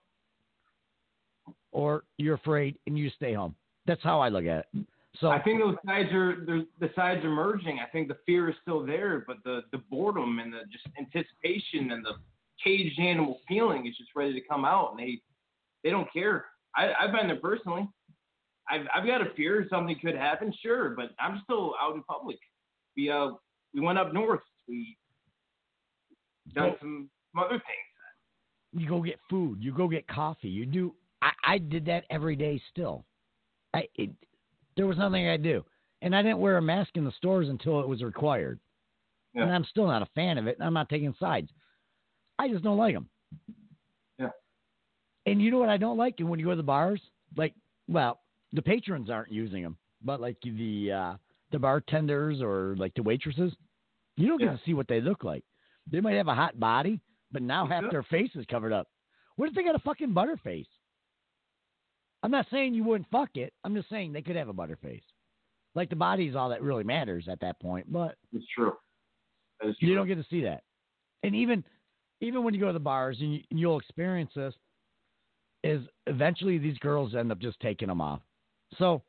or 1.72 2.04
you're 2.18 2.34
afraid 2.34 2.78
and 2.86 2.98
you 2.98 3.10
stay 3.10 3.34
home. 3.34 3.54
That's 3.86 4.02
how 4.02 4.20
I 4.20 4.28
look 4.28 4.44
at 4.44 4.66
it. 4.74 4.86
So 5.20 5.28
I 5.28 5.42
think 5.42 5.60
those 5.60 5.74
sides 5.84 6.12
are 6.12 6.36
the 6.46 6.90
sides 6.94 7.24
are 7.24 7.30
merging. 7.30 7.80
I 7.80 7.90
think 7.90 8.08
the 8.08 8.16
fear 8.26 8.48
is 8.48 8.54
still 8.62 8.86
there, 8.86 9.24
but 9.26 9.38
the 9.44 9.62
the 9.72 9.78
boredom 9.90 10.38
and 10.38 10.52
the 10.52 10.60
just 10.70 10.86
anticipation 10.98 11.92
and 11.92 12.04
the 12.04 12.14
caged 12.62 12.98
animal 13.00 13.40
feeling 13.48 13.86
is 13.86 13.96
just 13.96 14.10
ready 14.14 14.32
to 14.34 14.46
come 14.46 14.64
out, 14.64 14.92
and 14.92 15.00
they 15.00 15.20
they 15.82 15.90
don't 15.90 16.10
care. 16.12 16.44
I, 16.76 16.92
I've 17.00 17.12
been 17.12 17.26
there 17.26 17.40
personally. 17.40 17.88
I've 18.70 18.86
I've 18.94 19.06
got 19.06 19.20
a 19.20 19.34
fear 19.36 19.66
something 19.68 19.96
could 20.00 20.14
happen, 20.14 20.54
sure, 20.62 20.90
but 20.90 21.10
I'm 21.18 21.40
still 21.42 21.74
out 21.82 21.96
in 21.96 22.02
public. 22.04 22.38
We 22.96 23.10
uh 23.10 23.30
we 23.74 23.80
went 23.80 23.98
up 23.98 24.12
north. 24.12 24.40
We 24.68 24.96
done 26.54 26.74
some, 26.80 27.10
some 27.34 27.44
other 27.44 27.56
things. 27.56 28.82
You 28.82 28.88
go 28.88 29.02
get 29.02 29.18
food. 29.28 29.58
You 29.60 29.72
go 29.74 29.88
get 29.88 30.06
coffee. 30.06 30.48
You 30.48 30.66
do. 30.66 30.94
I, 31.22 31.30
I 31.44 31.58
did 31.58 31.84
that 31.86 32.04
every 32.10 32.36
day 32.36 32.60
still. 32.70 33.04
I 33.74 33.84
it, 33.94 34.10
there 34.76 34.86
was 34.86 34.98
nothing 34.98 35.28
I 35.28 35.36
do, 35.36 35.64
and 36.02 36.14
I 36.16 36.22
didn't 36.22 36.38
wear 36.38 36.56
a 36.56 36.62
mask 36.62 36.90
in 36.94 37.04
the 37.04 37.12
stores 37.12 37.48
until 37.48 37.80
it 37.80 37.88
was 37.88 38.02
required. 38.02 38.58
Yeah. 39.34 39.42
And 39.42 39.52
I'm 39.52 39.64
still 39.64 39.86
not 39.86 40.02
a 40.02 40.08
fan 40.14 40.38
of 40.38 40.46
it. 40.48 40.56
And 40.58 40.66
I'm 40.66 40.74
not 40.74 40.88
taking 40.88 41.14
sides. 41.20 41.50
I 42.38 42.48
just 42.48 42.64
don't 42.64 42.78
like 42.78 42.94
them. 42.94 43.08
Yeah. 44.18 44.30
And 45.26 45.40
you 45.40 45.50
know 45.52 45.58
what 45.58 45.68
I 45.68 45.76
don't 45.76 45.96
like? 45.98 46.16
And 46.18 46.28
when 46.28 46.40
you 46.40 46.46
go 46.46 46.50
to 46.50 46.56
the 46.56 46.62
bars, 46.64 47.00
like, 47.36 47.54
well, 47.86 48.20
the 48.52 48.62
patrons 48.62 49.08
aren't 49.10 49.30
using 49.30 49.62
them, 49.62 49.76
but 50.02 50.20
like 50.20 50.36
the 50.42 50.90
uh, 50.92 51.16
the 51.52 51.58
bartenders 51.60 52.40
or 52.42 52.74
like 52.76 52.94
the 52.94 53.02
waitresses, 53.02 53.52
you 54.16 54.26
don't 54.26 54.38
get 54.40 54.46
to 54.46 54.60
see 54.64 54.74
what 54.74 54.88
they 54.88 55.00
look 55.00 55.22
like. 55.22 55.44
They 55.90 56.00
might 56.00 56.14
have 56.16 56.28
a 56.28 56.34
hot 56.34 56.58
body, 56.58 57.00
but 57.30 57.42
now 57.42 57.66
half 57.66 57.84
Yeah. 57.84 57.90
their 57.90 58.02
face 58.04 58.30
is 58.34 58.46
covered 58.46 58.72
up. 58.72 58.88
What 59.36 59.48
if 59.48 59.54
they 59.54 59.62
got 59.62 59.74
a 59.76 59.80
fucking 59.80 60.12
butter 60.12 60.36
face? 60.42 60.66
I'm 62.22 62.30
not 62.30 62.46
saying 62.50 62.74
you 62.74 62.84
wouldn't 62.84 63.10
fuck 63.10 63.30
it. 63.34 63.52
I'm 63.64 63.74
just 63.74 63.88
saying 63.88 64.12
they 64.12 64.22
could 64.22 64.36
have 64.36 64.48
a 64.48 64.52
butter 64.52 64.78
face. 64.82 65.02
Like 65.74 65.88
the 65.88 65.96
body's 65.96 66.34
all 66.34 66.48
that 66.50 66.62
really 66.62 66.84
matters 66.84 67.28
at 67.30 67.40
that 67.40 67.60
point, 67.60 67.90
but 67.90 68.16
It's 68.32 68.44
true. 68.54 68.72
That 69.60 69.70
is 69.70 69.78
true. 69.78 69.88
you 69.88 69.94
don't 69.94 70.08
get 70.08 70.16
to 70.16 70.26
see 70.28 70.42
that. 70.42 70.62
And 71.22 71.34
even 71.34 71.64
even 72.20 72.44
when 72.44 72.52
you 72.54 72.60
go 72.60 72.66
to 72.66 72.72
the 72.72 72.78
bars 72.78 73.16
and 73.20 73.34
you, 73.34 73.40
you'll 73.50 73.78
experience 73.78 74.30
this, 74.34 74.54
is 75.64 75.82
eventually 76.06 76.58
these 76.58 76.78
girls 76.78 77.14
end 77.14 77.32
up 77.32 77.38
just 77.38 77.58
taking 77.60 77.88
them 77.88 78.00
off. 78.00 78.20
So 78.78 79.02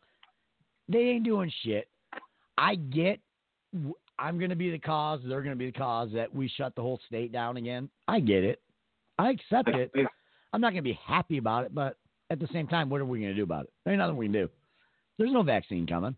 they 0.87 0.99
ain't 0.99 1.25
doing 1.25 1.51
shit. 1.63 1.89
I 2.57 2.75
get. 2.75 3.19
I'm 4.19 4.37
going 4.37 4.49
to 4.49 4.55
be 4.55 4.69
the 4.71 4.79
cause. 4.79 5.21
They're 5.25 5.41
going 5.41 5.55
to 5.55 5.59
be 5.59 5.71
the 5.71 5.77
cause 5.77 6.09
that 6.13 6.33
we 6.33 6.47
shut 6.47 6.75
the 6.75 6.81
whole 6.81 6.99
state 7.07 7.31
down 7.31 7.57
again. 7.57 7.89
I 8.07 8.19
get 8.19 8.43
it. 8.43 8.61
I 9.17 9.31
accept 9.31 9.69
it. 9.69 9.91
I'm 10.53 10.61
not 10.61 10.71
going 10.71 10.83
to 10.83 10.89
be 10.89 10.99
happy 11.05 11.37
about 11.37 11.65
it, 11.65 11.73
but 11.73 11.97
at 12.31 12.39
the 12.39 12.47
same 12.53 12.65
time, 12.65 12.89
what 12.89 13.01
are 13.01 13.05
we 13.05 13.19
going 13.19 13.31
to 13.31 13.35
do 13.35 13.43
about 13.43 13.65
it? 13.65 13.73
There's 13.85 13.97
nothing 13.97 14.15
we 14.15 14.25
can 14.27 14.33
do. 14.33 14.49
There's 15.17 15.33
no 15.33 15.43
vaccine 15.43 15.85
coming. 15.85 16.15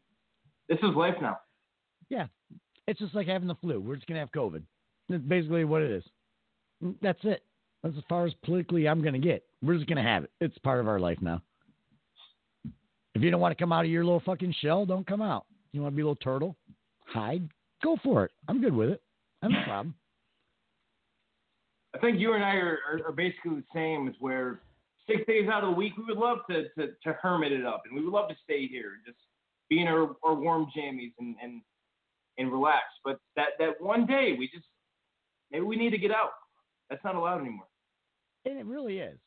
This 0.70 0.78
is 0.84 0.96
life 0.96 1.16
now. 1.20 1.40
Yeah. 2.10 2.28
It's 2.88 3.00
just 3.00 3.16
like 3.16 3.28
having 3.28 3.48
the 3.48 3.56
flu. 3.56 3.82
We're 3.82 3.96
just 3.96 4.08
going 4.08 4.16
to 4.16 4.20
have 4.20 4.32
COVID. 4.32 4.62
That's 5.10 5.24
basically 5.24 5.66
what 5.66 5.82
it 5.82 5.92
is. 5.92 6.04
Mm, 6.84 6.96
That's 7.02 7.20
it. 7.24 7.44
That's 7.82 7.98
as 7.98 8.04
far 8.08 8.26
as 8.28 8.34
politically 8.46 8.88
I'm 8.88 9.02
going 9.02 9.14
to 9.14 9.20
get. 9.20 9.44
We're 9.64 9.76
just 9.76 9.88
going 9.88 9.98
to 9.98 10.10
have 10.10 10.24
it. 10.26 10.32
It's 10.40 10.58
part 10.60 10.80
of 10.80 10.88
our 10.88 11.00
life 11.00 11.18
now. 11.20 11.42
If 13.16 13.22
you 13.22 13.32
don't 13.32 13.42
want 13.42 13.58
to 13.58 13.62
come 13.62 13.74
out 13.74 13.86
of 13.86 13.92
your 13.92 14.06
little 14.06 14.22
fucking 14.26 14.56
shell, 14.62 14.86
don't 14.86 15.06
come 15.08 15.22
out. 15.22 15.46
You 15.72 15.82
want 15.82 15.94
to 15.94 15.96
be 15.96 16.02
a 16.02 16.06
little 16.06 16.16
turtle? 16.16 16.56
Hide? 17.08 17.50
Go 17.84 17.98
for 18.04 18.24
it. 18.26 18.32
I'm 18.48 18.62
good 18.62 18.74
with 18.74 18.90
it. 18.90 19.02
I 19.42 19.48
have 19.48 19.52
no 19.52 19.64
problem. 19.66 19.96
I 21.96 21.98
think 22.00 22.20
you 22.20 22.34
and 22.34 22.44
I 22.44 22.56
are, 22.56 22.80
are, 22.90 23.08
are 23.08 23.12
basically 23.12 23.56
the 23.56 23.64
same 23.74 24.08
as 24.08 24.14
where 24.20 24.62
six 25.08 25.22
days 25.28 25.50
out 25.50 25.64
of 25.64 25.72
the 25.72 25.76
week 25.76 25.94
we 25.98 26.06
would 26.06 26.18
love 26.18 26.40
to, 26.50 26.64
to, 26.78 26.94
to 27.04 27.14
hermit 27.22 27.52
it 27.52 27.66
up 27.66 27.84
and 27.86 27.96
we 27.96 28.04
would 28.04 28.14
love 28.14 28.30
to 28.30 28.36
stay 28.44 28.68
here, 28.68 28.94
just 29.06 29.18
be 29.70 29.82
in 29.82 29.88
our, 29.88 30.16
our 30.24 30.36
warm 30.36 30.68
jammies 30.76 31.14
and, 31.20 31.36
and 31.42 31.62
and 32.38 32.52
relax. 32.52 32.84
But 33.04 33.20
that, 33.36 33.50
that 33.60 33.80
one 33.80 34.06
day 34.06 34.36
we 34.38 34.48
just 34.48 34.66
maybe 35.52 35.66
we 35.66 35.76
need 35.76 35.92
to 35.92 35.98
get 35.98 36.12
out. 36.12 36.32
That's 36.90 37.04
not 37.04 37.16
allowed 37.16 37.42
anymore. 37.42 37.68
And 38.46 38.58
it 38.60 38.66
really 38.66 39.00
is. 39.00 39.18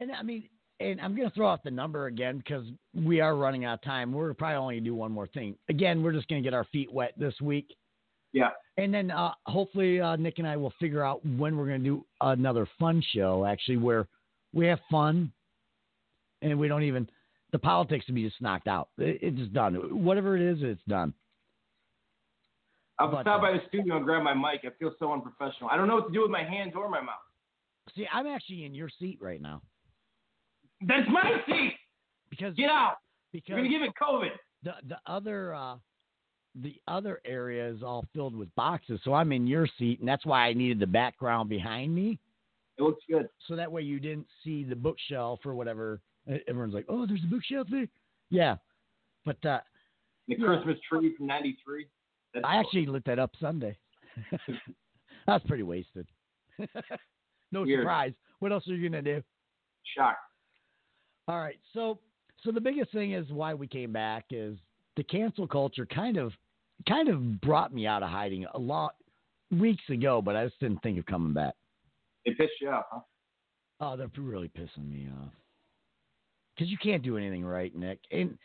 And 0.00 0.12
I 0.12 0.22
mean, 0.22 0.48
and 0.80 1.00
I'm 1.00 1.16
going 1.16 1.28
to 1.28 1.34
throw 1.34 1.50
out 1.50 1.64
the 1.64 1.70
number 1.70 2.06
again 2.06 2.38
because 2.38 2.66
we 2.94 3.20
are 3.20 3.34
running 3.34 3.64
out 3.64 3.74
of 3.74 3.82
time. 3.82 4.12
We're 4.12 4.34
probably 4.34 4.56
only 4.56 4.74
going 4.74 4.84
to 4.84 4.90
do 4.90 4.94
one 4.94 5.10
more 5.10 5.26
thing. 5.28 5.56
Again, 5.70 6.02
we're 6.02 6.12
just 6.12 6.28
going 6.28 6.42
to 6.42 6.46
get 6.46 6.54
our 6.54 6.66
feet 6.66 6.92
wet 6.92 7.14
this 7.16 7.34
week. 7.40 7.74
Yeah. 8.32 8.50
And 8.76 8.92
then 8.92 9.10
uh, 9.10 9.32
hopefully 9.46 10.00
uh, 10.00 10.16
Nick 10.16 10.38
and 10.38 10.46
I 10.46 10.58
will 10.58 10.74
figure 10.78 11.02
out 11.02 11.24
when 11.24 11.56
we're 11.56 11.66
going 11.66 11.82
to 11.82 11.88
do 11.88 12.04
another 12.20 12.68
fun 12.78 13.02
show, 13.14 13.46
actually, 13.46 13.78
where 13.78 14.06
we 14.56 14.66
have 14.66 14.80
fun 14.90 15.30
and 16.42 16.58
we 16.58 16.66
don't 16.66 16.82
even, 16.82 17.08
the 17.52 17.58
politics 17.58 18.06
will 18.08 18.14
be 18.14 18.24
just 18.24 18.40
knocked 18.40 18.66
out. 18.68 18.88
It, 18.98 19.18
it's 19.22 19.36
just 19.38 19.52
done. 19.52 19.74
Whatever 20.04 20.34
it 20.36 20.42
is, 20.42 20.58
it's 20.62 20.80
done. 20.88 21.12
I'll 22.98 23.10
But, 23.10 23.22
stop 23.22 23.40
uh, 23.40 23.42
by 23.42 23.52
the 23.52 23.60
studio 23.68 23.96
and 23.96 24.04
grab 24.06 24.22
my 24.22 24.32
mic. 24.34 24.62
I 24.64 24.70
feel 24.78 24.92
so 24.98 25.12
unprofessional. 25.12 25.68
I 25.70 25.76
don't 25.76 25.86
know 25.88 25.96
what 25.96 26.06
to 26.08 26.12
do 26.12 26.22
with 26.22 26.30
my 26.30 26.42
hands 26.42 26.72
or 26.74 26.88
my 26.88 27.00
mouth. 27.00 27.14
See, 27.94 28.06
I'm 28.12 28.26
actually 28.26 28.64
in 28.64 28.74
your 28.74 28.88
seat 28.98 29.18
right 29.20 29.40
now 29.40 29.60
That's 30.80 31.06
my 31.08 31.40
seat. 31.46 31.74
because, 32.30 32.54
Get 32.54 32.70
out. 32.70 32.96
because 33.32 33.48
You're 33.50 33.58
gonna 33.58 33.68
give 33.68 33.82
it 33.82 33.92
COVID. 34.02 34.30
the 34.64 34.72
the 34.88 34.96
other 35.06 35.54
uh 35.54 35.76
the 36.62 36.74
other 36.88 37.20
area 37.26 37.68
is 37.68 37.82
all 37.82 38.04
filled 38.14 38.34
with 38.34 38.52
boxes 38.54 38.98
so 39.04 39.12
i'm 39.12 39.30
in 39.30 39.46
your 39.46 39.68
seat 39.78 40.00
and 40.00 40.08
that's 40.08 40.24
why 40.24 40.46
i 40.48 40.54
needed 40.54 40.78
the 40.80 40.86
background 40.86 41.50
behind 41.50 41.94
me 41.94 42.18
It 42.78 42.82
looks 42.82 43.02
good. 43.08 43.28
so 43.48 43.56
that 43.56 43.70
way 43.72 43.82
you 43.82 43.98
didn't 44.00 44.26
see 44.44 44.62
the 44.64 44.76
bookshelf 44.76 45.40
or 45.46 45.54
whatever 45.54 46.00
everyone's 46.48 46.74
like 46.74 46.84
oh 46.88 47.06
there's 47.06 47.22
a 47.24 47.28
bookshelf 47.28 47.66
there 47.70 47.86
yeah 48.30 48.56
but 49.24 49.42
uh 49.46 49.60
The. 50.28 50.34
Christmas 50.36 50.76
tree 50.88 51.14
from 51.16 51.26
'93. 51.26 51.86
i 52.44 52.56
actually 52.58 52.86
lit 52.86 53.04
that 53.06 53.18
up 53.18 53.30
sunday 53.40 53.76
i 55.28 55.32
was 55.32 55.42
pretty 55.46 55.62
wasted 55.62 56.06
no 57.52 57.62
Weird. 57.62 57.80
surprise 57.82 58.12
what 58.40 58.52
else 58.52 58.66
are 58.68 58.74
you 58.74 58.88
gonna 58.88 59.02
do 59.02 59.22
shocked. 59.96 60.18
All 61.28 61.38
right. 61.38 61.58
So 61.72 61.98
so 62.42 62.50
the 62.52 62.60
biggest 62.60 62.92
thing 62.92 63.12
is 63.12 63.28
why 63.30 63.54
we 63.54 63.66
came 63.66 63.92
back 63.92 64.26
is 64.30 64.56
the 64.96 65.02
cancel 65.04 65.46
culture 65.46 65.86
kind 65.86 66.16
of 66.16 66.32
kind 66.88 67.08
of 67.08 67.40
brought 67.40 67.72
me 67.72 67.86
out 67.86 68.02
of 68.02 68.10
hiding 68.10 68.46
a 68.54 68.58
lot 68.58 68.94
weeks 69.50 69.82
ago, 69.88 70.20
but 70.20 70.34
I 70.36 70.44
just 70.46 70.58
didn't 70.60 70.82
think 70.82 70.98
of 70.98 71.06
coming 71.06 71.32
back. 71.32 71.54
It 72.26 72.36
pissed 72.36 72.52
you 72.60 72.68
off, 72.70 72.84
huh? 72.90 73.00
Oh, 73.80 73.96
they're 73.96 74.10
really 74.16 74.48
pissing 74.48 74.90
me 74.90 75.08
off. 75.22 75.32
Cuz 76.58 76.68
you 76.68 76.78
can't 76.78 77.02
do 77.02 77.16
anything 77.16 77.44
right, 77.44 77.74
Nick. 77.74 78.00
And 78.10 78.38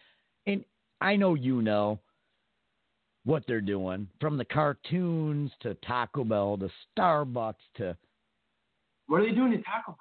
and 0.45 0.63
I 1.01 1.15
know 1.15 1.33
you 1.33 1.61
know 1.61 1.99
what 3.23 3.45
they're 3.47 3.61
doing 3.61 4.07
from 4.19 4.37
the 4.37 4.45
cartoons 4.45 5.51
to 5.61 5.73
Taco 5.75 6.23
Bell 6.23 6.57
to 6.57 6.69
Starbucks 6.97 7.55
to 7.75 7.97
What 9.07 9.21
are 9.21 9.25
they 9.25 9.35
doing 9.35 9.51
to 9.51 9.61
Taco 9.61 9.97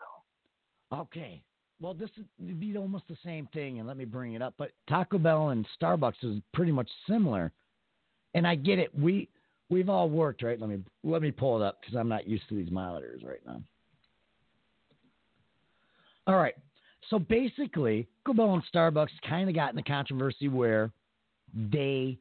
Bell? 0.91 1.01
Okay. 1.01 1.43
Well, 1.81 1.95
this 1.95 2.11
is 2.19 2.25
it'd 2.43 2.61
be 2.61 2.77
almost 2.77 3.09
the 3.09 3.17
same 3.25 3.47
thing, 3.55 3.79
and 3.79 3.89
let 3.89 3.97
me 3.97 4.05
bring 4.05 4.35
it 4.35 4.43
up. 4.43 4.55
But 4.59 4.73
Taco 4.89 5.19
Bell 5.19 5.51
and 5.51 5.67
Starbucks 5.81 6.23
is 6.23 6.43
pretty 6.53 6.73
much 6.73 6.91
similar, 7.09 7.53
and 8.35 8.47
I 8.47 8.55
get 8.55 8.79
it. 8.79 8.95
We 8.99 9.29
we've 9.71 9.89
all 9.89 10.11
worked, 10.11 10.43
right? 10.43 10.61
Let 10.61 10.69
me 10.69 10.79
let 11.03 11.23
me 11.23 11.31
pull 11.31 11.63
it 11.63 11.65
up 11.65 11.81
because 11.81 11.97
I'm 11.97 12.09
not 12.09 12.29
used 12.29 12.49
to 12.49 12.57
these 12.57 12.71
monitors 12.71 13.23
right 13.25 13.41
now. 13.47 13.63
All 16.27 16.37
right. 16.37 16.55
So 17.09 17.19
basically, 17.19 18.07
Bell 18.25 18.55
and 18.55 18.63
Starbucks 18.73 19.09
kind 19.29 19.49
of 19.49 19.55
got 19.55 19.71
in 19.71 19.77
the 19.77 19.83
controversy 19.83 20.49
where 20.49 20.93
they 21.73 22.19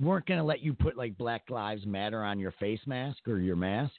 weren't 0.00 0.26
going 0.26 0.38
to 0.38 0.44
let 0.44 0.62
you 0.62 0.72
put 0.72 0.96
like 0.96 1.18
Black 1.18 1.42
Lives 1.50 1.84
Matter 1.84 2.22
on 2.22 2.38
your 2.38 2.52
face 2.52 2.80
mask 2.86 3.26
or 3.26 3.38
your 3.38 3.56
mask, 3.56 3.92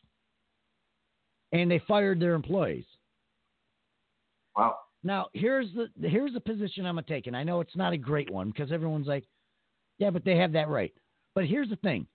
and 1.51 1.69
they 1.69 1.81
fired 1.87 2.19
their 2.19 2.33
employees. 2.33 2.85
Wow. 4.55 4.77
Now, 5.03 5.27
here's 5.33 5.67
the 5.73 5.89
here's 6.07 6.33
the 6.33 6.39
position 6.39 6.85
I'm 6.85 6.95
gonna 6.95 7.07
take, 7.07 7.27
and 7.27 7.37
I 7.37 7.43
know 7.43 7.61
it's 7.61 7.75
not 7.75 7.93
a 7.93 7.97
great 7.97 8.29
one 8.29 8.49
because 8.49 8.71
everyone's 8.71 9.07
like, 9.07 9.25
yeah, 9.97 10.09
but 10.09 10.25
they 10.25 10.37
have 10.37 10.53
that 10.53 10.69
right. 10.69 10.93
But 11.35 11.45
here's 11.45 11.69
the 11.69 11.77
thing: 11.77 12.07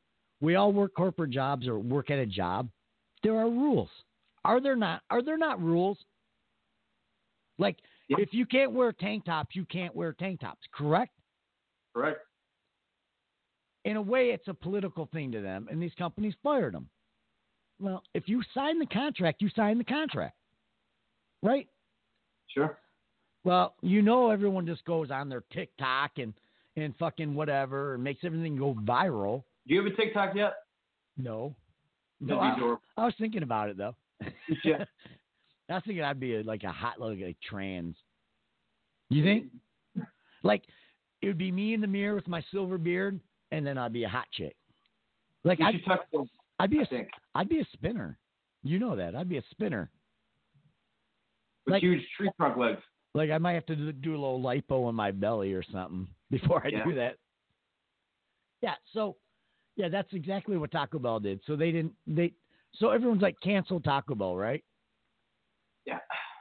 we 0.45 0.55
all 0.57 0.73
work 0.73 0.95
corporate 0.95 1.31
jobs 1.31 1.67
or 1.67 1.79
work 1.79 2.11
at 2.11 2.19
a 2.19 2.27
job. 2.27 2.69
There 3.23 3.37
are 3.37 3.49
rules. 3.49 3.89
Are 4.45 4.61
there 4.61 4.77
not? 4.77 5.03
Are 5.11 5.23
there 5.23 5.39
not 5.39 5.61
rules? 5.61 5.99
Like, 7.59 7.79
Yeah. 8.09 8.17
if 8.21 8.35
you 8.35 8.45
can't 8.45 8.73
wear 8.73 8.93
tank 8.93 9.25
tops, 9.25 9.57
you 9.57 9.65
can't 9.65 9.95
wear 9.95 10.13
tank 10.13 10.41
tops. 10.41 10.67
Correct? 10.73 11.13
Correct. 11.95 12.21
In 13.85 13.97
a 13.97 14.03
way, 14.03 14.31
it's 14.31 14.49
a 14.49 14.55
political 14.55 15.07
thing 15.07 15.33
to 15.33 15.41
them, 15.41 15.69
and 15.71 15.81
these 15.83 15.95
companies 15.95 16.35
fired 16.43 16.75
them. 16.75 16.89
Well, 17.81 18.03
if 18.15 18.29
you 18.29 18.43
sign 18.55 18.79
the 18.79 18.87
contract, 18.87 19.43
you 19.43 19.49
sign 19.51 19.79
the 19.79 19.85
contract, 19.85 20.37
right? 21.43 21.69
Sure. 22.49 22.79
Well, 23.45 23.75
you 23.83 24.01
know, 24.01 24.31
everyone 24.31 24.67
just 24.67 24.85
goes 24.85 25.11
on 25.11 25.29
their 25.29 25.43
TikTok 25.51 26.19
and 26.19 26.35
and 26.77 26.97
fucking 26.97 27.35
whatever 27.37 27.95
and 27.95 28.03
makes 28.03 28.25
everything 28.25 28.57
go 28.57 28.75
viral. 28.75 29.45
Do 29.67 29.75
you 29.75 29.83
have 29.83 29.93
a 29.93 29.97
TikTok 29.97 30.35
yet? 30.35 30.55
No, 31.17 31.55
no. 32.21 32.39
I. 32.41 32.57
I 32.97 33.05
was 33.05 33.15
thinking 33.19 33.43
about 33.43 33.69
it 33.71 33.77
though. 33.79 33.95
Yeah. 34.65 34.85
I 35.71 35.75
was 35.75 35.83
thinking 35.87 36.05
I'd 36.05 36.21
be 36.21 36.37
a, 36.37 36.43
like 36.43 36.63
a 36.65 36.73
hot 36.73 37.01
like 37.01 37.19
a 37.19 37.35
trans. 37.49 37.97
You 39.11 39.23
think? 39.25 39.47
Like 40.43 40.65
it 41.23 41.27
would 41.29 41.39
be 41.39 41.51
me 41.53 41.73
in 41.75 41.81
the 41.81 41.87
mirror 41.87 42.15
with 42.15 42.29
my 42.29 42.43
silver 42.51 42.77
beard, 42.79 43.19
and 43.53 43.67
then 43.67 43.79
I'd 43.79 43.93
be 43.93 44.05
a 44.05 44.09
hot 44.09 44.27
chick. 44.35 44.57
Like 45.45 45.61
I'd, 45.61 45.81
those, 46.13 46.27
I'd 46.59 46.71
be 46.71 46.81
a. 46.81 46.87
I'd 47.35 47.49
be 47.49 47.61
a 47.61 47.67
spinner. 47.73 48.19
You 48.63 48.79
know 48.79 48.97
that. 48.97 49.15
I'd 49.15 49.29
be 49.29 49.39
a 49.39 49.43
spinner. 49.51 49.91
With 51.67 51.73
Like- 51.73 51.83
huge 51.83 52.03
tree 52.17 52.31
trunk 52.37 52.57
legs. 52.59 52.81
Like 53.15 53.31
I 53.31 53.39
might 53.39 53.53
have 53.53 53.67
to 53.67 53.77
do, 53.77 53.93
do 53.93 54.11
a 54.11 54.19
little 54.19 54.41
lipo 54.43 54.87
on 54.87 54.95
my 54.97 55.13
belly 55.13 55.53
or 55.53 55.63
something 55.71 56.09
before 56.31 56.63
I 56.65 56.69
Yeah. 56.71 56.85
do 56.85 56.95
that. 56.97 57.17
Yeah, 58.61 58.75
so 58.93 59.17
yeah, 59.77 59.89
that's 59.89 60.13
exactly 60.13 60.57
what 60.57 60.71
Taco 60.71 60.99
Bell 60.99 61.21
did. 61.21 61.41
So 61.47 61.57
they 61.57 61.73
didn't 61.73 61.93
they 62.07 62.33
so 62.75 62.91
everyone's 62.91 63.23
like 63.23 63.37
cancel 63.43 63.81
Taco 63.81 64.15
Bell, 64.15 64.37
right? 64.37 64.63
Yeah. 65.87 65.99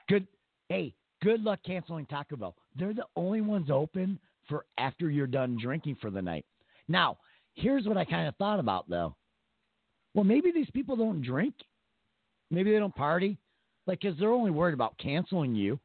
Good. 0.09 0.27
Hey, 0.69 0.93
good 1.21 1.41
luck 1.41 1.59
canceling 1.65 2.05
Taco 2.05 2.35
Bell. 2.35 2.55
They're 2.75 2.93
the 2.93 3.05
only 3.15 3.41
ones 3.41 3.69
open 3.69 4.19
for 4.47 4.65
after 4.77 5.09
you're 5.09 5.27
done 5.27 5.57
drinking 5.61 5.97
for 6.01 6.09
the 6.09 6.21
night. 6.21 6.45
Now, 6.87 7.17
here's 7.55 7.85
what 7.85 7.97
I 7.97 8.05
kind 8.05 8.27
of 8.27 8.35
thought 8.35 8.59
about 8.59 8.89
though. 8.89 9.15
Well, 10.13 10.23
maybe 10.25 10.51
these 10.51 10.69
people 10.71 10.95
don't 10.95 11.21
drink. 11.21 11.55
Maybe 12.51 12.71
they 12.71 12.79
don't 12.79 12.95
party. 12.95 13.37
Like, 13.87 14.01
because 14.01 14.17
they're 14.17 14.29
only 14.29 14.51
worried 14.51 14.75
about 14.75 14.97
canceling 14.97 15.55
you. 15.55 15.79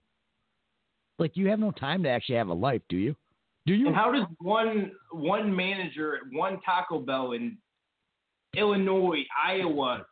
Like, 1.18 1.36
you 1.36 1.48
have 1.48 1.58
no 1.58 1.72
time 1.72 2.02
to 2.04 2.08
actually 2.08 2.36
have 2.36 2.48
a 2.48 2.54
life, 2.54 2.82
do 2.88 2.96
you? 2.96 3.16
Do 3.68 3.74
you? 3.74 3.88
And 3.88 3.94
how 3.94 4.10
does 4.10 4.24
one 4.38 4.92
one 5.12 5.54
manager 5.54 6.16
at 6.16 6.22
one 6.32 6.58
Taco 6.64 7.00
Bell 7.00 7.32
in 7.32 7.58
Illinois, 8.56 9.24
Iowa, 9.46 10.06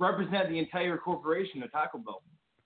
represent 0.00 0.48
the 0.48 0.58
entire 0.58 0.98
corporation 0.98 1.62
of 1.62 1.70
Taco 1.70 1.98
Bell? 1.98 2.22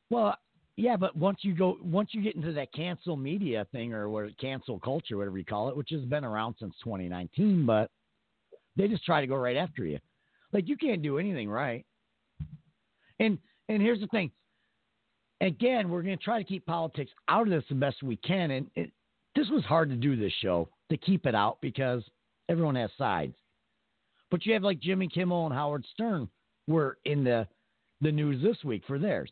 Well, 0.09 0.35
yeah, 0.77 0.97
but 0.97 1.15
once 1.17 1.41
you 1.43 1.55
go, 1.55 1.77
once 1.83 2.11
you 2.13 2.23
get 2.23 2.35
into 2.35 2.51
that 2.55 2.73
cancel 2.73 3.19
media 3.19 3.67
thing 3.73 3.93
or 3.93 4.09
what 4.09 4.37
cancel 4.39 4.81
culture, 4.81 5.19
whatever 5.19 5.37
you 5.37 5.45
call 5.45 5.69
it, 5.69 5.77
which 5.77 5.91
has 5.91 6.03
been 6.07 6.25
around 6.25 6.55
since 6.59 6.75
2019, 6.83 7.67
but 7.67 7.91
they 8.75 8.89
just 8.89 9.05
try 9.05 9.21
to 9.21 9.27
go 9.27 9.37
right 9.37 9.57
after 9.59 9.85
you. 9.85 9.99
Like 10.51 10.67
you 10.67 10.79
can't 10.79 11.03
do 11.03 11.19
anything 11.19 11.51
right. 11.51 11.85
And 13.21 13.37
and 13.69 13.83
here's 13.83 14.01
the 14.01 14.07
thing. 14.07 14.31
Again, 15.43 15.91
we're 15.91 16.03
going 16.03 16.17
to 16.17 16.25
try 16.25 16.39
to 16.39 16.49
keep 16.49 16.65
politics 16.65 17.11
out 17.29 17.43
of 17.43 17.51
this 17.51 17.65
the 17.69 17.75
best 17.75 18.03
we 18.03 18.17
can. 18.17 18.53
And 18.53 18.71
it, 18.75 18.91
this 19.37 19.49
was 19.51 19.65
hard 19.65 19.91
to 19.91 19.97
do 19.97 20.17
this 20.17 20.33
show 20.41 20.69
to 20.91 20.97
keep 20.97 21.27
it 21.27 21.35
out 21.35 21.59
because 21.61 22.03
everyone 22.49 22.75
has 22.75 22.91
sides. 22.99 23.37
But 24.31 24.45
you 24.45 24.55
have 24.55 24.63
like 24.63 24.81
Jimmy 24.81 25.09
Kimmel 25.09 25.47
and 25.47 25.55
Howard 25.55 25.85
Stern 25.93 26.29
were 26.67 26.99
in 27.05 27.23
the 27.23 27.47
the 28.01 28.13
news 28.13 28.43
this 28.43 28.63
week 28.65 28.83
for 28.87 28.99
theirs. 28.99 29.31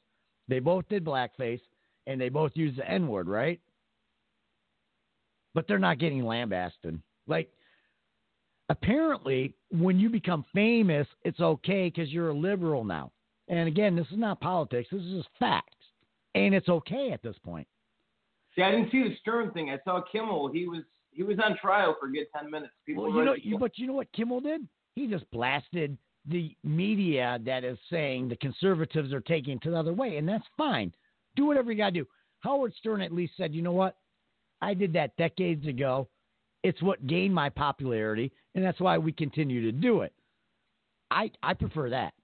They 0.48 0.58
both 0.58 0.88
did 0.88 1.04
blackface 1.04 1.60
and 2.06 2.20
they 2.20 2.28
both 2.28 2.52
used 2.54 2.78
the 2.78 2.88
N 2.88 3.08
word, 3.08 3.28
right? 3.28 3.60
But 5.54 5.66
they're 5.66 5.78
not 5.78 5.98
getting 5.98 6.24
lambasted. 6.24 7.00
Like 7.26 7.50
apparently, 8.68 9.54
when 9.70 9.98
you 9.98 10.10
become 10.10 10.44
famous, 10.54 11.06
it's 11.24 11.40
okay 11.40 11.88
because 11.88 12.12
you're 12.12 12.30
a 12.30 12.36
liberal 12.36 12.84
now. 12.84 13.10
And 13.48 13.68
again, 13.68 13.96
this 13.96 14.06
is 14.10 14.18
not 14.18 14.40
politics. 14.40 14.88
This 14.90 15.02
is 15.02 15.16
just 15.16 15.28
facts, 15.38 15.76
and 16.34 16.54
it's 16.54 16.68
okay 16.68 17.10
at 17.12 17.22
this 17.22 17.36
point. 17.44 17.66
See, 18.54 18.62
I 18.62 18.70
didn't 18.70 18.90
see 18.90 19.02
the 19.02 19.16
Stern 19.20 19.50
thing. 19.52 19.70
I 19.70 19.78
saw 19.84 20.00
Kimmel. 20.10 20.50
He 20.52 20.66
was 20.66 20.82
he 21.10 21.22
was 21.22 21.38
on 21.44 21.56
trial 21.58 21.96
for 21.98 22.08
a 22.08 22.12
good 22.12 22.26
ten 22.36 22.50
minutes. 22.50 22.72
People 22.86 23.04
Well, 23.04 23.12
you 23.12 23.24
know, 23.24 23.34
you, 23.40 23.58
but 23.58 23.78
you 23.78 23.86
know 23.86 23.94
what 23.94 24.10
Kimmel 24.12 24.40
did? 24.40 24.66
He 24.94 25.06
just 25.06 25.28
blasted 25.30 25.96
the 26.26 26.56
media 26.64 27.38
that 27.44 27.64
is 27.64 27.78
saying 27.90 28.28
the 28.28 28.36
conservatives 28.36 29.12
are 29.12 29.20
taking 29.20 29.56
it 29.56 29.62
to 29.62 29.70
the 29.70 29.78
other 29.78 29.92
way, 29.92 30.16
and 30.16 30.28
that's 30.28 30.44
fine. 30.56 30.92
Do 31.36 31.46
whatever 31.46 31.70
you 31.70 31.78
got 31.78 31.90
to 31.90 32.00
do. 32.00 32.06
Howard 32.40 32.74
Stern 32.78 33.00
at 33.00 33.12
least 33.12 33.34
said, 33.36 33.54
you 33.54 33.62
know 33.62 33.72
what? 33.72 33.96
I 34.62 34.74
did 34.74 34.92
that 34.94 35.16
decades 35.16 35.66
ago. 35.66 36.08
It's 36.62 36.82
what 36.82 37.06
gained 37.06 37.34
my 37.34 37.50
popularity, 37.50 38.32
and 38.54 38.64
that's 38.64 38.80
why 38.80 38.96
we 38.96 39.12
continue 39.12 39.62
to 39.62 39.72
do 39.72 40.00
it. 40.00 40.12
I 41.10 41.30
I 41.42 41.54
prefer 41.54 41.90
that. 41.90 42.14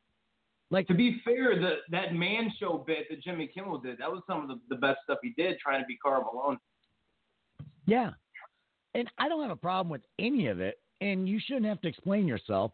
Like 0.71 0.87
To 0.87 0.95
be 0.95 1.21
fair, 1.25 1.59
the 1.59 1.77
that 1.91 2.15
man 2.15 2.53
show 2.59 2.85
bit 2.87 3.07
that 3.11 3.23
Jimmy 3.23 3.51
Kimmel 3.53 3.79
did, 3.79 3.99
that 3.99 4.11
was 4.11 4.23
some 4.27 4.43
of 4.43 4.49
the, 4.49 4.61
the 4.69 4.77
best 4.77 4.99
stuff 5.05 5.19
he 5.23 5.35
did 5.37 5.59
trying 5.59 5.81
to 5.81 5.87
be 5.87 5.97
Karl 5.97 6.31
Malone. 6.33 6.59
Yeah. 7.87 8.11
And 8.95 9.09
I 9.19 9.29
don't 9.29 9.43
have 9.43 9.51
a 9.51 9.57
problem 9.57 9.91
with 9.91 10.03
any 10.19 10.47
of 10.47 10.61
it. 10.61 10.79
And 11.01 11.29
you 11.29 11.41
shouldn't 11.45 11.67
have 11.67 11.81
to 11.81 11.89
explain 11.89 12.27
yourself. 12.27 12.73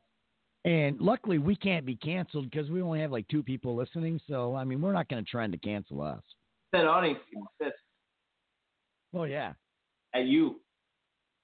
And 0.65 1.01
luckily, 1.01 1.39
we 1.39 1.55
can't 1.55 1.87
be 1.87 1.95
canceled 1.95 2.51
because 2.51 2.69
we 2.71 2.83
only 2.83 3.01
have 3.01 3.13
like 3.13 3.29
two 3.29 3.43
people 3.43 3.77
listening. 3.77 4.21
So, 4.29 4.55
I 4.55 4.65
mean, 4.65 4.81
we're 4.81 4.93
not 4.93 5.09
going 5.09 5.25
to 5.25 5.31
try 5.31 5.47
to 5.47 5.59
cancel 5.59 6.03
us. 6.03 6.23
That 6.73 6.87
audience 6.87 7.21
can 7.33 7.45
pissed 7.63 7.77
yeah. 9.25 9.53
at 10.15 10.27
you. 10.27 10.61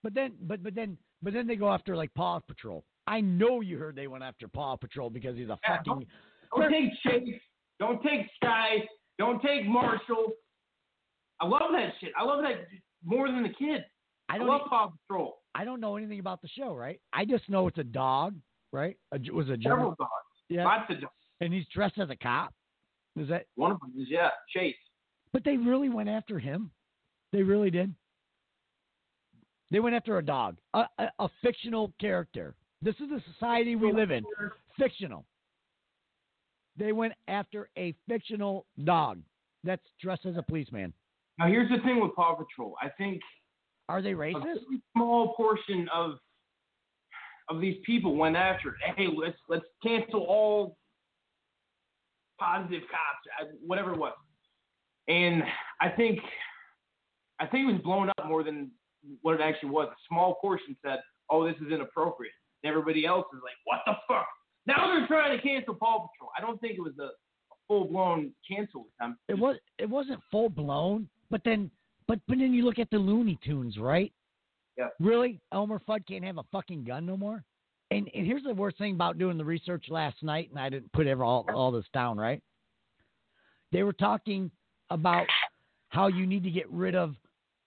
But 0.03 0.15
then, 0.15 0.33
but 0.43 0.63
but 0.63 0.75
then, 0.75 0.99
but 1.23 1.33
then 1.33 1.47
they 1.47 1.57
go 1.57 1.71
after 1.71 1.97
like 1.97 2.13
Paw 2.15 2.41
Patrol. 2.41 2.85
I 3.07 3.21
know 3.21 3.61
you 3.61 3.79
heard 3.79 3.97
they 3.97 4.09
went 4.09 4.25
after 4.25 4.49
Paw 4.49 4.77
Patrol 4.77 5.09
because 5.09 5.37
he's 5.37 5.49
a 5.49 5.59
Yeah, 5.63 5.79
fucking. 5.79 6.07
Don't 6.55 6.71
take 6.71 6.91
Chase. 7.05 7.41
Don't 7.79 8.03
take 8.03 8.27
Skye. 8.37 8.79
Don't 9.19 9.41
take 9.43 9.67
Marshall. 9.67 10.33
I 11.41 11.47
love 11.47 11.71
that 11.73 11.93
shit. 12.01 12.13
I 12.19 12.25
love 12.25 12.43
that 12.43 12.67
more 13.05 13.29
than 13.29 13.43
the 13.43 13.49
kid. 13.51 13.85
I 14.29 14.35
I, 14.35 14.39
don't. 14.39 14.47
love 14.49 14.63
e- 14.67 14.69
Paw 14.69 14.91
Patrol. 15.09 15.39
I 15.55 15.65
don't 15.65 15.81
know 15.81 15.97
anything 15.97 16.21
about 16.21 16.41
the 16.41 16.49
show, 16.49 16.75
right? 16.75 17.01
I 17.13 17.25
just 17.25 17.49
know 17.51 17.67
it's 17.69 17.79
a 17.79 17.85
dog, 17.85 18.35
right? 18.73 18.97
A, 19.13 19.17
it 19.17 19.35
was 19.35 19.49
a 19.49 19.57
Several 19.63 19.77
German. 19.91 19.95
dogs. 19.99 20.11
Yeah. 20.49 20.65
Lots 20.65 20.91
of 20.91 21.01
dogs. 21.01 21.13
And 21.41 21.53
he's 21.53 21.67
dressed 21.75 21.99
as 21.99 22.09
a 22.11 22.17
cop. 22.17 22.55
Is 23.17 23.29
that? 23.29 23.47
One 23.57 23.73
of 23.73 23.81
them 23.81 23.93
is 23.99 24.07
yeah, 24.09 24.31
Chase. 24.55 24.75
But 25.33 25.45
they 25.45 25.57
really 25.57 25.89
went 25.89 26.09
after 26.09 26.39
him. 26.39 26.71
They 27.33 27.43
really 27.43 27.71
did. 27.71 27.95
They 29.71 29.81
went 29.81 29.95
after 29.97 30.19
a 30.19 30.25
dog, 30.25 30.57
a, 30.75 30.85
a, 30.99 31.09
a 31.19 31.29
fictional 31.43 31.93
character. 32.01 32.55
This 32.83 32.95
is 32.97 33.09
the 33.09 33.23
society 33.33 33.75
we 33.75 33.93
live 33.93 34.11
in. 34.11 34.23
Fictional. 34.79 35.25
They 36.77 36.93
went 36.93 37.13
after 37.29 37.69
a 37.77 37.95
fictional 38.09 38.67
dog 38.85 39.21
that's 39.65 39.83
dressed 40.01 40.27
as 40.27 40.37
a 40.37 40.43
policeman. 40.43 40.93
Now 41.39 41.47
here's 41.47 41.71
the 41.71 41.79
thing 41.85 42.01
with 42.01 42.15
Paw 42.15 42.35
Patrol. 42.35 42.75
I 42.81 42.89
think 42.91 43.21
Are 43.89 44.03
they 44.03 44.13
racist? 44.13 44.43
very 44.43 44.83
small 44.97 45.35
portion 45.35 45.89
of 45.93 46.19
of 47.49 47.61
these 47.61 47.77
people 47.85 48.17
went 48.17 48.37
after 48.37 48.71
it. 48.71 48.77
Hey, 48.97 49.09
let's 49.15 49.37
let's 49.49 49.65
cancel 49.83 50.21
all 50.21 50.77
positive 52.39 52.83
cops, 52.91 53.27
uh, 53.41 53.53
whatever 53.67 53.93
it 53.93 53.99
was. 53.99 54.15
And 55.09 55.43
I 55.81 55.89
think 55.89 56.21
I 57.41 57.47
think 57.47 57.69
it 57.69 57.73
was 57.73 57.83
blown 57.83 58.09
up 58.11 58.27
more 58.27 58.43
than 58.43 58.71
what 59.23 59.35
it 59.35 59.41
actually 59.41 59.71
was. 59.71 59.89
A 59.91 59.97
small 60.09 60.37
portion 60.41 60.77
said, 60.85 61.01
"Oh, 61.29 61.45
this 61.47 61.57
is 61.61 61.73
inappropriate." 61.73 62.33
And 62.63 62.71
everybody 62.71 63.05
else 63.05 63.27
is 63.35 63.41
like, 63.43 63.57
"What 63.65 63.81
the 63.87 63.95
fuck?" 64.09 64.29
Now 64.67 64.87
they're 64.87 65.07
trying 65.07 65.37
to 65.37 65.43
cancel 65.43 65.75
Paw 65.75 66.07
Patrol. 66.09 66.31
I 66.37 66.41
don't 66.41 66.61
think 66.61 66.75
it 66.77 66.81
was 66.81 66.95
a, 66.99 67.05
a 67.05 67.57
full 67.67 67.87
blown 67.87 68.33
cancel 68.49 68.87
attempt. 68.99 69.21
It 69.29 69.39
was. 69.39 69.57
It 69.79 69.89
wasn't 69.89 70.21
full 70.31 70.49
blown, 70.49 71.09
but 71.31 71.43
then, 71.45 71.71
but 72.07 72.21
but 72.29 72.39
then 72.39 72.55
you 72.55 72.65
look 72.65 72.79
at 72.79 72.91
the 72.91 72.99
Looney 72.99 73.39
Tunes, 73.45 73.79
right? 73.79 74.13
Yeah. 74.79 74.89
Really, 75.01 75.41
Elmer 75.53 75.81
Fudd 75.87 76.07
can't 76.07 76.25
have 76.25 76.39
a 76.39 76.45
fucking 76.53 76.85
gun 76.85 77.05
no 77.07 77.17
more. 77.17 77.45
And 77.91 78.09
and 78.15 78.27
here's 78.27 78.45
the 78.45 78.55
worst 78.55 78.79
thing 78.79 78.95
about 78.95 79.19
doing 79.19 79.37
the 79.37 79.45
research 79.45 79.87
last 79.89 80.23
night, 80.23 80.49
and 80.51 80.59
I 80.59 80.69
didn't 80.69 80.93
put 80.93 81.07
ever 81.07 81.25
all 81.25 81.45
all 81.55 81.71
this 81.71 81.85
down, 81.93 82.17
right? 82.17 82.41
They 83.73 83.83
were 83.83 83.93
talking 83.93 84.51
about 84.91 85.27
how 85.89 86.07
you 86.07 86.27
need 86.27 86.45
to 86.45 86.51
get 86.51 86.71
rid 86.71 86.95
of 86.95 87.15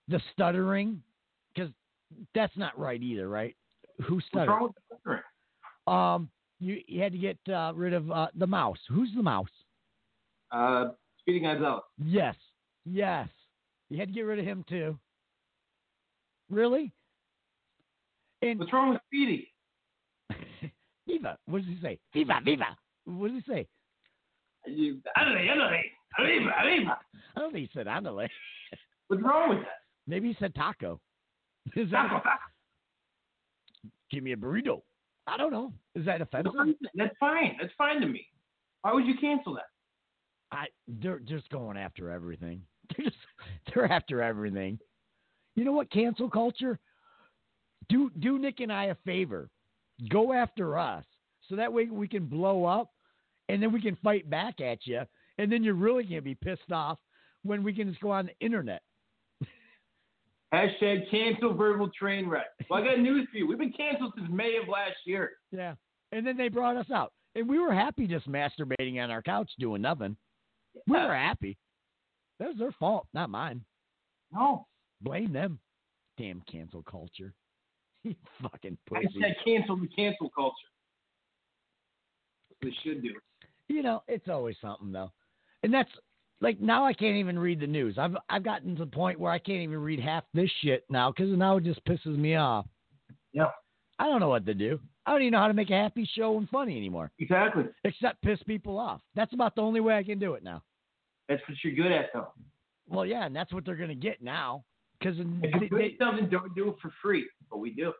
the 0.08 0.20
stuttering 0.32 1.02
because 1.54 1.72
that's 2.34 2.56
not 2.58 2.78
right 2.78 3.02
either, 3.02 3.28
right? 3.28 3.56
Who 4.08 4.16
What's 4.16 4.28
stutters? 4.28 4.48
wrong 4.50 4.64
with 4.64 4.72
the 4.90 4.96
stuttering? 5.02 5.24
Um, 5.88 6.30
you 6.60 6.82
you 6.88 7.02
had 7.02 7.12
to 7.12 7.18
get 7.18 7.38
uh, 7.54 7.74
rid 7.76 7.94
of 7.94 8.10
uh, 8.12 8.28
the 8.36 8.48
mouse. 8.48 8.80
Who's 8.90 9.10
the 9.16 9.24
mouse? 9.24 9.50
Uh, 10.52 10.90
Speedy 11.20 11.40
Gonzales. 11.42 11.84
Yes, 12.04 12.36
yes. 12.86 13.28
You 13.90 14.00
had 14.00 14.10
to 14.10 14.14
get 14.14 14.22
rid 14.22 14.40
of 14.40 14.46
him 14.46 14.64
too. 14.68 14.98
Really? 16.50 16.92
And 18.42 18.60
What's 18.60 18.72
wrong 18.74 18.92
with 18.92 19.02
Speedy? 19.08 19.52
Viva, 21.08 21.38
what 21.46 21.60
does 21.60 21.68
he 21.68 21.78
say? 21.82 22.00
Viva, 22.14 22.40
viva. 22.44 22.78
What 23.06 23.32
does 23.32 23.44
he 23.46 23.52
say? 23.52 23.68
You, 24.68 25.00
Adelaide, 25.16 25.50
Adelaide, 25.50 25.92
Arriba, 26.18 26.50
arriba. 26.64 26.98
I 27.36 27.40
don't 27.40 27.52
think 27.52 27.70
he 27.70 27.78
said 27.78 27.88
andale. 27.88 28.28
What's 29.08 29.22
wrong 29.22 29.50
with 29.50 29.60
that? 29.60 29.68
Maybe 30.08 30.30
he 30.30 30.36
said 30.40 30.56
taco. 30.56 31.00
Is 31.76 31.92
that 31.92 32.04
Taco, 32.08 32.16
taco. 32.24 32.40
give 34.10 34.24
me 34.24 34.32
a 34.32 34.36
burrito? 34.38 34.82
I 35.28 35.38
don't 35.38 35.52
know. 35.52 35.74
Is 35.96 36.06
that 36.06 36.22
offensive? 36.22 36.54
That's 36.96 37.16
fine. 37.20 37.58
That's 37.60 37.74
fine 37.78 38.02
to 38.02 38.08
me. 38.08 38.28
Why 38.82 38.94
would 38.94 39.06
you 39.06 39.16
cancel 39.20 39.56
that? 39.56 39.66
I 40.52 40.66
they're 40.88 41.20
just 41.20 41.50
going 41.50 41.78
after 41.78 42.10
everything. 42.10 42.62
They're 42.96 43.06
just 43.06 43.18
they're 43.74 43.92
after 43.92 44.22
everything. 44.22 44.78
You 45.56 45.66
know 45.66 45.72
what? 45.72 45.92
Cancel 45.92 46.30
culture. 46.30 46.78
Do 47.90 48.12
do 48.20 48.38
Nick 48.38 48.60
and 48.60 48.72
I 48.72 48.86
a 48.86 48.96
favor. 49.06 49.50
Go 50.10 50.34
after 50.34 50.78
us, 50.78 51.04
so 51.50 51.56
that 51.56 51.74
way 51.74 51.86
we 51.86 52.08
can 52.08 52.26
blow 52.28 52.66
up, 52.66 52.92
and 53.50 53.62
then 53.62 53.72
we 53.72 53.82
can 53.82 53.98
fight 54.04 54.30
back 54.30 54.62
at 54.62 54.86
you, 54.86 55.02
and 55.40 55.52
then 55.52 55.64
you're 55.64 55.74
really 55.74 56.04
gonna 56.04 56.22
be 56.22 56.36
pissed 56.36 56.72
off 56.72 57.00
when 57.44 57.64
we 57.64 57.74
can 57.74 57.90
just 57.90 58.02
go 58.02 58.12
on 58.12 58.28
the 58.28 58.46
internet. 58.46 58.82
Hashtag 60.56 61.10
cancel 61.12 61.54
verbal 61.54 61.90
train 61.90 62.30
wreck. 62.30 62.46
Well, 62.70 62.82
I 62.82 62.86
got 62.86 63.00
news 63.00 63.28
for 63.30 63.38
you. 63.38 63.48
We've 63.48 63.58
been 63.58 63.74
canceled 63.74 64.14
since 64.18 64.30
May 64.32 64.58
of 64.62 64.70
last 64.70 64.96
year. 65.06 65.34
Yeah. 65.52 65.76
And 66.14 66.26
then 66.26 66.38
they 66.38 66.48
brought 66.48 66.78
us 66.78 66.90
out, 66.94 67.12
and 67.36 67.50
we 67.50 67.60
were 67.60 67.74
happy 67.74 68.08
just 68.08 68.30
masturbating 68.30 69.04
on 69.04 69.12
our 69.12 69.22
couch 69.22 69.52
doing 69.60 69.82
nothing. 69.82 70.16
We 70.88 70.94
were 70.94 71.14
happy. 71.14 71.58
That 72.40 72.50
was 72.50 72.58
their 72.58 72.72
fault, 72.80 73.08
not 73.14 73.30
mine. 73.30 73.66
No. 74.32 74.66
Blame 75.02 75.34
them. 75.34 75.60
Damn 76.18 76.42
cancel 76.50 76.84
culture. 76.84 77.34
You 78.04 78.14
fucking 78.40 78.78
pussy. 78.88 79.08
Hashtag 79.20 79.34
cancel 79.44 79.78
the 79.78 79.88
cancel 79.88 80.30
culture. 80.30 80.54
They 82.62 82.70
should 82.84 83.02
do. 83.02 83.10
You 83.68 83.82
know, 83.82 84.04
it's 84.08 84.30
always 84.30 84.56
something 84.62 84.92
though. 84.92 85.12
And 85.64 85.74
that's 85.74 85.90
like 86.42 86.60
now 86.60 86.86
I 86.86 86.94
can't 86.94 87.16
even 87.18 87.38
read 87.40 87.60
the 87.60 87.68
news. 87.68 87.98
I've 87.98 88.16
I've 88.30 88.44
gotten 88.44 88.76
to 88.76 88.86
the 88.86 88.92
point 88.92 89.20
where 89.20 89.32
I 89.32 89.40
can't 89.40 89.62
even 89.62 89.80
read 89.80 90.00
half 90.00 90.24
this 90.34 90.50
shit 90.62 90.84
now 90.90 91.12
because 91.12 91.36
now 91.38 91.58
it 91.58 91.64
just 91.64 91.84
pisses 91.86 92.18
me 92.18 92.36
off. 92.36 92.66
Yeah. 93.34 93.48
I 94.00 94.06
don't 94.08 94.20
know 94.20 94.30
what 94.30 94.46
to 94.46 94.54
do. 94.54 94.80
I 95.06 95.12
don't 95.12 95.22
even 95.22 95.32
know 95.34 95.40
how 95.40 95.48
to 95.48 95.54
make 95.54 95.70
a 95.70 95.74
happy 95.82 96.10
show 96.16 96.38
and 96.38 96.50
funny 96.50 96.76
anymore, 96.76 97.12
Exactly. 97.20 97.66
except 97.84 98.22
piss 98.24 98.40
people 98.48 98.78
off. 98.80 99.00
That's 99.16 99.32
about 99.34 99.56
the 99.56 99.62
only 99.62 99.80
way 99.80 99.96
I 99.96 100.04
can 100.04 100.18
do 100.20 100.34
it 100.34 100.44
now. 100.44 100.64
That's 101.30 101.42
what 101.48 101.58
you're 101.64 101.74
good 101.76 101.92
at, 101.92 102.08
though. 102.14 102.28
Well, 102.90 103.06
yeah, 103.06 103.26
and 103.26 103.36
that's 103.36 103.54
what 103.54 103.66
they're 103.66 103.76
gonna 103.76 103.96
get 103.96 104.22
now 104.22 104.64
because 105.00 105.16
If 105.20 105.70
they, 105.70 105.78
they, 105.78 105.96
something, 106.00 106.28
don't 106.30 106.54
do 106.56 106.70
it 106.70 106.76
for 106.82 106.92
free. 107.02 107.28
But 107.50 107.58
we 107.60 107.72
do. 107.72 107.94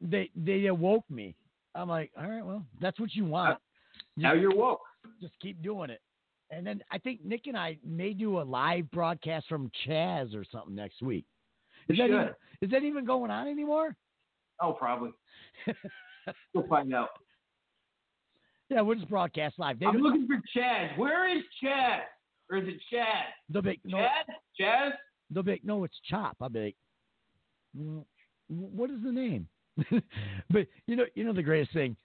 they 0.00 0.30
they 0.36 0.66
awoke 0.66 1.04
me. 1.10 1.34
I'm 1.74 1.88
like, 1.88 2.10
all 2.16 2.28
right, 2.28 2.44
well, 2.44 2.64
that's 2.80 2.98
what 3.00 3.14
you 3.14 3.24
want. 3.24 3.58
Now 4.16 4.32
you're 4.34 4.54
woke. 4.54 4.80
Just 5.20 5.34
keep 5.40 5.62
doing 5.62 5.90
it. 5.90 6.00
And 6.50 6.66
then 6.66 6.82
I 6.90 6.98
think 6.98 7.24
Nick 7.24 7.46
and 7.46 7.56
I 7.56 7.78
may 7.86 8.12
do 8.12 8.40
a 8.40 8.42
live 8.42 8.90
broadcast 8.90 9.46
from 9.48 9.70
Chaz 9.86 10.34
or 10.34 10.44
something 10.50 10.74
next 10.74 11.00
week. 11.00 11.24
Is 11.88 11.96
that 11.98 12.06
even, 12.06 12.30
is 12.60 12.70
that 12.70 12.82
even 12.82 13.04
going 13.04 13.30
on 13.30 13.48
anymore? 13.48 13.96
Oh, 14.60 14.72
probably. 14.72 15.10
we'll 16.54 16.66
find 16.66 16.92
out. 16.94 17.10
Yeah, 18.68 18.82
we'll 18.82 18.96
just 18.96 19.08
broadcast 19.08 19.58
live. 19.58 19.78
They 19.78 19.86
I'm 19.86 19.98
looking 19.98 20.26
for 20.26 20.40
Chaz. 20.56 20.96
Where 20.98 21.28
is 21.36 21.42
Chaz? 21.62 22.00
Or 22.50 22.58
is 22.58 22.68
it 22.68 22.80
Chaz? 22.92 23.24
The 23.48 23.62
big 23.62 23.80
no, 23.84 23.98
Chad? 23.98 24.36
Chaz? 24.60 24.90
The 25.30 25.42
big 25.42 25.64
no, 25.64 25.84
it's 25.84 25.98
Chop. 26.08 26.36
I'll 26.40 26.48
be 26.48 26.60
like, 26.60 26.76
"Mm, 27.78 28.04
what 28.48 28.90
is 28.90 29.02
the 29.02 29.12
name? 29.12 29.48
but 30.50 30.66
you 30.86 30.96
know, 30.96 31.04
you 31.14 31.24
know 31.24 31.32
the 31.32 31.42
greatest 31.42 31.72
thing 31.72 31.96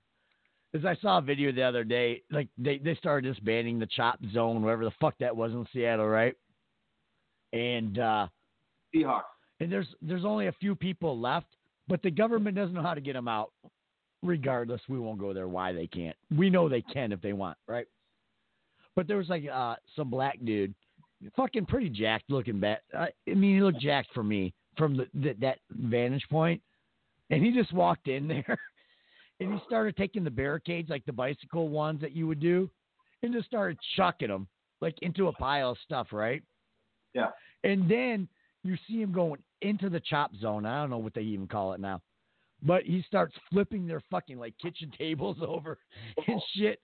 is 0.75 0.85
I 0.85 0.95
saw 1.01 1.19
a 1.19 1.21
video 1.21 1.51
the 1.51 1.63
other 1.63 1.83
day. 1.83 2.21
Like 2.31 2.47
they 2.57 2.77
they 2.77 2.95
started 2.95 3.33
disbanding 3.33 3.79
the 3.79 3.87
Chop 3.87 4.19
Zone, 4.33 4.61
whatever 4.61 4.83
the 4.85 4.91
fuck 4.99 5.15
that 5.19 5.35
was 5.35 5.51
in 5.51 5.65
Seattle, 5.73 6.07
right? 6.07 6.35
And 7.53 7.97
uh 7.99 8.27
Seahawks. 8.93 9.23
and 9.59 9.71
there's 9.71 9.87
there's 10.01 10.25
only 10.25 10.47
a 10.47 10.53
few 10.53 10.75
people 10.75 11.19
left, 11.19 11.47
but 11.87 12.01
the 12.01 12.11
government 12.11 12.55
doesn't 12.55 12.75
know 12.75 12.81
how 12.81 12.93
to 12.93 13.01
get 13.01 13.13
them 13.13 13.27
out. 13.27 13.51
Regardless, 14.21 14.81
we 14.89 14.99
won't 14.99 15.19
go 15.19 15.33
there. 15.33 15.47
Why 15.47 15.71
they 15.71 15.87
can't? 15.87 16.15
We 16.35 16.49
know 16.49 16.67
they 16.67 16.81
can 16.81 17.11
if 17.11 17.21
they 17.21 17.33
want, 17.33 17.57
right? 17.67 17.85
But 18.95 19.07
there 19.07 19.17
was 19.17 19.29
like 19.29 19.43
uh 19.51 19.75
some 19.95 20.09
black 20.09 20.39
dude, 20.43 20.73
fucking 21.35 21.67
pretty 21.67 21.89
jacked 21.89 22.29
looking. 22.29 22.59
Bat. 22.59 22.81
I, 22.97 23.07
I 23.29 23.33
mean, 23.33 23.55
he 23.55 23.61
looked 23.61 23.81
jacked 23.81 24.13
for 24.13 24.23
me 24.23 24.53
from 24.77 24.97
the, 24.97 25.07
the 25.13 25.35
that 25.39 25.59
vantage 25.69 26.25
point, 26.29 26.61
and 27.29 27.43
he 27.43 27.51
just 27.51 27.71
walked 27.73 28.07
in 28.07 28.27
there, 28.27 28.57
and 29.39 29.53
he 29.53 29.59
started 29.67 29.97
taking 29.97 30.23
the 30.23 30.31
barricades 30.31 30.89
like 30.89 31.05
the 31.05 31.13
bicycle 31.13 31.69
ones 31.69 32.01
that 32.01 32.13
you 32.13 32.27
would 32.27 32.39
do, 32.39 32.69
and 33.23 33.33
just 33.33 33.47
started 33.47 33.77
chucking 33.95 34.29
them 34.29 34.47
like 34.81 34.95
into 35.01 35.27
a 35.27 35.33
pile 35.33 35.71
of 35.71 35.77
stuff, 35.83 36.07
right? 36.11 36.43
Yeah. 37.13 37.29
And 37.63 37.89
then 37.89 38.27
you 38.63 38.77
see 38.87 39.01
him 39.01 39.11
going 39.11 39.41
into 39.61 39.89
the 39.89 39.99
chop 39.99 40.31
zone. 40.35 40.65
I 40.65 40.81
don't 40.81 40.89
know 40.89 40.97
what 40.97 41.13
they 41.13 41.21
even 41.21 41.47
call 41.47 41.73
it 41.73 41.79
now. 41.79 42.01
But 42.61 42.83
he 42.83 43.03
starts 43.07 43.35
flipping 43.51 43.87
their 43.87 44.01
fucking 44.11 44.37
like 44.37 44.53
kitchen 44.61 44.91
tables 44.97 45.37
over 45.45 45.77
and 46.27 46.41
shit. 46.55 46.79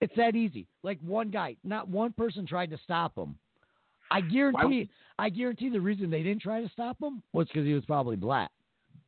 It's 0.00 0.14
that 0.16 0.36
easy. 0.36 0.68
Like 0.82 0.98
one 1.00 1.30
guy, 1.30 1.56
not 1.64 1.88
one 1.88 2.12
person 2.12 2.46
tried 2.46 2.70
to 2.70 2.78
stop 2.84 3.16
him. 3.16 3.36
I 4.10 4.20
guarantee 4.20 4.88
I 5.18 5.30
guarantee 5.30 5.68
the 5.70 5.80
reason 5.80 6.10
they 6.10 6.22
didn't 6.22 6.42
try 6.42 6.60
to 6.60 6.68
stop 6.68 6.96
him 7.02 7.22
was 7.32 7.48
because 7.48 7.64
he 7.66 7.72
was 7.72 7.84
probably 7.86 8.16
black. 8.16 8.50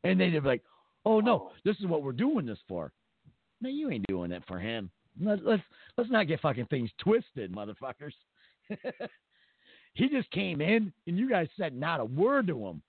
And 0.03 0.19
they'd 0.19 0.31
be 0.31 0.41
like, 0.41 0.63
Oh 1.09 1.21
no, 1.21 1.53
this 1.65 1.75
is 1.79 1.87
what 1.87 2.03
we're 2.03 2.13
doing 2.13 2.45
this 2.45 2.59
for. 2.69 2.93
No, 3.63 3.71
you 3.71 3.91
ain't 3.91 4.07
doing 4.09 4.31
it 4.31 4.43
for 4.47 4.59
him. 4.59 4.91
Let, 5.19 5.43
let's 5.43 5.63
let's 5.97 6.11
not 6.11 6.29
get 6.29 6.43
fucking 6.43 6.67
things 6.67 6.91
twisted, 7.03 7.51
motherfuckers. 7.51 8.13
he 9.95 10.11
just 10.11 10.31
came 10.33 10.61
in 10.61 10.93
and 11.07 11.19
you 11.19 11.31
guys 11.31 11.49
said 11.57 11.75
not 11.75 12.01
a 12.01 12.05
word 12.05 12.49
to 12.49 12.67
him. 12.67 12.83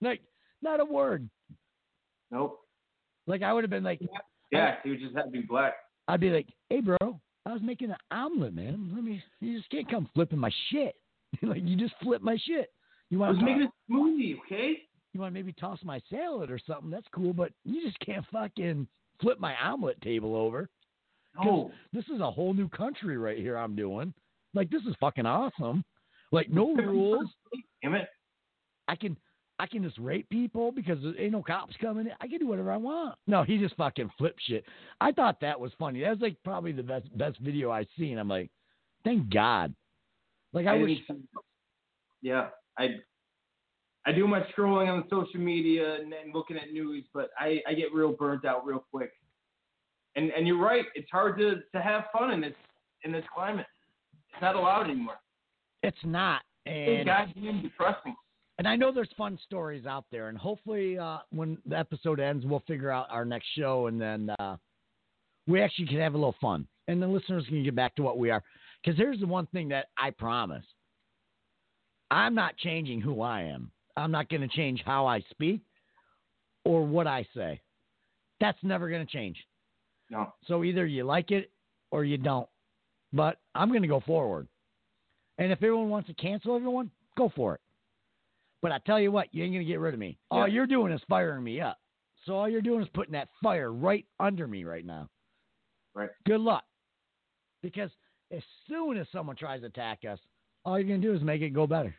Like, 0.00 0.20
not 0.60 0.80
a 0.80 0.84
word. 0.84 1.30
Nope. 2.32 2.58
Like 3.28 3.44
I 3.44 3.52
would 3.52 3.62
have 3.62 3.70
been 3.70 3.84
like 3.84 4.00
Yeah, 4.50 4.74
he 4.82 4.90
was 4.90 4.98
just 4.98 5.14
happy 5.14 5.30
be 5.30 5.40
black. 5.42 5.74
I'd 6.08 6.18
be 6.18 6.30
like, 6.30 6.48
Hey 6.70 6.80
bro, 6.80 7.20
I 7.46 7.52
was 7.52 7.62
making 7.62 7.90
an 7.90 7.96
omelet, 8.10 8.52
man. 8.52 8.90
Let 8.92 9.04
me 9.04 9.22
you 9.38 9.56
just 9.56 9.70
can't 9.70 9.88
come 9.88 10.10
flipping 10.12 10.40
my 10.40 10.50
shit. 10.72 10.96
like 11.42 11.62
you 11.62 11.76
just 11.76 11.94
flip 12.02 12.20
my 12.20 12.36
shit. 12.48 12.72
You 13.10 13.22
I 13.22 13.28
want 13.28 13.38
was 13.38 13.44
making 13.44 13.68
a 13.68 13.92
smoothie, 13.92 14.38
okay? 14.44 14.82
You 15.12 15.20
want 15.20 15.32
to 15.32 15.38
maybe 15.38 15.52
toss 15.52 15.78
my 15.84 16.00
salad 16.10 16.50
or 16.50 16.58
something, 16.66 16.90
that's 16.90 17.06
cool, 17.12 17.32
but 17.32 17.52
you 17.64 17.82
just 17.84 17.98
can't 18.00 18.24
fucking 18.32 18.86
flip 19.20 19.40
my 19.40 19.54
omelet 19.62 20.00
table 20.02 20.36
over. 20.36 20.68
No. 21.42 21.70
This 21.92 22.04
is 22.12 22.20
a 22.20 22.30
whole 22.30 22.54
new 22.54 22.68
country 22.68 23.16
right 23.16 23.38
here 23.38 23.56
I'm 23.56 23.76
doing. 23.76 24.12
Like 24.54 24.70
this 24.70 24.82
is 24.82 24.94
fucking 25.00 25.26
awesome. 25.26 25.84
Like 26.32 26.50
no 26.50 26.74
rules. 26.74 27.28
Damn 27.82 27.94
it. 27.94 28.08
I 28.88 28.96
can 28.96 29.16
I 29.58 29.66
can 29.66 29.82
just 29.82 29.98
rape 29.98 30.28
people 30.30 30.72
because 30.72 30.98
there 31.02 31.18
ain't 31.20 31.32
no 31.32 31.42
cops 31.42 31.74
coming. 31.80 32.08
I 32.20 32.26
can 32.26 32.38
do 32.38 32.46
whatever 32.46 32.72
I 32.72 32.78
want. 32.78 33.16
No, 33.26 33.42
he 33.42 33.58
just 33.58 33.76
fucking 33.76 34.10
flip 34.18 34.36
shit. 34.48 34.64
I 35.00 35.12
thought 35.12 35.40
that 35.40 35.60
was 35.60 35.70
funny. 35.78 36.00
That 36.00 36.10
was 36.10 36.20
like 36.20 36.36
probably 36.44 36.72
the 36.72 36.82
best 36.82 37.16
best 37.16 37.38
video 37.40 37.70
I've 37.70 37.86
seen. 37.98 38.18
I'm 38.18 38.28
like, 38.28 38.50
thank 39.04 39.32
God. 39.32 39.74
Like 40.52 40.66
I, 40.66 40.76
I 40.76 40.82
wish 40.82 40.98
yeah, 42.22 42.48
I 42.78 42.88
I 44.06 44.12
do 44.12 44.26
my 44.26 44.40
scrolling 44.56 44.88
on 44.90 45.04
social 45.10 45.40
media 45.40 45.94
and, 45.96 46.12
and 46.12 46.34
looking 46.34 46.56
at 46.56 46.72
news, 46.72 47.04
but 47.12 47.30
I, 47.38 47.60
I 47.68 47.74
get 47.74 47.92
real 47.92 48.12
burnt 48.12 48.44
out 48.46 48.64
real 48.64 48.84
quick. 48.90 49.12
And 50.16 50.30
and 50.30 50.46
you're 50.46 50.58
right, 50.60 50.84
it's 50.94 51.10
hard 51.10 51.38
to, 51.38 51.56
to 51.74 51.82
have 51.82 52.04
fun 52.12 52.32
in 52.32 52.40
this 52.40 52.54
in 53.04 53.12
this 53.12 53.24
climate. 53.32 53.66
It's 54.32 54.42
not 54.42 54.56
allowed 54.56 54.84
anymore. 54.90 55.18
it's 55.82 55.96
not. 56.04 56.42
And 56.66 56.74
It's 56.74 57.06
goddamn 57.06 57.62
depressing. 57.62 58.14
and 58.58 58.66
I 58.68 58.76
know 58.76 58.92
there's 58.92 59.08
fun 59.16 59.38
stories 59.44 59.86
out 59.86 60.04
there. 60.10 60.28
And 60.28 60.36
hopefully, 60.36 60.98
uh, 60.98 61.18
when 61.30 61.56
the 61.66 61.78
episode 61.78 62.20
ends, 62.20 62.44
we'll 62.44 62.62
figure 62.66 62.90
out 62.90 63.06
our 63.10 63.24
next 63.24 63.46
show, 63.56 63.86
and 63.86 64.00
then 64.00 64.30
uh, 64.38 64.56
we 65.46 65.60
actually 65.62 65.86
can 65.86 65.98
have 66.00 66.14
a 66.14 66.18
little 66.18 66.36
fun, 66.40 66.66
and 66.88 67.00
the 67.02 67.06
listeners 67.06 67.44
can 67.48 67.62
get 67.64 67.74
back 67.74 67.94
to 67.96 68.02
what 68.02 68.18
we 68.18 68.30
are. 68.30 68.42
Because 68.84 68.98
here's 68.98 69.20
the 69.20 69.26
one 69.26 69.46
thing 69.48 69.68
that 69.70 69.86
I 69.98 70.10
promise: 70.10 70.64
I'm 72.10 72.34
not 72.34 72.56
changing 72.56 73.00
who 73.00 73.20
I 73.22 73.42
am. 73.42 73.70
I'm 74.00 74.10
not 74.10 74.28
going 74.28 74.40
to 74.42 74.48
change 74.48 74.82
how 74.84 75.06
I 75.06 75.20
speak 75.30 75.60
or 76.64 76.84
what 76.84 77.06
I 77.06 77.26
say. 77.34 77.60
That's 78.40 78.58
never 78.62 78.88
going 78.88 79.06
to 79.06 79.12
change. 79.12 79.36
No. 80.10 80.32
So 80.46 80.64
either 80.64 80.86
you 80.86 81.04
like 81.04 81.30
it 81.30 81.50
or 81.90 82.04
you 82.04 82.16
don't. 82.18 82.48
But 83.12 83.38
I'm 83.54 83.68
going 83.68 83.82
to 83.82 83.88
go 83.88 84.00
forward. 84.00 84.48
And 85.38 85.52
if 85.52 85.58
everyone 85.58 85.88
wants 85.88 86.08
to 86.08 86.14
cancel 86.14 86.56
everyone, 86.56 86.90
go 87.16 87.30
for 87.34 87.54
it. 87.54 87.60
But 88.62 88.72
I 88.72 88.78
tell 88.86 89.00
you 89.00 89.10
what, 89.10 89.28
you 89.32 89.42
ain't 89.42 89.52
going 89.54 89.64
to 89.64 89.70
get 89.70 89.80
rid 89.80 89.94
of 89.94 90.00
me. 90.00 90.18
All 90.30 90.46
Yeah. 90.46 90.54
you're 90.54 90.66
doing 90.66 90.92
is 90.92 91.00
firing 91.08 91.42
me 91.42 91.60
up. 91.60 91.78
So 92.26 92.34
all 92.34 92.48
you're 92.48 92.60
doing 92.60 92.82
is 92.82 92.88
putting 92.92 93.12
that 93.12 93.28
fire 93.42 93.72
right 93.72 94.04
under 94.18 94.46
me 94.46 94.64
right 94.64 94.84
now. 94.84 95.08
Right. 95.94 96.10
Good 96.26 96.40
luck. 96.40 96.64
Because 97.62 97.90
as 98.30 98.42
soon 98.68 98.96
as 98.98 99.06
someone 99.12 99.36
tries 99.36 99.60
to 99.60 99.66
attack 99.66 100.00
us, 100.08 100.18
all 100.64 100.78
you're 100.78 100.88
going 100.88 101.00
to 101.00 101.06
do 101.08 101.14
is 101.14 101.22
make 101.22 101.40
it 101.40 101.50
go 101.50 101.66
better. 101.66 101.94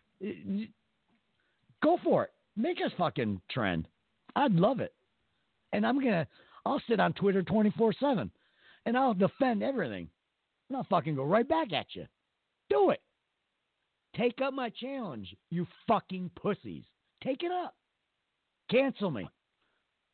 Go 1.84 1.98
for 2.04 2.26
it. 2.26 2.32
Make 2.56 2.78
us 2.86 2.92
fucking 2.98 3.42
trend. 3.50 3.88
I'd 4.36 4.54
love 4.54 4.80
it. 4.80 4.94
And 5.74 5.86
I'm 5.86 6.00
going 6.00 6.14
to, 6.14 6.28
I'll 6.66 6.82
sit 6.88 7.00
on 7.00 7.14
Twitter 7.14 7.44
24 7.44 7.94
7 8.00 8.32
and 8.86 8.98
I'll 8.98 9.14
defend 9.14 9.64
everything. 9.64 10.10
And 10.70 10.78
I'll 10.78 10.88
fucking 10.90 11.16
go 11.16 11.24
right 11.24 11.48
back 11.48 11.74
at 11.74 11.88
you. 11.94 12.06
Do 12.70 12.92
it. 12.92 13.02
Take 14.16 14.42
up 14.42 14.54
my 14.54 14.70
challenge, 14.70 15.34
you 15.50 15.66
fucking 15.88 16.32
pussies. 16.36 16.84
Take 17.24 17.44
it 17.44 17.52
up. 17.52 17.76
Cancel 18.70 19.12
me. 19.12 19.30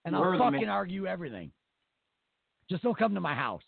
And 0.06 0.16
I'll 0.16 0.32
man. 0.32 0.40
fucking 0.40 0.70
argue 0.70 1.08
everything. 1.08 1.52
Just 2.70 2.84
don't 2.84 2.98
come 2.98 3.16
to 3.16 3.22
my 3.22 3.34
house. 3.34 3.64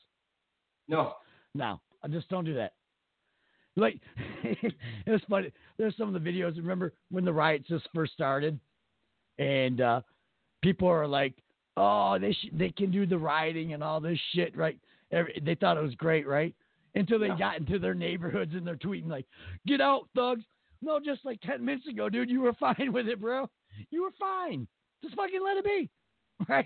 No. 0.87 1.13
No, 1.55 1.79
just 2.11 2.29
don't 2.29 2.45
do 2.45 2.55
that. 2.55 2.73
Like 3.75 3.99
it 4.43 4.73
was 5.07 5.21
funny. 5.29 5.51
There's 5.77 5.95
some 5.97 6.13
of 6.13 6.21
the 6.21 6.29
videos. 6.29 6.57
Remember 6.57 6.93
when 7.11 7.23
the 7.25 7.33
riots 7.33 7.67
just 7.69 7.87
first 7.93 8.13
started, 8.13 8.59
and 9.37 9.79
uh, 9.81 10.01
people 10.61 10.87
are 10.87 11.07
like, 11.07 11.33
"Oh, 11.77 12.17
they 12.19 12.33
sh- 12.33 12.49
they 12.53 12.69
can 12.71 12.91
do 12.91 13.05
the 13.05 13.17
rioting 13.17 13.73
and 13.73 13.83
all 13.83 13.99
this 14.01 14.19
shit, 14.33 14.55
right?" 14.57 14.77
Every, 15.11 15.41
they 15.43 15.55
thought 15.55 15.77
it 15.77 15.83
was 15.83 15.95
great, 15.95 16.27
right? 16.27 16.53
Until 16.95 17.19
they 17.19 17.27
Yeah. 17.27 17.37
got 17.37 17.57
into 17.59 17.79
their 17.79 17.93
neighborhoods 17.93 18.53
and 18.53 18.65
they're 18.65 18.75
tweeting 18.75 19.07
like, 19.07 19.25
"Get 19.65 19.81
out, 19.81 20.09
thugs!" 20.15 20.43
No, 20.81 20.99
just 20.99 21.23
like 21.25 21.39
ten 21.41 21.63
minutes 21.63 21.87
ago, 21.87 22.09
dude, 22.09 22.29
you 22.29 22.41
were 22.41 22.53
fine 22.59 22.91
with 22.91 23.07
it, 23.07 23.21
bro. 23.21 23.49
You 23.91 24.03
were 24.03 24.11
fine. 24.19 24.67
Just 25.03 25.15
fucking 25.15 25.41
let 25.43 25.57
it 25.57 25.63
be, 25.63 25.89
right? 26.49 26.65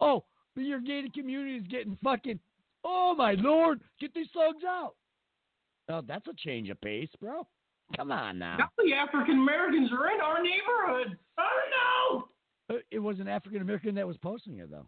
Oh, 0.00 0.24
but 0.56 0.64
your 0.64 0.80
gated 0.80 1.14
community 1.14 1.56
is 1.56 1.66
getting 1.68 1.96
fucking. 2.02 2.40
Oh 2.82 3.14
my 3.16 3.32
lord, 3.34 3.80
get 4.00 4.12
these 4.14 4.26
thugs 4.34 4.64
out. 4.66 4.94
Oh, 5.88 6.00
that's 6.06 6.26
a 6.28 6.32
change 6.36 6.70
of 6.70 6.80
pace, 6.80 7.10
bro. 7.20 7.46
Come 7.96 8.10
on 8.10 8.38
now. 8.38 8.56
Now 8.56 8.70
the 8.78 8.94
African 8.94 9.34
Americans 9.38 9.90
are 9.92 10.10
in 10.10 10.20
our 10.20 10.42
neighborhood. 10.42 11.18
Oh 11.38 12.24
no. 12.70 12.76
Uh, 12.76 12.78
It 12.90 12.98
was 12.98 13.20
an 13.20 13.28
African 13.28 13.60
American 13.60 13.94
that 13.96 14.06
was 14.06 14.16
posting 14.18 14.58
it 14.58 14.70
though. 14.70 14.86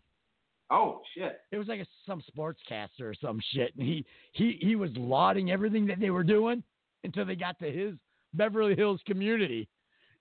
Oh 0.71 1.03
shit. 1.15 1.41
It 1.53 1.59
was 1.59 1.69
like 1.69 1.81
a, 1.81 1.87
some 2.07 2.23
sportscaster 2.35 3.03
or 3.03 3.15
some 3.15 3.39
shit, 3.53 3.73
and 3.77 3.87
he 3.87 4.05
he 4.33 4.59
he 4.63 4.77
was 4.77 4.91
lauding 4.97 5.51
everything 5.51 5.87
that 5.87 6.01
they 6.01 6.11
were 6.11 6.25
doing. 6.25 6.63
until 7.05 7.25
they 7.27 7.37
got 7.37 7.59
to 7.61 7.71
his 7.71 7.95
Beverly 8.35 8.75
Hills 8.75 9.01
community. 9.07 9.69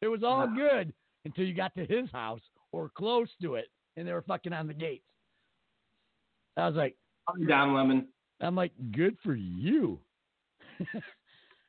It 0.01 0.07
was 0.07 0.21
all 0.23 0.45
good 0.47 0.93
until 1.23 1.45
you 1.45 1.53
got 1.55 1.73
to 1.75 1.85
his 1.85 2.11
house 2.11 2.41
or 2.71 2.89
close 2.89 3.29
to 3.41 3.55
it, 3.55 3.67
and 3.97 4.07
they 4.07 4.11
were 4.13 4.21
fucking 4.21 4.53
on 4.53 4.67
the 4.67 4.73
gates. 4.73 5.05
I 6.57 6.67
was 6.67 6.75
like, 6.75 6.95
I'm 7.27 7.47
down, 7.47 7.73
Lemon. 7.73 8.07
I'm 8.41 8.55
like, 8.55 8.71
good 8.91 9.17
for 9.23 9.33
you. 9.33 9.99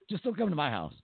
Just 0.09 0.23
don't 0.25 0.37
come 0.37 0.51
to 0.51 0.57
my 0.57 0.71
house. 0.71 0.95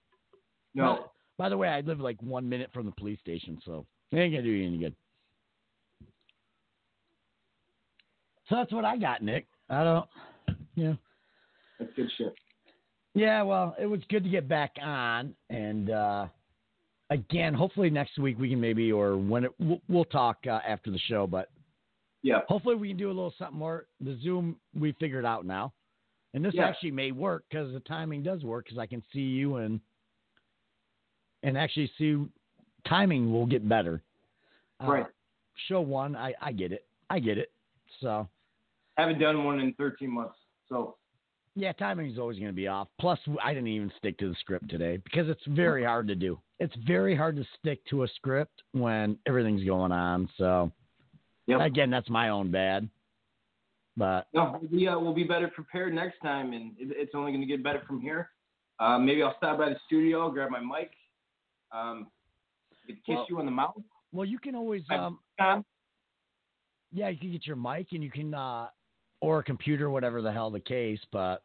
No. 0.75 1.07
By 1.39 1.49
the 1.49 1.57
way, 1.57 1.69
I 1.69 1.81
live 1.81 2.01
like 2.01 2.21
one 2.23 2.49
minute 2.49 2.71
from 2.73 2.87
the 2.87 2.93
police 2.93 3.19
station, 3.21 3.61
so 3.65 3.87
it 4.11 4.19
ain't 4.19 4.33
gonna 4.33 4.43
do 4.43 4.51
you 4.51 4.67
any 4.67 4.79
good. 4.79 4.95
So 8.49 8.57
that's 8.57 8.73
what 8.73 8.85
I 8.85 8.97
got, 8.97 9.23
Nick. 9.23 9.47
I 9.71 9.85
don't, 9.85 10.07
you 10.75 10.85
know. 10.85 10.97
That's 11.79 11.93
good 11.97 12.11
shit. 12.19 12.35
Yeah, 13.15 13.43
well, 13.43 13.75
it 13.81 13.87
was 13.87 14.01
good 14.09 14.25
to 14.25 14.31
get 14.31 14.49
back 14.49 14.73
on, 14.81 15.35
and 15.51 15.91
uh, 15.91 16.27
again, 17.11 17.55
hopefully 17.55 17.91
next 17.91 18.19
week 18.19 18.39
we 18.39 18.49
can 18.51 18.61
maybe, 18.61 18.93
or 18.93 19.17
when 19.17 19.45
it, 19.45 19.53
we'll, 19.59 19.81
we'll 19.89 20.05
talk 20.05 20.39
uh, 20.47 20.61
after 20.67 20.91
the 20.91 20.99
show, 21.09 21.27
but 21.27 21.51
Yeah. 22.23 22.41
hopefully 22.49 22.75
we 22.75 22.89
can 22.89 22.97
do 22.97 23.09
a 23.09 23.13
little 23.15 23.35
something 23.39 23.59
more. 23.59 23.87
The 24.01 24.19
Zoom 24.23 24.57
we 24.75 24.93
figured 25.01 25.25
out 25.25 25.45
now, 25.45 25.73
and 26.35 26.45
this 26.45 26.55
Yeah. 26.55 26.67
actually 26.67 26.91
may 26.93 27.13
work 27.13 27.45
because 27.49 27.73
the 27.73 27.81
timing 27.81 28.23
does 28.23 28.45
work 28.45 28.65
because 28.65 28.79
I 28.79 28.87
can 28.87 29.03
see 29.13 29.21
you 29.21 29.57
and 29.57 29.81
and 31.45 31.59
actually 31.59 31.89
see 31.99 32.25
timing 32.85 33.33
will 33.33 33.47
get 33.47 33.69
better. 33.69 34.03
Uh, 34.81 34.87
Right. 34.87 35.07
Show 35.67 35.81
one, 35.81 36.17
I 36.17 36.35
I 36.41 36.53
get 36.53 36.73
it, 36.73 36.87
I 37.11 37.19
get 37.19 37.39
it. 37.39 37.53
So 38.01 38.29
Haven't 38.97 39.19
done 39.19 39.45
one 39.45 39.59
in 39.59 39.73
13 39.75 40.11
months. 40.11 40.37
So, 40.69 40.97
yeah, 41.55 41.73
timing 41.73 42.11
is 42.11 42.19
always 42.19 42.39
going 42.39 42.51
to 42.51 42.55
be 42.55 42.69
off. 42.69 42.89
Plus, 43.01 43.19
I 43.43 43.55
didn't 43.55 43.69
even 43.69 43.91
stick 43.99 44.19
to 44.19 44.29
the 44.29 44.35
script 44.37 44.69
today 44.69 44.99
because 44.99 45.29
it's 45.29 45.45
very 45.47 45.85
hard 45.85 46.09
to 46.09 46.15
do. 46.15 46.39
It's 46.59 46.75
very 46.87 47.17
hard 47.17 47.37
to 47.37 47.45
stick 47.59 47.85
to 47.87 48.03
a 48.05 48.09
script 48.09 48.63
when 48.73 49.19
everything's 49.27 49.65
going 49.65 49.93
on. 49.93 50.29
So 50.37 50.71
yep. 51.47 51.61
again, 51.61 51.91
that's 51.91 52.09
my 52.11 52.29
own 52.29 52.51
bad. 52.51 52.89
But 53.97 54.27
No, 54.33 54.59
we 54.71 54.89
uh, 54.89 54.99
will 54.99 55.13
be 55.15 55.25
better 55.25 55.49
prepared 55.49 55.95
next 55.95 56.19
time, 56.21 56.53
and 56.55 56.73
it, 56.79 56.89
it's 56.97 57.15
only 57.15 57.31
going 57.33 57.43
to 57.43 57.47
get 57.47 57.63
better 57.63 57.83
from 57.87 58.01
here. 58.01 58.31
Uh, 58.81 58.99
maybe 58.99 59.23
I'll 59.23 59.37
stop 59.37 59.59
by 59.59 59.69
the 59.69 59.77
studio, 59.87 60.31
grab 60.31 60.51
my 60.51 60.61
mic, 60.61 60.93
um, 61.73 62.09
kiss 62.87 62.97
Well- 63.09 63.27
you 63.29 63.39
on 63.39 63.45
the 63.45 63.53
mouth. 63.53 63.75
well, 64.13 64.25
you 64.25 64.39
can 64.39 64.55
always 64.55 64.83
um, 64.91 65.19
yeah, 66.95 67.09
you 67.09 67.19
can 67.19 67.33
get 67.33 67.47
your 67.47 67.57
mic 67.57 67.89
and 67.93 68.03
you 68.03 68.11
can 68.11 68.35
uh, 68.35 68.69
or 69.21 69.39
a 69.39 69.43
computer, 69.45 69.89
whatever 69.91 70.21
the 70.21 70.33
hell 70.33 70.51
the 70.51 70.61
case. 70.61 70.99
But 71.11 71.43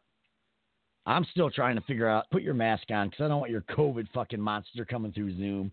I'm 1.05 1.25
still 1.31 1.49
trying 1.49 1.75
to 1.75 1.81
figure 1.81 2.07
out. 2.07 2.25
Put 2.31 2.41
your 2.41 2.53
mask 2.53 2.89
on 2.91 3.09
because 3.09 3.23
I 3.23 3.27
don't 3.29 3.39
want 3.39 3.51
your 3.51 3.61
COVID 3.61 4.07
fucking 4.13 4.41
monster 4.41 4.83
coming 4.83 5.11
through 5.13 5.37
Zoom 5.37 5.71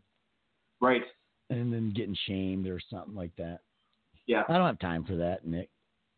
Right. 0.81 1.03
and 1.51 1.73
then 1.73 1.93
getting 1.95 2.17
shamed 2.27 2.67
or 2.69 2.81
something 2.91 3.15
like 3.17 3.35
that. 3.37 3.61
Yeah. 4.27 4.45
I 4.49 4.53
don't 4.57 4.67
have 4.67 4.79
time 4.79 5.05
for 5.05 5.17
that, 5.17 5.45
Nick. 5.47 5.71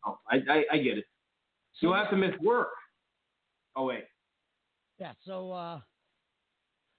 Oh, 0.07 0.19
I, 0.31 0.37
I, 0.49 0.65
I 0.73 0.79
get 0.79 0.99
it. 0.99 1.05
You'll 1.81 1.95
have 1.95 2.11
to 2.11 2.17
miss 2.17 2.33
work. 2.41 2.69
Oh, 3.75 3.85
wait. 3.87 4.05
Yeah, 4.99 5.13
so 5.27 5.53
uh 5.53 5.81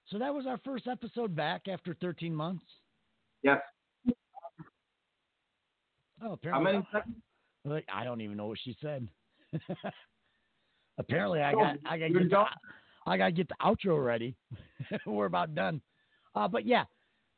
so 0.09 0.19
that 0.19 0.33
was 0.33 0.45
our 0.45 0.59
first 0.63 0.87
episode 0.87 1.35
back 1.35 1.67
after 1.67 1.95
13 1.99 2.33
months. 2.33 2.63
Yes. 3.43 3.59
Oh, 6.23 6.33
apparently. 6.33 6.65
How 6.65 6.71
many 6.73 6.87
seconds? 6.91 7.15
like 7.65 7.85
I 7.91 8.03
don't 8.03 8.21
even 8.21 8.37
know 8.37 8.45
what 8.47 8.59
she 8.63 8.75
said. 8.81 9.07
apparently 10.99 11.41
I 11.41 11.53
Oh, 11.53 11.59
got 11.59 11.77
I 11.85 11.97
got 11.97 12.13
get 12.13 12.29
the. 12.29 12.43
I 13.05 13.17
got 13.17 13.25
to 13.27 13.31
get 13.31 13.47
the 13.49 13.55
outro 13.61 14.03
ready. 14.05 14.35
We're 15.05 15.25
about 15.25 15.55
done. 15.55 15.81
Uh 16.35 16.47
but 16.47 16.65
yeah, 16.65 16.83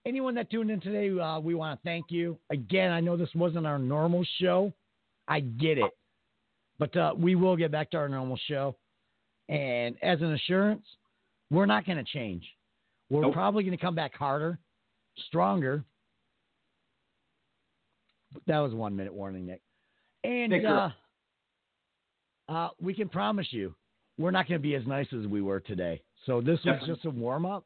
anyone 0.06 0.36
that 0.36 0.50
tuned 0.52 0.72
in 0.72 0.82
today, 0.82 1.18
uh, 1.20 1.40
we 1.40 1.56
want 1.56 1.80
to 1.80 1.84
thank 1.84 2.08
you. 2.10 2.38
Again, 2.52 2.92
I 2.92 3.00
know 3.00 3.16
this 3.18 3.30
wasn't 3.36 3.66
our 3.68 3.80
normal 3.80 4.24
show. 4.42 4.74
I 5.30 5.40
get 5.40 5.78
it. 5.78 5.92
But 6.80 6.96
uh, 6.98 7.14
we 7.16 7.36
will 7.36 7.56
get 7.56 7.72
back 7.72 7.92
to 7.92 7.98
our 7.98 8.10
normal 8.10 8.40
show. 8.48 8.76
And 9.48 9.96
as 10.02 10.22
an 10.22 10.34
assurance, 10.34 10.86
we're 11.52 11.66
not 11.66 11.86
going 11.86 11.98
to 11.98 12.04
change. 12.04 12.44
We're 13.10 13.22
Nope. 13.22 13.34
probably 13.34 13.64
going 13.64 13.78
to 13.78 13.84
come 13.84 13.96
back 13.96 14.14
harder, 14.16 14.60
stronger. 15.28 15.84
That 18.48 18.60
was 18.60 18.74
one 18.74 18.96
minute 18.96 19.14
warning, 19.14 19.48
Nick. 19.48 19.62
And 20.24 20.66
uh, 20.66 20.90
uh, 22.48 22.70
we 22.80 22.94
can 22.94 23.10
promise 23.10 23.48
you, 23.52 23.74
we're 24.18 24.32
not 24.32 24.48
going 24.48 24.60
to 24.60 24.64
be 24.64 24.76
as 24.76 24.86
nice 24.86 25.08
as 25.18 25.26
we 25.28 25.42
were 25.42 25.60
today. 25.60 26.02
So 26.26 26.42
this 26.42 26.60
was 26.66 26.82
just 26.86 27.06
a 27.06 27.10
warm 27.10 27.46
up. 27.46 27.66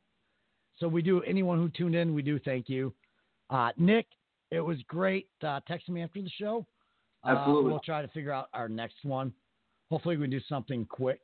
So 0.79 0.87
we 0.87 1.01
do 1.01 1.21
anyone 1.23 1.57
who 1.57 1.69
tuned 1.69 1.95
in, 1.95 2.13
we 2.13 2.21
do 2.21 2.39
thank 2.39 2.69
you. 2.69 2.93
Uh, 3.49 3.71
Nick, 3.77 4.07
it 4.51 4.61
was 4.61 4.77
great 4.87 5.27
uh, 5.41 5.59
texting 5.69 5.89
me 5.89 6.03
after 6.03 6.21
the 6.21 6.29
show. 6.29 6.65
Uh, 7.25 7.29
Absolutely. 7.29 7.71
we'll 7.71 7.79
try 7.79 8.01
to 8.01 8.07
figure 8.09 8.31
out 8.31 8.49
our 8.53 8.67
next 8.67 8.97
one. 9.03 9.33
Hopefully, 9.89 10.17
we 10.17 10.25
can 10.25 10.31
do 10.31 10.41
something 10.49 10.85
quick 10.85 11.21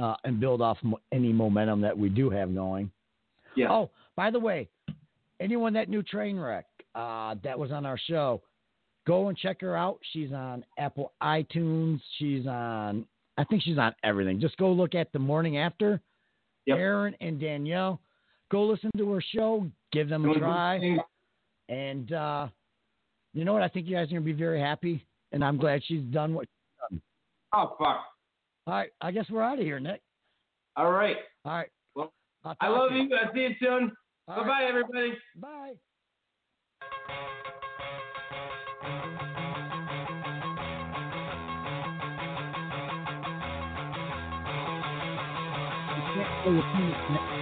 uh, 0.00 0.14
and 0.24 0.38
build 0.38 0.60
off 0.60 0.78
mo- 0.82 1.00
any 1.12 1.32
momentum 1.32 1.80
that 1.80 1.96
we 1.96 2.08
do 2.08 2.30
have 2.30 2.54
going. 2.54 2.90
Yeah. 3.56 3.70
Oh, 3.70 3.90
by 4.16 4.30
the 4.30 4.38
way, 4.38 4.68
anyone 5.40 5.72
that 5.72 5.88
knew 5.88 6.02
Trainwreck 6.02 6.64
uh, 6.94 7.34
that 7.42 7.58
was 7.58 7.72
on 7.72 7.86
our 7.86 7.98
show, 7.98 8.42
go 9.06 9.28
and 9.28 9.38
check 9.38 9.60
her 9.62 9.76
out. 9.76 9.98
She's 10.12 10.32
on 10.32 10.64
Apple 10.78 11.12
iTunes. 11.22 12.00
She's 12.18 12.46
on, 12.46 13.06
I 13.38 13.44
think 13.44 13.62
she's 13.62 13.78
on 13.78 13.94
everything. 14.04 14.40
Just 14.40 14.56
go 14.58 14.70
look 14.70 14.94
at 14.94 15.12
the 15.12 15.18
morning 15.18 15.58
after. 15.58 16.00
Yep. 16.66 16.78
Aaron 16.78 17.16
and 17.20 17.40
Danielle, 17.40 18.00
go 18.50 18.64
listen 18.64 18.90
to 18.98 19.10
her 19.12 19.22
show. 19.34 19.66
Give 19.92 20.08
them 20.08 20.28
a 20.28 20.38
try. 20.38 20.98
And 21.68 22.12
uh, 22.12 22.48
you 23.36 23.44
know 23.44 23.52
what? 23.52 23.62
I 23.62 23.68
think 23.68 23.86
you 23.86 23.94
guys 23.94 24.06
are 24.08 24.14
gonna 24.14 24.20
be 24.22 24.32
very 24.32 24.60
happy. 24.60 25.04
And 25.32 25.44
I'm 25.44 25.58
glad 25.58 25.82
she's 25.84 26.02
done 26.04 26.34
what. 26.34 26.46
She's 26.46 26.78
done. 26.90 27.02
Oh, 27.52 27.76
fuck. 27.78 28.04
All 28.66 28.74
right, 28.74 28.90
I 29.00 29.10
guess 29.10 29.26
we're 29.30 29.42
out 29.42 29.58
of 29.58 29.64
here, 29.64 29.78
Nick. 29.78 30.00
All 30.76 30.90
right. 30.90 31.16
All 31.44 31.52
right. 31.52 31.68
Well, 31.94 32.12
I'll 32.44 32.56
I 32.60 32.66
talk 32.66 32.76
love 32.78 32.90
to 32.90 32.96
you. 32.96 33.10
I'll 33.14 33.32
see 33.34 33.40
you 33.40 33.54
soon. 33.60 33.92
All 34.28 34.36
Bye-bye, 34.36 34.48
right. 34.48 34.64
everybody. 34.68 35.12
Bye. 35.36 35.72
You 45.96 46.02
can't 46.14 46.44
say 46.44 46.50
a 46.50 46.62
penis, 46.74 47.10
Nick. 47.10 47.35